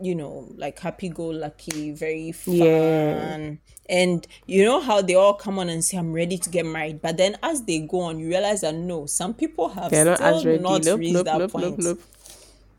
you 0.00 0.14
know, 0.14 0.48
like 0.56 0.78
happy 0.78 1.08
go 1.08 1.26
lucky, 1.28 1.92
very 1.92 2.32
fun. 2.32 2.54
Yeah. 2.54 3.50
And 3.88 4.26
you 4.46 4.64
know 4.64 4.80
how 4.80 5.02
they 5.02 5.14
all 5.14 5.34
come 5.34 5.58
on 5.58 5.68
and 5.68 5.84
say, 5.84 5.96
I'm 5.98 6.12
ready 6.12 6.38
to 6.38 6.50
get 6.50 6.66
married. 6.66 7.00
But 7.02 7.16
then 7.16 7.36
as 7.42 7.62
they 7.62 7.80
go 7.80 8.00
on, 8.00 8.18
you 8.18 8.28
realize 8.28 8.60
that 8.62 8.74
no, 8.74 9.06
some 9.06 9.34
people 9.34 9.68
have 9.70 9.90
They're 9.90 10.04
not 10.04 10.18
still 10.18 10.34
as 10.38 10.44
ready. 10.44 10.62
not 10.62 10.84
Nope, 10.84 11.00
reached 11.00 11.12
nope, 11.14 11.24
that 11.26 11.38
nope, 11.38 11.50
point. 11.52 11.78
nope, 11.78 11.78
nope. 11.78 12.00
Ah, 12.02 12.06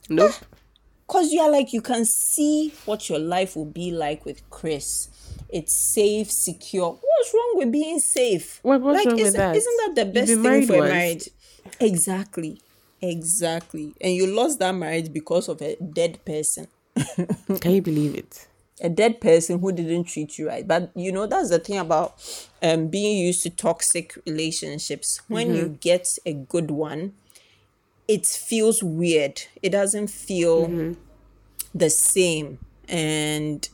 nope. 0.10 0.34
Because 1.08 1.32
you 1.32 1.42
are 1.42 1.52
like, 1.52 1.74
you 1.74 1.82
can 1.82 2.06
see 2.06 2.74
what 2.86 3.10
your 3.10 3.20
life 3.20 3.56
will 3.56 3.66
be 3.66 3.92
like 3.92 4.26
with 4.26 4.48
Chris. 4.50 5.10
It's 5.50 5.74
safe, 5.76 6.32
secure. 6.32 7.00
What's 7.26 7.34
wrong 7.34 7.54
with 7.58 7.72
being 7.72 8.00
safe? 8.00 8.60
What- 8.62 8.82
what's 8.82 8.98
like, 8.98 9.06
wrong 9.08 9.16
with 9.16 9.26
isn't, 9.28 9.38
that? 9.40 9.56
Isn't 9.56 9.78
that 9.96 9.96
the 9.96 10.12
best 10.12 10.28
thing 10.42 10.68
for 10.68 10.76
a 10.86 10.90
marriage? 10.90 11.30
Exactly. 11.80 12.62
Exactly. 13.02 13.94
And 14.02 14.14
you 14.14 14.28
lost 14.28 14.60
that 14.60 14.74
marriage 14.74 15.12
because 15.12 15.48
of 15.50 15.62
a 15.62 15.76
dead 15.76 16.24
person. 16.26 16.68
Can 17.60 17.72
you 17.74 17.82
believe 17.82 18.16
it? 18.16 18.48
A 18.82 18.90
dead 18.90 19.22
person 19.22 19.60
who 19.60 19.72
didn't 19.72 20.06
treat 20.06 20.38
you 20.38 20.48
right. 20.48 20.68
But 20.68 20.92
you 20.96 21.12
know, 21.12 21.28
that's 21.28 21.50
the 21.50 21.60
thing 21.60 21.78
about 21.78 22.16
um 22.62 22.88
being 22.88 23.18
used 23.18 23.44
to 23.44 23.50
toxic 23.50 24.18
relationships. 24.26 25.22
When 25.28 25.48
Mm-hmm. 25.48 25.56
you 25.56 25.70
get 25.80 26.18
a 26.26 26.34
good 26.34 26.72
one, 26.72 27.14
it 28.08 28.26
feels 28.26 28.84
weird. 28.84 29.44
It 29.64 29.70
doesn't 29.72 30.08
feel 30.10 30.68
Mm-hmm. 30.68 30.94
the 31.74 31.90
same. 31.90 32.60
And 32.88 33.68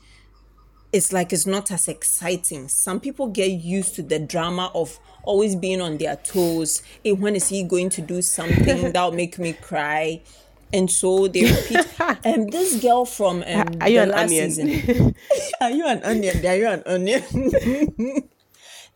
it's 0.91 1.13
like 1.13 1.31
it's 1.31 1.45
not 1.45 1.71
as 1.71 1.87
exciting. 1.87 2.67
Some 2.67 2.99
people 2.99 3.27
get 3.27 3.49
used 3.51 3.95
to 3.95 4.03
the 4.03 4.19
drama 4.19 4.71
of 4.75 4.99
always 5.23 5.55
being 5.55 5.81
on 5.81 5.97
their 5.97 6.17
toes. 6.17 6.81
Hey, 7.03 7.13
when 7.13 7.35
is 7.35 7.49
he 7.49 7.63
going 7.63 7.89
to 7.91 8.01
do 8.01 8.21
something 8.21 8.91
that'll 8.91 9.11
make 9.11 9.39
me 9.39 9.53
cry? 9.53 10.21
And 10.73 10.89
so 10.89 11.27
they 11.27 11.51
repeat. 11.51 11.85
And 12.23 12.51
this 12.51 12.81
girl 12.81 13.05
from 13.05 13.43
um, 13.45 13.67
Are 13.81 13.89
you 13.89 13.97
the 13.97 14.03
an 14.03 14.09
last 14.09 14.23
onion? 14.23 14.51
season. 14.51 15.15
Are 15.61 15.71
you 15.71 15.87
an 15.87 16.03
onion? 16.03 16.45
Are 16.45 16.55
you 16.55 16.67
an 16.67 16.83
onion? 16.85 18.29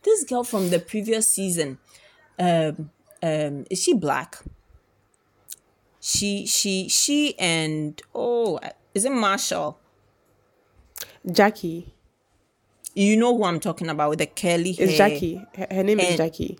this 0.02 0.24
girl 0.24 0.44
from 0.44 0.70
the 0.70 0.78
previous 0.78 1.28
season, 1.28 1.78
um, 2.38 2.90
um, 3.22 3.64
is 3.70 3.82
she 3.82 3.94
black? 3.94 4.38
She, 6.00 6.46
she, 6.46 6.88
she, 6.88 7.38
and 7.38 8.00
oh, 8.14 8.60
is 8.94 9.04
it 9.04 9.12
Marshall? 9.12 9.78
Jackie. 11.30 11.92
You 12.94 13.16
know 13.16 13.36
who 13.36 13.44
I'm 13.44 13.60
talking 13.60 13.88
about 13.88 14.10
with 14.10 14.18
the 14.20 14.26
curly 14.26 14.72
hair. 14.72 14.88
It's 14.88 14.96
Jackie. 14.96 15.44
Her, 15.56 15.66
her 15.70 15.82
name 15.82 16.00
is 16.00 16.16
Jackie. 16.16 16.58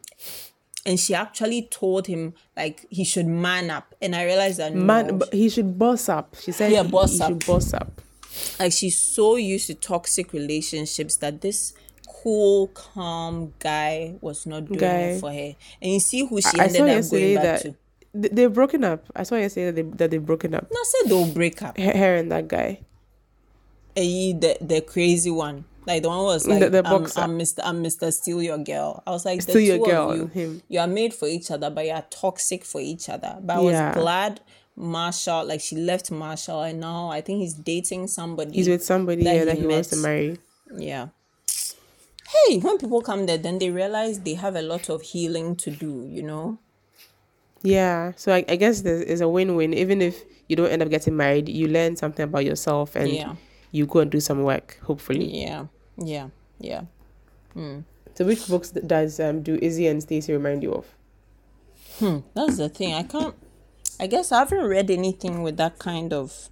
And 0.84 1.00
she 1.00 1.14
actually 1.14 1.62
told 1.62 2.06
him 2.06 2.34
like 2.56 2.86
he 2.90 3.04
should 3.04 3.26
man 3.26 3.70
up. 3.70 3.94
And 4.00 4.14
I 4.14 4.24
realized 4.24 4.58
that 4.58 4.74
Man, 4.74 5.06
no, 5.08 5.12
but 5.14 5.32
he 5.32 5.48
should 5.48 5.78
boss 5.78 6.08
up. 6.08 6.36
She 6.40 6.52
said 6.52 6.70
Yeah, 6.72 6.82
he, 6.84 6.90
boss 6.90 7.16
he 7.16 7.22
up. 7.22 7.28
should 7.30 7.46
boss 7.46 7.72
up. 7.74 8.00
like 8.60 8.72
she's 8.72 8.96
so 8.98 9.36
used 9.36 9.66
to 9.68 9.74
toxic 9.74 10.32
relationships 10.32 11.16
that 11.16 11.40
this 11.40 11.72
cool, 12.22 12.68
calm 12.68 13.52
guy 13.58 14.14
was 14.20 14.46
not 14.46 14.66
doing 14.66 14.78
Guy. 14.78 14.96
it 15.16 15.20
for 15.20 15.32
her. 15.32 15.54
And 15.82 15.92
you 15.92 16.00
see 16.00 16.26
who 16.26 16.40
she 16.40 16.58
I 16.58 16.64
ended 16.66 16.82
up 16.82 17.10
going 17.10 17.34
back 17.34 17.42
that 17.44 17.62
to. 17.62 17.74
they've 18.14 18.52
broken 18.52 18.84
up. 18.84 19.06
I 19.16 19.22
saw 19.24 19.36
yesterday 19.36 19.70
that, 19.70 19.74
they, 19.74 19.96
that 19.96 20.10
they've 20.12 20.24
broken 20.24 20.54
up. 20.54 20.68
No, 20.70 20.78
I 20.78 20.84
said 20.86 21.10
they'll 21.10 21.32
break 21.32 21.62
up. 21.62 21.78
Her, 21.78 21.96
her 21.96 22.14
and 22.16 22.30
that 22.30 22.46
guy. 22.48 22.80
The 23.97 24.59
the 24.61 24.80
crazy 24.82 25.30
one. 25.30 25.64
Like 25.86 26.03
the 26.03 26.09
one 26.09 26.24
was 26.24 26.47
like 26.47 26.59
The- 26.61 26.66
um, 26.66 27.05
the 27.05 27.20
I'm. 27.20 27.30
I'm 27.30 27.38
Mr. 27.38 27.61
I'm 27.64 27.82
Mr. 27.82 28.12
Steal 28.12 28.42
Your 28.42 28.59
Girl. 28.59 29.03
I 29.07 29.11
was 29.11 29.24
like 29.24 29.36
the 29.44 29.53
Steal 29.53 29.61
Your 29.61 29.76
two 29.78 29.82
of 29.84 29.88
Girl 29.90 30.16
you, 30.16 30.26
him. 30.26 30.62
you 30.68 30.80
are 30.80 30.86
made 30.88 31.14
for 31.14 31.28
each 31.28 31.51
other, 31.51 31.70
but 31.70 31.86
you 31.86 31.92
are 31.92 32.05
toxic 32.11 32.64
for 32.64 32.80
each 32.80 33.09
other. 33.09 33.38
But 33.40 33.57
I 33.57 33.61
was 33.61 33.72
Yeah. 33.72 33.94
glad 33.94 34.40
Marshall, 34.74 35.44
like 35.47 35.61
she 35.61 35.76
left 35.76 36.11
Marshall, 36.11 36.62
and 36.62 36.80
now 36.80 37.09
I 37.11 37.20
think 37.20 37.40
he's 37.40 37.55
dating 37.55 38.09
somebody. 38.09 38.53
He's 38.53 38.68
with 38.68 38.84
somebody 38.84 39.22
that 39.24 39.30
here 39.32 39.40
he 39.40 39.47
that 39.47 39.59
he 39.59 39.66
wants 39.66 39.88
to 39.90 39.97
marry. 39.97 40.38
Yeah. 40.76 41.09
Hey, 42.49 42.59
when 42.59 42.76
people 42.78 43.01
come 43.01 43.26
there, 43.26 43.38
then 43.38 43.59
they 43.59 43.70
realize 43.70 44.20
they 44.20 44.34
have 44.34 44.57
a 44.57 44.62
lot 44.62 44.88
of 44.90 45.01
healing 45.03 45.55
to 45.57 45.70
do. 45.70 46.05
You 46.11 46.22
know. 46.24 46.59
Yeah. 47.62 48.12
So 48.16 48.32
I, 48.34 48.44
I 48.49 48.57
guess 48.57 48.82
there's 48.82 49.03
is 49.03 49.20
a 49.20 49.28
win-win. 49.28 49.72
Even 49.72 50.03
if 50.03 50.22
you 50.49 50.57
don't 50.57 50.68
end 50.70 50.82
up 50.82 50.90
getting 50.90 51.16
married, 51.16 51.49
you 51.49 51.68
learn 51.68 51.97
something 51.97 52.24
about 52.24 52.44
yourself 52.44 52.97
and 52.97 53.09
Yeah. 53.11 53.34
You 53.77 53.87
go 53.87 53.99
and 54.01 54.11
do 54.11 54.20
some 54.20 54.43
work. 54.43 54.79
Hopefully. 54.89 55.27
Yeah. 55.43 55.66
Yeah. 56.14 56.29
Yeah. 56.59 56.83
Hmm. 57.55 57.81
So 58.14 58.24
which 58.24 58.47
books 58.49 58.70
does 58.70 59.20
um 59.20 59.43
do 59.43 59.59
Izzy 59.61 59.87
and 59.91 60.03
Stacey 60.03 60.33
remind 60.33 60.62
you 60.62 60.72
of? 60.81 60.87
Hmm, 61.99 62.18
that's 62.35 62.57
the 62.59 62.68
thing. 62.68 62.93
I 62.95 63.03
can't. 63.05 63.35
I 63.99 64.07
guess 64.07 64.33
I 64.33 64.39
haven't 64.41 64.64
read 64.77 64.91
anything 64.91 65.43
with 65.43 65.57
that 65.57 65.79
kind 65.79 66.12
of 66.12 66.49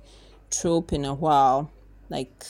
trope 0.51 0.93
in 0.93 1.05
a 1.05 1.13
while. 1.15 1.71
Like, 2.09 2.45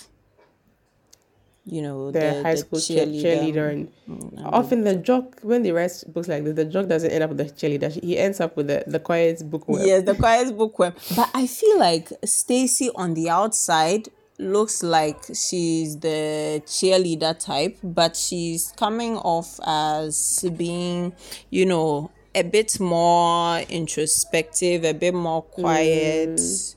you 1.65 1.81
know, 1.83 2.11
The, 2.11 2.21
the, 2.21 2.43
high 2.43 2.55
school 2.57 2.79
cheer- 2.81 3.07
cheerleader. 3.07 3.23
cheerleader, 3.55 3.67
and 3.73 3.83
mm, 4.09 4.43
often 4.61 4.85
the 4.85 4.97
jock 4.97 5.41
when 5.43 5.63
they 5.63 5.73
write 5.73 6.05
books 6.09 6.29
like 6.29 6.45
this, 6.45 6.55
the 6.55 6.65
jock 6.67 6.87
doesn't 6.89 7.11
end 7.11 7.23
up 7.25 7.31
with 7.31 7.39
the 7.39 7.45
cheerleader. 7.59 7.91
He 8.03 8.19
ends 8.19 8.41
up 8.41 8.57
with 8.57 8.67
the 8.69 8.85
the 8.87 9.01
quiet 9.01 9.43
bookworm. 9.51 9.83
Yes, 9.87 10.05
the 10.05 10.15
quiet 10.15 10.57
bookworm. 10.57 10.93
But 11.17 11.31
I 11.35 11.47
feel 11.47 11.79
like 11.79 12.11
Stacy 12.25 12.91
on 12.95 13.15
the 13.15 13.31
outside 13.31 14.09
looks 14.39 14.83
like 14.83 15.25
she's 15.27 15.99
the 15.99 16.63
cheerleader 16.67 17.39
type, 17.39 17.79
but 17.83 18.17
she's 18.17 18.73
coming 18.77 19.17
off 19.17 19.61
as 19.67 20.45
being, 20.57 21.13
you 21.51 21.67
know, 21.67 22.11
a 22.35 22.43
bit 22.43 22.81
more 22.81 23.61
introspective, 23.61 24.85
a 24.85 24.93
bit 24.93 25.15
more 25.15 25.43
quiet. 25.43 26.31
Mm. 26.37 26.75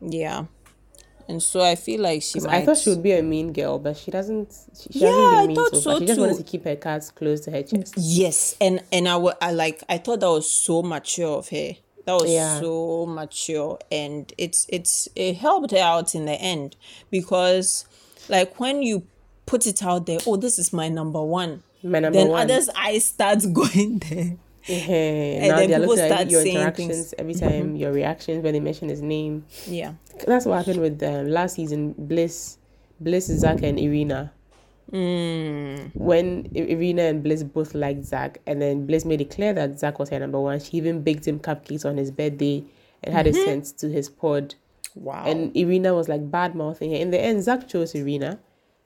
Yeah. 0.00 0.44
And 1.28 1.40
so 1.40 1.62
I 1.62 1.76
feel 1.76 2.00
like 2.00 2.22
she 2.22 2.40
might 2.40 2.54
I 2.54 2.64
thought 2.64 2.78
she 2.78 2.90
would 2.90 3.04
be 3.04 3.12
a 3.12 3.22
mean 3.22 3.52
girl, 3.52 3.78
but 3.78 3.96
she 3.96 4.10
doesn't. 4.10 4.52
She, 4.76 4.98
she 4.98 5.04
Yeah, 5.04 5.10
I 5.10 5.46
mean 5.46 5.54
thought 5.54 5.74
so 5.74 5.80
so. 5.80 5.98
She 6.00 6.06
just 6.06 6.18
wanted 6.18 6.38
to 6.38 6.42
keep 6.42 6.64
her 6.64 6.74
cards 6.74 7.12
close 7.12 7.40
to 7.42 7.52
her 7.52 7.62
chest. 7.62 7.94
Yes, 7.96 8.56
and 8.60 8.82
and 8.90 9.06
I 9.06 9.14
I 9.40 9.52
like 9.52 9.80
I 9.88 9.98
thought 9.98 10.20
that 10.20 10.28
was 10.28 10.50
so 10.50 10.82
mature 10.82 11.38
of 11.38 11.48
her. 11.50 11.74
That 12.18 12.22
was 12.24 12.30
Yeah. 12.32 12.60
so 12.60 13.06
mature, 13.06 13.78
and 13.90 14.32
it's 14.38 14.66
it's 14.68 15.08
it 15.14 15.36
helped 15.36 15.72
out 15.72 16.14
in 16.14 16.24
the 16.26 16.32
end 16.34 16.76
because, 17.10 17.84
like 18.28 18.58
when 18.60 18.82
you 18.82 19.02
put 19.46 19.66
it 19.66 19.82
out 19.82 20.06
there, 20.06 20.18
oh, 20.26 20.36
this 20.36 20.58
is 20.58 20.72
my 20.72 20.88
number 20.88 21.22
one. 21.22 21.62
My 21.82 21.98
number 22.00 22.18
then 22.18 22.28
one. 22.28 22.42
others' 22.42 22.68
eyes 22.76 23.04
start 23.06 23.40
going 23.52 23.98
there. 24.10 24.36
Eh, 24.68 25.38
And 25.40 25.48
now 25.48 25.56
then 25.56 25.80
people 25.80 25.96
start 25.96 26.30
your 26.30 26.42
saying 26.42 26.56
interactions 26.56 26.88
things. 26.96 27.14
every 27.18 27.34
time, 27.34 27.76
your 27.76 27.92
reactions 27.92 28.44
when 28.44 28.52
they 28.52 28.60
mention 28.60 28.88
his 28.90 29.00
name. 29.00 29.44
Yeah. 29.66 29.94
That's 30.26 30.44
what 30.44 30.58
happened 30.58 30.80
with 30.82 31.02
um, 31.02 31.28
last 31.28 31.54
season. 31.56 31.94
Bliss, 31.96 32.58
Bliss, 33.00 33.26
Zach, 33.26 33.62
and 33.62 33.78
Irina. 33.78 34.32
Mm. 34.92 35.94
When 35.94 36.50
Irina 36.54 37.02
and 37.02 37.22
Bliss 37.22 37.42
both 37.42 37.74
liked 37.74 38.04
Zach, 38.04 38.40
and 38.46 38.60
then 38.60 38.86
Bliss 38.86 39.04
made 39.04 39.20
it 39.20 39.30
clear 39.30 39.52
that 39.52 39.78
Zach 39.78 39.98
was 39.98 40.10
her 40.10 40.18
number 40.18 40.40
one. 40.40 40.60
She 40.60 40.76
even 40.76 41.02
baked 41.02 41.26
him 41.26 41.38
cupcakes 41.38 41.84
on 41.84 41.96
his 41.96 42.10
birthday 42.10 42.64
and 43.02 43.14
had 43.14 43.26
it 43.26 43.34
sent 43.34 43.78
to 43.78 43.88
his 43.88 44.08
pod. 44.08 44.54
Wow. 44.94 45.24
And 45.24 45.56
Irina 45.56 45.94
was 45.94 46.08
like 46.08 46.30
bad 46.30 46.54
mouthing 46.54 46.90
her. 46.90 46.96
In 46.96 47.10
the 47.10 47.20
end, 47.20 47.42
Zach 47.44 47.68
chose 47.68 47.94
Irina. 47.94 48.38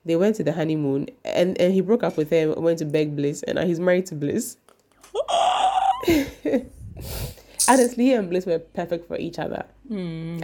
They 0.04 0.16
went 0.16 0.36
to 0.36 0.44
the 0.44 0.52
honeymoon, 0.52 1.08
and, 1.24 1.58
and 1.58 1.72
he 1.72 1.80
broke 1.80 2.02
up 2.02 2.18
with 2.18 2.28
her 2.30 2.52
and 2.52 2.62
went 2.62 2.78
to 2.80 2.84
beg 2.84 3.16
Bliss, 3.16 3.42
and 3.42 3.56
now 3.56 3.64
he's 3.64 3.80
married 3.80 4.04
to 4.06 4.14
Bliss. 4.14 4.58
Honestly, 7.66 8.04
he 8.04 8.12
and 8.12 8.28
Bliss 8.28 8.44
were 8.44 8.58
perfect 8.58 9.08
for 9.08 9.16
each 9.16 9.38
other. 9.38 9.64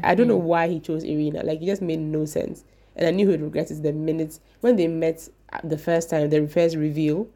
I 0.03 0.15
don't 0.15 0.29
know 0.29 0.39
why 0.39 0.69
he 0.69 0.81
chose 0.81 1.05
Irina. 1.05 1.43
Like, 1.43 1.61
it 1.61 1.67
just 1.67 1.83
made 1.83 1.99
no 1.99 2.25
sense. 2.25 2.65
And 3.01 3.09
I 3.09 3.11
knew 3.11 3.27
he 3.27 3.33
would 3.33 3.43
regret 3.43 3.71
it 3.71 3.83
the 3.83 3.93
minute 3.93 4.39
when 4.61 4.77
they 4.77 4.87
met 4.87 5.29
uh, 5.53 5.59
the 5.65 5.79
first 5.79 6.11
time, 6.11 6.31
the 6.31 6.47
first 6.47 6.77
reveal. 6.77 7.27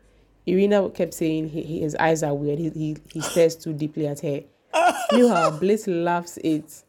Irina 0.47 0.91
kept 0.91 1.15
saying 1.15 1.49
he, 1.49 1.63
he, 1.63 1.81
his 1.81 1.97
eyes 1.97 2.23
are 2.23 2.35
weird. 2.35 2.59
He, 2.59 2.69
he, 2.71 2.97
he 3.11 3.21
stares 3.23 3.57
too 3.57 3.73
deeply 3.73 4.07
at 4.07 4.21
her. 4.21 4.43
Meanwhile, 5.13 5.59
Bliss 5.59 5.87
loves 5.87 6.39
it 6.39 6.85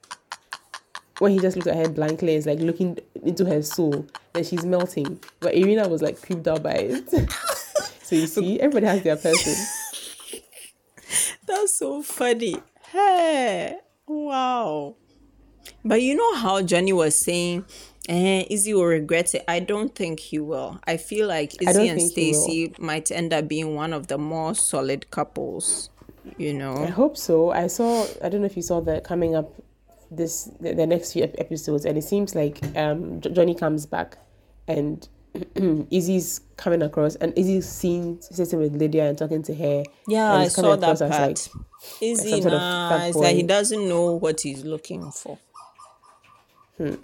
when 1.19 1.31
he 1.31 1.39
just 1.39 1.55
looks 1.55 1.67
at 1.67 1.77
her 1.77 1.87
blankly 1.87 2.35
is 2.35 2.45
like 2.45 2.59
looking 2.59 2.97
into 3.23 3.45
her 3.45 3.61
soul 3.61 4.05
and 4.33 4.45
she's 4.45 4.65
melting. 4.65 5.19
But 5.39 5.55
Irina 5.55 5.87
was 5.87 6.01
like 6.01 6.21
creeped 6.21 6.47
out 6.47 6.63
by 6.63 6.73
it. 6.73 7.09
so 8.03 8.15
you 8.15 8.27
see, 8.27 8.59
everybody 8.59 8.87
has 8.87 9.03
their 9.03 9.15
person. 9.15 9.53
That's 11.47 11.77
so 11.77 12.01
funny. 12.01 12.57
Hey, 12.91 13.77
wow. 14.05 14.95
But 15.83 16.01
you 16.01 16.15
know 16.15 16.35
how 16.35 16.61
Johnny 16.61 16.93
was 16.93 17.19
saying, 17.23 17.65
eh, 18.09 18.45
Izzy 18.49 18.73
will 18.73 18.85
regret 18.85 19.33
it. 19.35 19.43
I 19.47 19.59
don't 19.59 19.93
think 19.93 20.19
he 20.19 20.39
will. 20.39 20.79
I 20.85 20.97
feel 20.97 21.27
like 21.27 21.61
Izzy 21.61 21.87
and. 21.87 22.01
Stacy 22.01 22.73
might 22.79 23.11
end 23.11 23.33
up 23.33 23.47
being 23.47 23.75
one 23.75 23.93
of 23.93 24.07
the 24.07 24.17
more 24.17 24.55
solid 24.55 25.09
couples. 25.11 25.89
You 26.37 26.53
know. 26.53 26.75
I 26.77 26.87
hope 26.87 27.17
so. 27.17 27.51
I 27.51 27.67
saw. 27.67 28.05
I 28.23 28.29
don't 28.29 28.41
know 28.41 28.47
if 28.47 28.55
you 28.55 28.63
saw 28.63 28.81
that 28.81 29.03
coming 29.03 29.35
up 29.35 29.53
this 30.11 30.45
the, 30.59 30.73
the 30.73 30.87
next 30.87 31.13
few 31.13 31.23
episodes, 31.23 31.85
and 31.85 31.97
it 31.97 32.03
seems 32.03 32.35
like 32.35 32.59
um 32.75 33.21
Jo- 33.21 33.31
Johnny 33.31 33.55
comes 33.55 33.85
back, 33.85 34.17
and 34.67 35.07
Izzy's 35.91 36.41
coming 36.57 36.81
across, 36.81 37.15
and 37.15 37.37
Izzy's 37.37 37.67
seen 37.67 38.21
sitting 38.21 38.59
with 38.59 38.75
Lydia 38.75 39.09
and 39.09 39.17
talking 39.17 39.43
to 39.43 39.55
her. 39.55 39.83
Yeah, 40.07 40.33
I 40.33 40.47
saw 40.47 40.75
that 40.75 40.99
part. 40.99 41.11
like, 41.11 41.37
Izzy 42.01 42.29
some 42.29 42.41
sort 42.41 42.53
of 42.53 42.59
nah, 42.59 43.11
that 43.11 43.35
he 43.35 43.43
doesn't 43.43 43.87
know 43.87 44.13
what 44.13 44.41
he's 44.41 44.63
looking 44.63 45.11
for. 45.11 45.37
Hmm. 46.77 46.95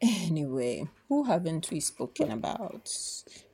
Anyway, 0.00 0.88
who 1.08 1.24
haven't 1.24 1.70
we 1.70 1.80
spoken 1.80 2.30
about? 2.32 2.90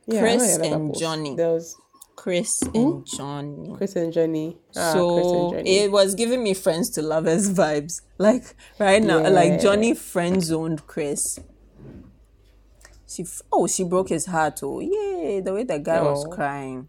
yeah, 0.06 0.20
Chris 0.20 0.56
and 0.56 0.72
couples? 0.72 1.00
Johnny. 1.00 1.36
There 1.36 1.50
was 1.52 1.76
Chris 2.16 2.62
and 2.74 3.06
Johnny. 3.06 3.74
Chris 3.76 3.96
and 3.96 4.12
Johnny. 4.12 4.56
Ah, 4.74 4.92
so 4.94 5.48
and 5.48 5.58
Johnny. 5.58 5.76
it 5.78 5.92
was 5.92 6.14
giving 6.14 6.42
me 6.42 6.54
friends 6.54 6.88
to 6.90 7.02
lovers 7.02 7.50
vibes. 7.50 8.00
Like 8.16 8.54
right 8.78 9.02
now, 9.02 9.18
Yeah. 9.22 9.28
like 9.28 9.60
Johnny 9.60 9.94
friend 9.94 10.42
zoned 10.42 10.86
Chris. 10.86 11.38
She 13.06 13.22
f- 13.24 13.42
oh 13.52 13.66
she 13.66 13.84
broke 13.84 14.08
his 14.08 14.26
heart. 14.26 14.60
Oh 14.62 14.80
yay! 14.80 15.40
The 15.40 15.52
way 15.52 15.64
the 15.64 15.78
guy 15.78 16.00
was 16.02 16.24
Oh. 16.26 16.30
crying. 16.30 16.88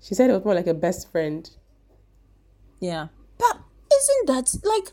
She 0.00 0.14
said 0.14 0.30
it 0.30 0.32
was 0.34 0.44
more 0.44 0.54
like 0.54 0.66
a 0.66 0.74
best 0.74 1.10
friend. 1.10 1.48
Yeah, 2.80 3.08
but 3.38 3.58
isn't 3.94 4.26
that 4.26 4.54
like? 4.64 4.90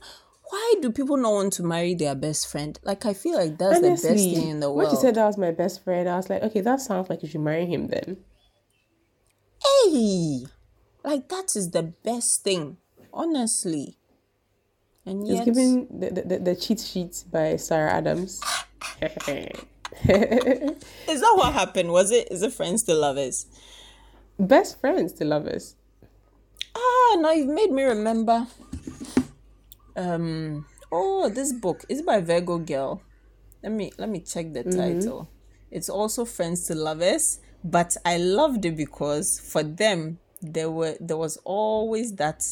Why 0.50 0.74
do 0.82 0.92
people 0.92 1.18
not 1.18 1.34
want 1.34 1.54
to 1.54 1.64
marry 1.64 1.96
their 1.96 2.16
best 2.16 2.48
friend? 2.52 2.78
Like 2.84 3.06
I 3.06 3.14
feel 3.14 3.36
like 3.36 3.58
that's 3.58 3.80
the 3.80 3.90
best 3.90 4.04
thing 4.04 4.50
in 4.50 4.60
the 4.60 4.68
world. 4.70 4.78
when 4.78 4.90
she 4.90 4.96
said 5.02 5.16
that 5.16 5.26
was 5.26 5.38
my 5.38 5.52
best 5.52 5.84
friend, 5.84 6.08
I 6.08 6.18
was 6.18 6.30
like, 6.30 6.44
okay, 6.44 6.62
that 6.62 6.82
sounds 6.82 7.10
like 7.10 7.24
you 7.24 7.30
should 7.30 7.42
marry 7.42 7.66
him 7.66 7.88
then. 7.88 8.18
hey, 9.86 10.46
like 11.04 11.30
that 11.30 11.56
is 11.56 11.72
the 11.72 11.84
best 11.84 12.44
thing, 12.44 12.78
honestly. 13.14 13.98
And 15.06 15.24
It's 15.28 15.32
yet, 15.38 15.46
giving 15.46 15.88
the, 16.00 16.10
the, 16.12 16.22
the, 16.22 16.40
the 16.40 16.56
cheat 16.56 16.80
sheet 16.80 17.24
by 17.32 17.58
Sarah 17.58 17.92
Adams. 17.92 18.40
is 19.02 19.12
that 20.08 21.34
what 21.36 21.54
happened? 21.54 21.92
Was 21.92 22.12
it? 22.12 22.30
Is 22.32 22.42
it 22.42 22.54
friends 22.54 22.84
to 22.84 22.94
lovers? 22.94 23.48
Best 24.40 24.80
friends 24.80 25.12
to 25.14 25.26
lovers. 25.26 25.76
Ah, 26.76 27.18
now 27.20 27.32
you've 27.32 27.50
made 27.50 27.72
me 27.72 27.84
remember. 27.84 28.48
Um. 29.96 30.66
Oh, 30.92 31.30
this 31.30 31.52
book 31.54 31.84
is 31.90 32.02
by 32.04 32.22
Virgo 32.22 32.60
Girl. 32.60 33.02
Let 33.64 33.72
me 33.72 33.92
let 33.98 34.10
me 34.10 34.20
check 34.20 34.54
the 34.54 34.64
title. 34.64 35.30
It's 35.72 35.90
also 35.90 36.24
Friends 36.26 36.68
to 36.68 36.76
Lovers, 36.76 37.40
but 37.64 37.96
I 38.06 38.18
loved 38.18 38.66
it 38.66 38.78
because 38.78 39.40
for 39.40 39.64
them 39.64 40.20
there 40.42 40.70
were 40.70 40.96
there 41.00 41.18
was 41.18 41.38
always 41.46 42.14
that 42.16 42.44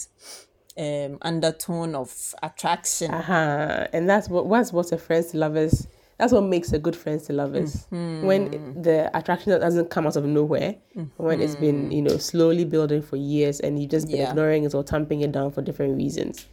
um 0.78 1.18
undertone 1.22 1.94
of 1.96 2.34
attraction. 2.42 3.12
Uh-huh. 3.12 3.88
And 3.94 4.10
that's 4.10 4.28
what 4.30 4.48
what's 4.48 4.72
what's 4.74 4.92
a 4.92 4.98
friends 4.98 5.28
to 5.32 5.38
lovers. 5.38 5.86
That's 6.18 6.34
what 6.34 6.42
makes 6.44 6.72
a 6.72 6.78
good 6.80 6.96
friends 6.96 7.24
to 7.28 7.34
lovers. 7.34 7.88
When 7.90 8.80
the 8.82 9.10
attraction 9.18 9.60
doesn't 9.60 9.90
come 9.90 10.06
out 10.06 10.16
of 10.16 10.24
nowhere, 10.26 10.76
when 11.18 11.42
it's 11.42 11.56
been, 11.56 11.92
you 11.92 12.04
know, 12.04 12.18
slowly 12.18 12.64
building 12.64 13.02
for 13.02 13.16
years 13.18 13.60
and 13.60 13.82
you 13.82 13.88
just 13.88 14.08
been 14.08 14.18
Yeah. 14.18 14.30
ignoring 14.30 14.64
it 14.64 14.76
or 14.76 14.84
tamping 14.84 15.22
it 15.22 15.32
down 15.32 15.52
for 15.52 15.64
different 15.64 15.98
reasons. 15.98 16.46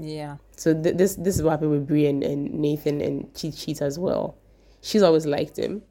Yeah. 0.00 0.36
So 0.56 0.74
th- 0.74 0.96
this 0.96 1.16
this 1.16 1.36
is 1.36 1.42
what 1.42 1.52
happened 1.52 1.70
with 1.70 1.86
Bree 1.86 2.06
and, 2.06 2.22
and 2.22 2.52
Nathan 2.52 3.00
and 3.00 3.34
Cheat 3.34 3.56
Cheat 3.56 3.82
as 3.82 3.98
well. 3.98 4.36
She's 4.82 5.02
always 5.02 5.26
liked 5.26 5.58
him. 5.58 5.82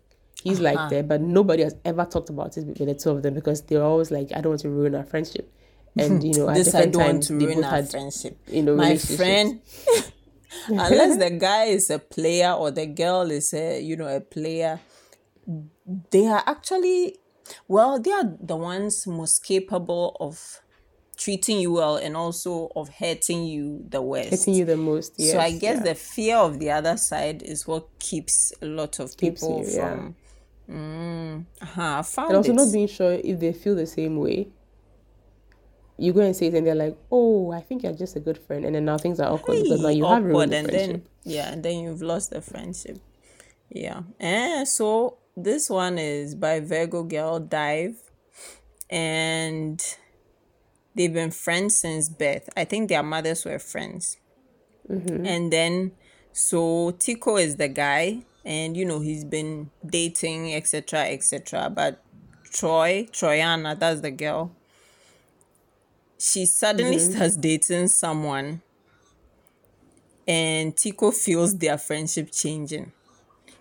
He's 0.43 0.59
liked 0.59 0.77
uh-huh. 0.77 0.95
her, 0.95 1.03
but 1.03 1.21
nobody 1.21 1.63
has 1.63 1.75
ever 1.85 2.05
talked 2.05 2.29
about 2.29 2.57
it 2.57 2.65
with 2.65 2.77
the 2.77 2.93
two 2.93 3.09
of 3.09 3.23
them 3.23 3.33
because 3.33 3.63
they're 3.63 3.83
always 3.83 4.11
like, 4.11 4.29
I 4.35 4.41
don't 4.41 4.51
want 4.51 4.61
to 4.61 4.69
ruin 4.69 4.93
our 4.93 5.03
friendship. 5.03 5.51
And 5.97 6.23
you 6.23 6.33
know, 6.33 6.49
at 6.49 6.55
this 6.55 6.75
I 6.75 6.85
different 6.85 6.93
don't 6.93 7.01
want 7.01 7.13
times 7.13 7.27
to 7.27 7.39
they 7.39 7.45
ruin 7.45 7.63
our 7.63 7.71
had 7.71 7.89
friendship. 7.89 8.37
you 8.47 8.63
know 8.63 8.75
My 8.75 8.97
friend, 8.97 9.61
unless 10.67 11.17
the 11.17 11.29
guy 11.39 11.65
is 11.65 11.89
a 11.89 11.99
player 11.99 12.51
or 12.51 12.69
the 12.71 12.85
girl 12.85 13.31
is 13.31 13.53
a 13.53 13.81
you 13.81 13.95
know 13.95 14.07
a 14.07 14.19
player, 14.19 14.79
they 16.11 16.27
are 16.27 16.43
actually 16.45 17.17
well, 17.67 17.99
they 17.99 18.11
are 18.11 18.35
the 18.39 18.55
ones 18.55 19.07
most 19.07 19.43
capable 19.43 20.17
of 20.19 20.61
treating 21.17 21.59
you 21.59 21.73
well 21.73 21.95
and 21.97 22.15
also 22.15 22.71
of 22.75 22.89
hurting 22.89 23.43
you 23.45 23.83
the 23.89 24.01
worst. 24.01 24.29
Hurting 24.31 24.53
you 24.55 24.65
the 24.65 24.77
most. 24.77 25.13
Yes, 25.17 25.31
so 25.31 25.39
I 25.39 25.51
guess 25.51 25.77
yeah. 25.77 25.83
the 25.83 25.95
fear 25.95 26.37
of 26.37 26.59
the 26.59 26.71
other 26.71 26.97
side 26.97 27.41
is 27.43 27.65
what 27.67 27.87
keeps 27.99 28.53
a 28.61 28.65
lot 28.65 28.99
of 28.99 29.15
Keeps 29.17 29.41
people 29.41 29.63
you, 29.65 29.71
yeah. 29.77 29.95
from. 29.95 30.15
Mm, 30.69 31.45
uh-huh, 31.61 31.99
I 31.99 32.01
found 32.01 32.29
and 32.29 32.37
also 32.37 32.51
it. 32.51 32.55
not 32.55 32.73
being 32.73 32.87
sure 32.87 33.13
if 33.13 33.39
they 33.39 33.53
feel 33.53 33.75
the 33.75 33.85
same 33.85 34.17
way. 34.17 34.47
You 35.97 36.11
go 36.11 36.21
and 36.21 36.35
say 36.35 36.47
it, 36.47 36.53
and 36.55 36.65
they're 36.67 36.75
like, 36.75 36.97
"Oh, 37.11 37.51
I 37.51 37.61
think 37.61 37.83
you're 37.83 37.93
just 37.93 38.15
a 38.15 38.19
good 38.19 38.37
friend," 38.37 38.65
and 38.65 38.75
then 38.75 38.83
now 38.85 38.97
things 38.97 39.19
are 39.19 39.31
awkward 39.31 39.63
because 39.63 39.81
now 39.81 39.89
you 39.89 40.03
have 40.05 40.17
awkward 40.23 40.25
ruined 40.25 40.51
the 40.51 40.57
and 40.57 40.67
friendship. 40.69 40.91
then 40.91 41.03
yeah 41.25 41.51
and 41.51 41.63
then 41.63 41.79
you've 41.79 42.01
lost 42.03 42.29
the 42.29 42.39
friendship 42.39 42.99
yeah 43.69 44.01
and 44.19 44.67
so 44.67 45.17
this 45.35 45.69
one 45.69 45.97
is 45.97 46.35
by 46.35 46.59
virgo 46.59 47.03
girl 47.03 47.39
dive 47.39 47.97
and 48.89 49.97
they've 50.95 51.13
been 51.13 51.31
friends 51.31 51.77
since 51.77 52.09
birth. 52.09 52.49
I 52.55 52.65
think 52.65 52.89
their 52.89 53.03
mothers 53.03 53.45
were 53.45 53.59
friends. 53.59 54.17
Mm-hmm. 54.89 55.25
And 55.25 55.51
then 55.51 55.91
so 56.31 56.91
tico 56.99 57.37
is 57.37 57.55
the 57.55 57.67
guy 57.67 58.23
and 58.43 58.75
you 58.75 58.85
know 58.85 58.99
he's 58.99 59.23
been 59.23 59.71
dating 59.85 60.53
etc 60.53 61.05
etc 61.05 61.71
but 61.73 62.03
troy 62.51 63.07
troyana 63.11 63.77
that's 63.77 64.01
the 64.01 64.11
girl. 64.11 64.51
She 66.17 66.45
suddenly 66.45 66.97
mm-hmm. 66.97 67.11
starts 67.11 67.35
dating 67.37 67.87
someone 67.89 68.61
and 70.27 70.75
Tico 70.75 71.11
feels 71.11 71.57
their 71.57 71.77
friendship 71.77 72.31
changing. 72.31 72.91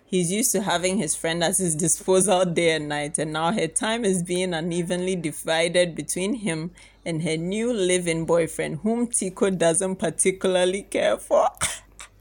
He's 0.07 0.31
used 0.31 0.51
to 0.51 0.61
having 0.61 0.97
his 0.97 1.15
friend 1.15 1.43
at 1.43 1.57
his 1.57 1.75
disposal 1.75 2.45
day 2.45 2.75
and 2.75 2.87
night, 2.87 3.17
and 3.17 3.33
now 3.33 3.51
her 3.51 3.67
time 3.67 4.05
is 4.05 4.21
being 4.21 4.53
unevenly 4.53 5.15
divided 5.15 5.95
between 5.95 6.35
him 6.35 6.71
and 7.03 7.23
her 7.23 7.35
new 7.37 7.73
living 7.73 8.25
boyfriend, 8.25 8.79
whom 8.83 9.07
Tico 9.07 9.49
doesn't 9.49 9.95
particularly 9.95 10.83
care 10.83 11.17
for. 11.17 11.49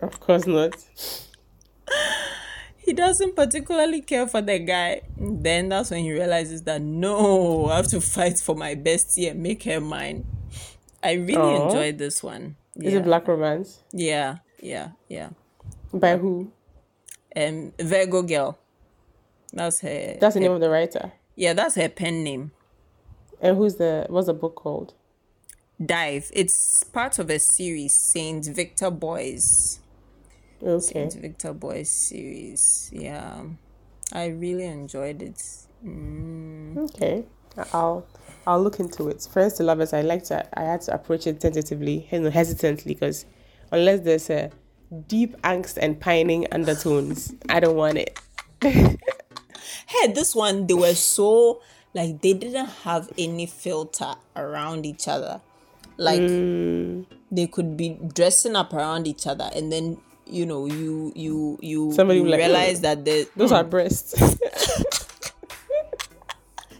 Of 0.00 0.18
course 0.18 0.46
not. 0.46 0.74
he 2.78 2.92
doesn't 2.92 3.36
particularly 3.36 4.00
care 4.00 4.26
for 4.26 4.40
the 4.40 4.58
guy. 4.58 5.02
Then 5.18 5.68
that's 5.68 5.90
when 5.90 6.02
he 6.02 6.12
realizes 6.12 6.62
that 6.62 6.80
no, 6.82 7.66
I 7.66 7.76
have 7.76 7.88
to 7.88 8.00
fight 8.00 8.38
for 8.38 8.54
my 8.54 8.74
bestie 8.74 9.30
and 9.30 9.42
make 9.42 9.62
her 9.64 9.80
mine. 9.80 10.26
I 11.02 11.12
really 11.12 11.36
Aw. 11.36 11.66
enjoyed 11.66 11.98
this 11.98 12.22
one. 12.22 12.56
Is 12.76 12.94
it 12.94 13.04
Black 13.04 13.28
Romance? 13.28 13.82
yeah, 13.92 14.38
yeah, 14.60 14.90
yeah. 15.08 15.30
By 15.92 16.16
who? 16.16 16.50
Um 17.36 17.72
Virgo 17.78 18.22
girl. 18.22 18.58
That's 19.52 19.80
her. 19.80 20.16
That's 20.20 20.34
the 20.34 20.40
her- 20.40 20.44
name 20.46 20.52
of 20.52 20.60
the 20.60 20.70
writer. 20.70 21.12
yeah, 21.36 21.52
that's 21.52 21.74
her 21.76 21.88
pen 21.88 22.22
name. 22.24 22.52
And 23.40 23.56
who's 23.56 23.76
the? 23.76 24.06
What's 24.08 24.26
the 24.26 24.34
book 24.34 24.54
called? 24.54 24.94
Dive. 25.84 26.30
It's 26.32 26.84
part 26.84 27.18
of 27.18 27.28
a 27.30 27.38
series, 27.38 27.94
Saint 27.94 28.46
Victor 28.46 28.90
Boys. 28.90 29.80
Okay. 30.62 30.80
Saint 30.80 31.14
Victor 31.14 31.52
Boys 31.52 31.90
series. 31.90 32.90
Yeah, 32.92 33.42
I 34.12 34.26
really 34.26 34.64
enjoyed 34.64 35.20
it. 35.22 35.42
Okay. 36.76 37.24
I'll 37.72 38.06
I'll 38.46 38.62
look 38.62 38.80
into 38.80 39.08
it. 39.08 39.26
Friends 39.30 39.54
to 39.54 39.62
lovers. 39.62 39.92
I 39.92 40.00
like 40.02 40.24
to. 40.24 40.46
I 40.58 40.62
had 40.62 40.80
to 40.82 40.94
approach 40.94 41.26
it 41.26 41.40
tentatively, 41.40 42.08
you 42.10 42.20
know, 42.20 42.30
hesitantly, 42.30 42.94
because 42.94 43.26
unless 43.70 44.00
there's 44.00 44.30
a 44.30 44.50
deep 45.08 45.36
angst 45.42 45.76
and 45.80 45.98
pining 46.00 46.46
undertones, 46.52 47.34
I 47.48 47.60
don't 47.60 47.76
want 47.76 47.98
it. 47.98 48.18
Hey, 49.86 50.12
this 50.12 50.34
one 50.34 50.66
they 50.66 50.74
were 50.74 50.94
so 50.94 51.60
like 51.94 52.20
they 52.22 52.32
didn't 52.32 52.66
have 52.84 53.10
any 53.18 53.46
filter 53.46 54.14
around 54.34 54.86
each 54.86 55.06
other. 55.08 55.40
Like 55.96 56.20
Mm. 56.22 57.06
they 57.30 57.46
could 57.46 57.76
be 57.76 57.98
dressing 58.14 58.56
up 58.56 58.72
around 58.72 59.06
each 59.06 59.26
other, 59.26 59.48
and 59.54 59.70
then 59.70 59.98
you 60.26 60.46
know 60.46 60.66
you 60.66 61.12
you 61.14 61.58
you, 61.60 61.92
Somebody 61.92 62.18
you 62.18 62.24
will 62.24 62.30
like, 62.32 62.40
realize 62.40 62.80
that 62.80 63.04
the 63.04 63.28
Those 63.36 63.52
are 63.52 63.62
breasts. 63.64 64.14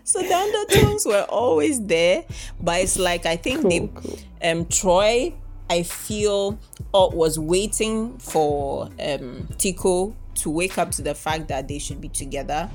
So 0.06 0.20
the 0.22 0.34
undertones 0.34 1.06
were 1.06 1.24
always 1.28 1.80
there, 1.86 2.24
but 2.60 2.80
it's 2.82 2.98
like 2.98 3.26
I 3.26 3.36
think 3.36 3.62
they, 3.68 3.80
Cool, 3.80 3.88
cool. 3.88 4.18
um, 4.42 4.66
Troy, 4.66 5.34
I 5.68 5.82
feel, 5.82 6.58
uh, 6.94 7.08
was 7.12 7.38
waiting 7.38 8.16
for 8.18 8.88
um 9.00 9.48
Tico 9.58 10.14
to 10.36 10.50
wake 10.50 10.78
up 10.78 10.90
to 10.92 11.02
the 11.02 11.14
fact 11.14 11.48
that 11.48 11.68
they 11.68 11.78
should 11.78 12.00
be 12.00 12.08
together. 12.08 12.70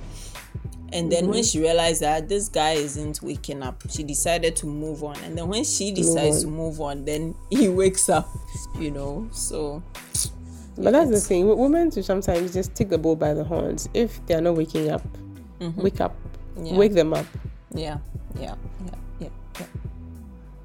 And 0.91 1.11
then 1.11 1.27
when 1.27 1.43
she 1.43 1.59
realized 1.59 2.01
that 2.01 2.27
this 2.29 2.49
guy 2.49 2.71
isn't 2.71 3.21
waking 3.21 3.61
up, 3.61 3.83
she 3.91 4.01
decided 4.03 4.55
to 4.57 4.65
move 4.65 5.03
on. 5.03 5.17
And 5.23 5.37
then 5.37 5.47
when 5.47 5.63
she 5.63 5.91
decides 5.91 6.41
to 6.41 6.47
move 6.47 6.81
on, 6.81 7.05
then 7.05 7.35
he 7.51 7.69
wakes 7.69 8.09
up, 8.09 8.27
you 8.79 8.89
know. 8.89 9.27
So 9.31 9.83
But 10.75 10.91
that's 10.91 11.11
the 11.11 11.19
thing. 11.19 11.47
Women 11.47 11.91
to 11.91 12.01
sometimes 12.01 12.53
just 12.53 12.73
take 12.73 12.89
the 12.89 12.97
bull 12.97 13.15
by 13.15 13.35
the 13.35 13.43
horns. 13.43 13.87
If 13.93 14.25
they're 14.25 14.41
not 14.41 14.55
waking 14.55 14.89
up, 14.89 15.03
wake 15.75 16.01
up, 16.01 16.15
Yeah. 16.59 16.75
wake 16.75 16.93
them 16.93 17.13
up. 17.13 17.27
yeah, 17.75 17.99
yeah, 18.39 18.55
yeah, 18.85 18.95
yeah, 19.19 19.29
yeah. 19.59 19.65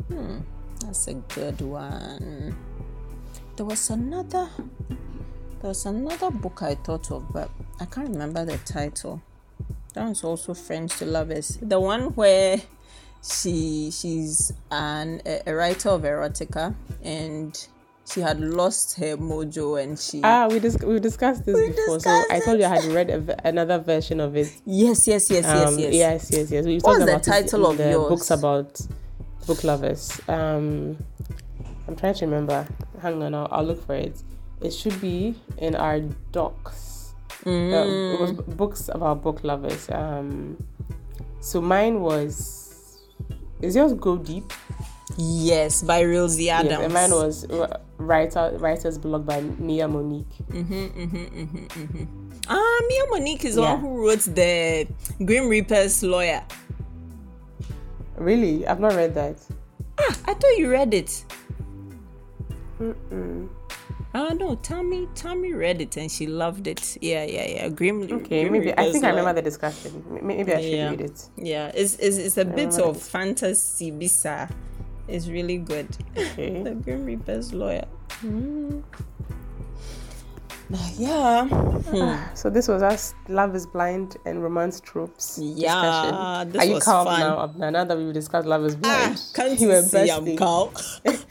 Hmm, 0.09 0.39
that's 0.81 1.07
a 1.09 1.15
good 1.15 1.61
one. 1.61 2.57
There 3.57 3.67
was 3.67 3.91
another. 3.91 4.49
There 5.61 5.69
was 5.69 5.87
another 5.87 6.31
book 6.31 6.63
I 6.63 6.75
thought 6.75 7.11
of, 7.11 7.33
but 7.33 7.51
I 7.81 7.87
can't 7.87 8.09
remember 8.11 8.45
the 8.45 8.59
title. 8.59 9.23
That 9.95 10.09
was 10.09 10.25
also 10.25 10.55
Friends 10.55 10.99
to 10.99 11.07
Lovers. 11.07 11.59
The 11.63 11.79
one 11.81 12.15
where 12.15 12.61
she 13.23 13.91
she's 13.93 14.53
an 14.71 15.23
a, 15.25 15.43
a 15.47 15.55
writer 15.55 15.89
of 15.91 16.03
erotica 16.03 16.75
and 17.03 17.67
she 18.07 18.21
had 18.21 18.39
lost 18.39 18.99
her 18.99 19.17
mojo 19.17 19.83
and 19.83 19.99
she 19.99 20.21
Ah, 20.23 20.47
we 20.51 20.59
dis- 20.59 20.77
we 20.83 21.01
discussed 21.01 21.47
this 21.47 21.55
We 21.55 21.69
before. 21.69 21.97
discussed 21.97 22.29
so 22.29 22.35
I 22.35 22.41
told 22.41 22.59
you 22.59 22.67
I 22.67 22.81
had 22.81 22.85
read 22.93 23.09
a 23.09 23.21
v- 23.21 23.33
another 23.45 23.79
version 23.79 24.21
of 24.21 24.37
it. 24.37 24.53
yes 24.67 25.07
yes 25.07 25.31
yes 25.31 25.45
yes 25.45 25.69
Um, 25.69 25.79
yes 25.79 25.95
yes, 25.95 26.31
yes, 26.33 26.51
yes. 26.51 26.67
We 26.67 26.75
What's 26.81 26.85
talked 26.85 26.99
the 26.99 27.05
about 27.15 27.27
it 27.29 27.31
title 27.31 27.67
of 27.67 27.79
the 27.79 27.91
yours? 27.93 28.09
books 28.11 28.31
about 28.31 28.79
book 29.47 29.65
lovers. 29.65 30.21
Um, 30.29 30.99
I'm 31.87 31.97
trying 31.97 32.15
to 32.15 32.25
remember. 32.27 32.67
Hang 33.01 33.23
on, 33.23 33.35
I'll, 33.35 33.49
I'll 33.51 33.65
look 33.65 33.85
for 33.87 33.95
it. 33.95 34.23
It 34.61 34.71
should 34.73 34.99
be 35.01 35.35
in 35.59 35.75
our 35.75 36.01
docs. 36.33 37.15
Mm. 37.45 37.75
Um, 37.75 38.15
it 38.15 38.21
was 38.21 38.33
books 38.33 38.89
about 38.93 39.23
book 39.23 39.45
lovers. 39.45 39.91
Um, 39.91 40.57
so 41.41 41.61
mine 41.61 42.01
was. 42.01 43.01
Is 43.61 43.77
yours 43.77 43.93
Go 43.95 44.17
Deep? 44.17 44.53
yes 45.19 45.83
by 45.83 46.03
Rosie 46.03 46.49
Adams. 46.49 46.71
Yes, 46.71 46.81
and 46.85 46.93
mine 46.95 47.11
was 47.11 47.45
uh, 47.51 47.79
writer 47.99 48.57
writer's 48.59 48.97
blog 48.99 49.27
by 49.27 49.41
Mia 49.43 49.87
Monique. 49.87 50.27
Ah, 52.49 52.81
Mia 52.89 53.05
Monique 53.11 53.45
is 53.45 53.55
the 53.57 53.63
Yeah. 53.63 53.73
one 53.75 53.81
who 53.81 54.07
wrote 54.07 54.21
the 54.21 54.87
Grim 55.25 55.49
Reaper's 55.49 56.03
lawyer. 56.03 56.43
Really, 58.17 58.67
I've 58.67 58.81
not 58.81 58.95
read 58.95 59.15
that. 59.15 59.37
Ah, 59.99 60.17
I 60.27 60.35
thought 60.35 60.57
you 60.59 60.71
read 60.71 60.95
it. 60.95 61.25
Ah 64.15 64.29
no, 64.35 64.55
Tommy 64.57 65.09
Tommy 65.15 65.53
read 65.53 65.81
it 65.81 65.97
and 65.97 66.11
she 66.11 66.27
loved 66.27 66.67
it. 66.67 66.97
Yeah, 67.01 67.25
yeah, 67.25 67.47
yeah. 67.47 67.69
Grim. 67.69 68.03
Okay, 68.11 68.49
maybe 68.49 68.73
I 68.77 68.91
think 68.93 69.05
I 69.05 69.11
remember 69.11 69.35
the 69.35 69.43
discussion. 69.43 70.03
Maybe 70.23 70.53
I 70.53 70.61
should 70.61 70.71
Yeah. 70.73 70.91
read 70.91 71.01
it. 71.01 71.29
Yeah, 71.37 71.73
it's 71.75 71.97
it's, 71.97 72.17
it's 72.17 72.37
a 72.39 72.45
bit 72.45 72.73
remember 72.73 72.83
of 72.85 73.01
fantasy, 73.03 73.91
bisa. 73.93 74.51
It's 75.09 75.29
really 75.29 75.59
good. 75.59 75.89
Okay. 76.17 76.63
the 76.65 76.73
Grim 76.73 77.05
Reaper's 77.05 77.53
lawyer. 77.53 77.85
Hmm. 78.21 78.81
Yeah. 80.97 81.45
Hmm. 81.47 82.35
So 82.35 82.49
this 82.49 82.67
was 82.69 82.83
us 82.83 83.15
Love 83.29 83.55
is 83.55 83.67
Blind 83.67 84.17
and 84.25 84.43
Romance 84.43 84.81
Tropes. 84.81 85.39
Yeah, 85.39 86.43
discussion. 86.45 86.53
this 86.53 86.63
Are 86.63 86.65
you 86.65 86.75
was 86.75 86.85
calm 86.85 87.05
fun. 87.07 87.21
now, 87.21 87.47
Abena? 87.47 87.71
Now 87.73 87.85
that 87.85 87.99
we've 87.99 88.15
discussed 88.15 88.47
Love 88.49 88.65
is 88.65 88.75
Ah, 88.77 88.79
Blind. 88.81 89.23
can't 89.35 89.61
you 89.61 89.71
you 89.71 89.83
see 89.83 90.11
I'm 90.11 90.37
calm? 90.37 90.71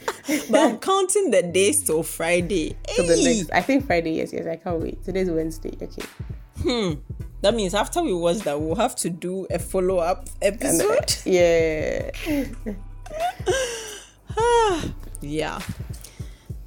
but 0.50 0.60
I'm 0.60 0.78
counting 0.78 1.30
the 1.30 1.42
days 1.42 1.82
till 1.84 2.02
Friday. 2.02 2.76
So 2.94 3.02
the 3.02 3.16
next, 3.16 3.50
I 3.52 3.60
think 3.60 3.86
Friday. 3.86 4.12
Yes, 4.12 4.32
yes. 4.32 4.46
I 4.46 4.56
can't 4.56 4.80
wait. 4.80 5.04
Today's 5.04 5.30
Wednesday. 5.30 5.76
Okay. 5.80 6.02
Hmm. 6.62 6.94
That 7.42 7.54
means 7.54 7.74
after 7.74 8.02
we 8.02 8.14
watch 8.14 8.38
that, 8.38 8.58
we'll 8.60 8.76
have 8.76 8.96
to 8.96 9.10
do 9.10 9.46
a 9.50 9.58
follow 9.58 9.98
up 9.98 10.28
And, 10.40 10.62
uh, 10.62 10.66
episode. 10.66 11.14
yeah. 11.26 12.10
yeah. 15.20 15.60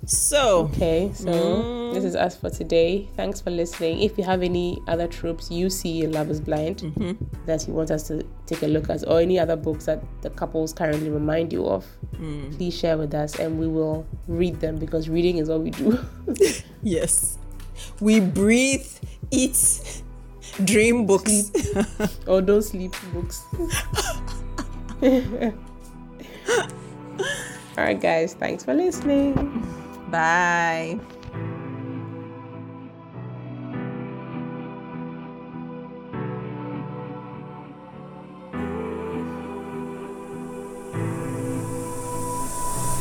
So, 0.08 0.72
Okay, 0.74 1.12
so 1.14 1.28
mm. 1.28 1.94
this 1.94 2.06
is 2.06 2.16
us 2.16 2.38
for 2.38 2.50
today. 2.50 3.10
Thanks 3.18 3.42
for 3.42 3.52
listening. 3.52 4.02
If 4.02 4.18
you 4.18 4.24
have 4.24 4.42
any 4.42 4.82
other 4.88 5.06
tropes 5.06 5.52
you 5.52 5.70
see 5.70 6.04
in 6.04 6.14
Love 6.14 6.30
is 6.30 6.40
Blind 6.40 6.78
mm-hmm. 6.78 7.12
that 7.46 7.68
you 7.68 7.74
want 7.74 7.92
us 7.92 8.08
to 8.08 8.26
take 8.46 8.64
a 8.64 8.68
look 8.68 8.90
at, 8.90 9.06
or 9.06 9.20
any 9.20 9.38
other 9.38 9.58
books 9.58 9.86
that 9.86 10.02
the 10.22 10.30
couples 10.30 10.72
currently 10.72 11.10
remind 11.10 11.52
you 11.52 11.68
of, 11.68 11.86
mm. 12.16 12.56
please 12.56 12.74
share 12.74 12.98
with 12.98 13.14
us 13.14 13.38
and 13.38 13.60
we 13.60 13.68
will 13.68 14.08
read 14.30 14.62
them 14.62 14.78
because 14.78 15.10
reading 15.10 15.40
is 15.40 15.50
what 15.50 15.60
we 15.60 15.72
do. 15.72 16.00
yes, 16.84 17.38
we 18.00 18.22
breathe, 18.22 18.88
eat, 19.32 20.04
dream 20.64 21.06
books. 21.06 21.52
or 22.28 22.42
don't 22.42 22.62
sleep 22.62 22.94
books. 23.12 23.44
All 27.78 27.84
right, 27.84 28.00
guys, 28.00 28.36
thanks 28.36 28.64
for 28.64 28.74
listening. 28.74 29.77
Bye. 30.10 31.00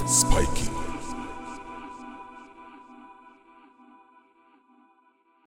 Spiky. 0.06 0.75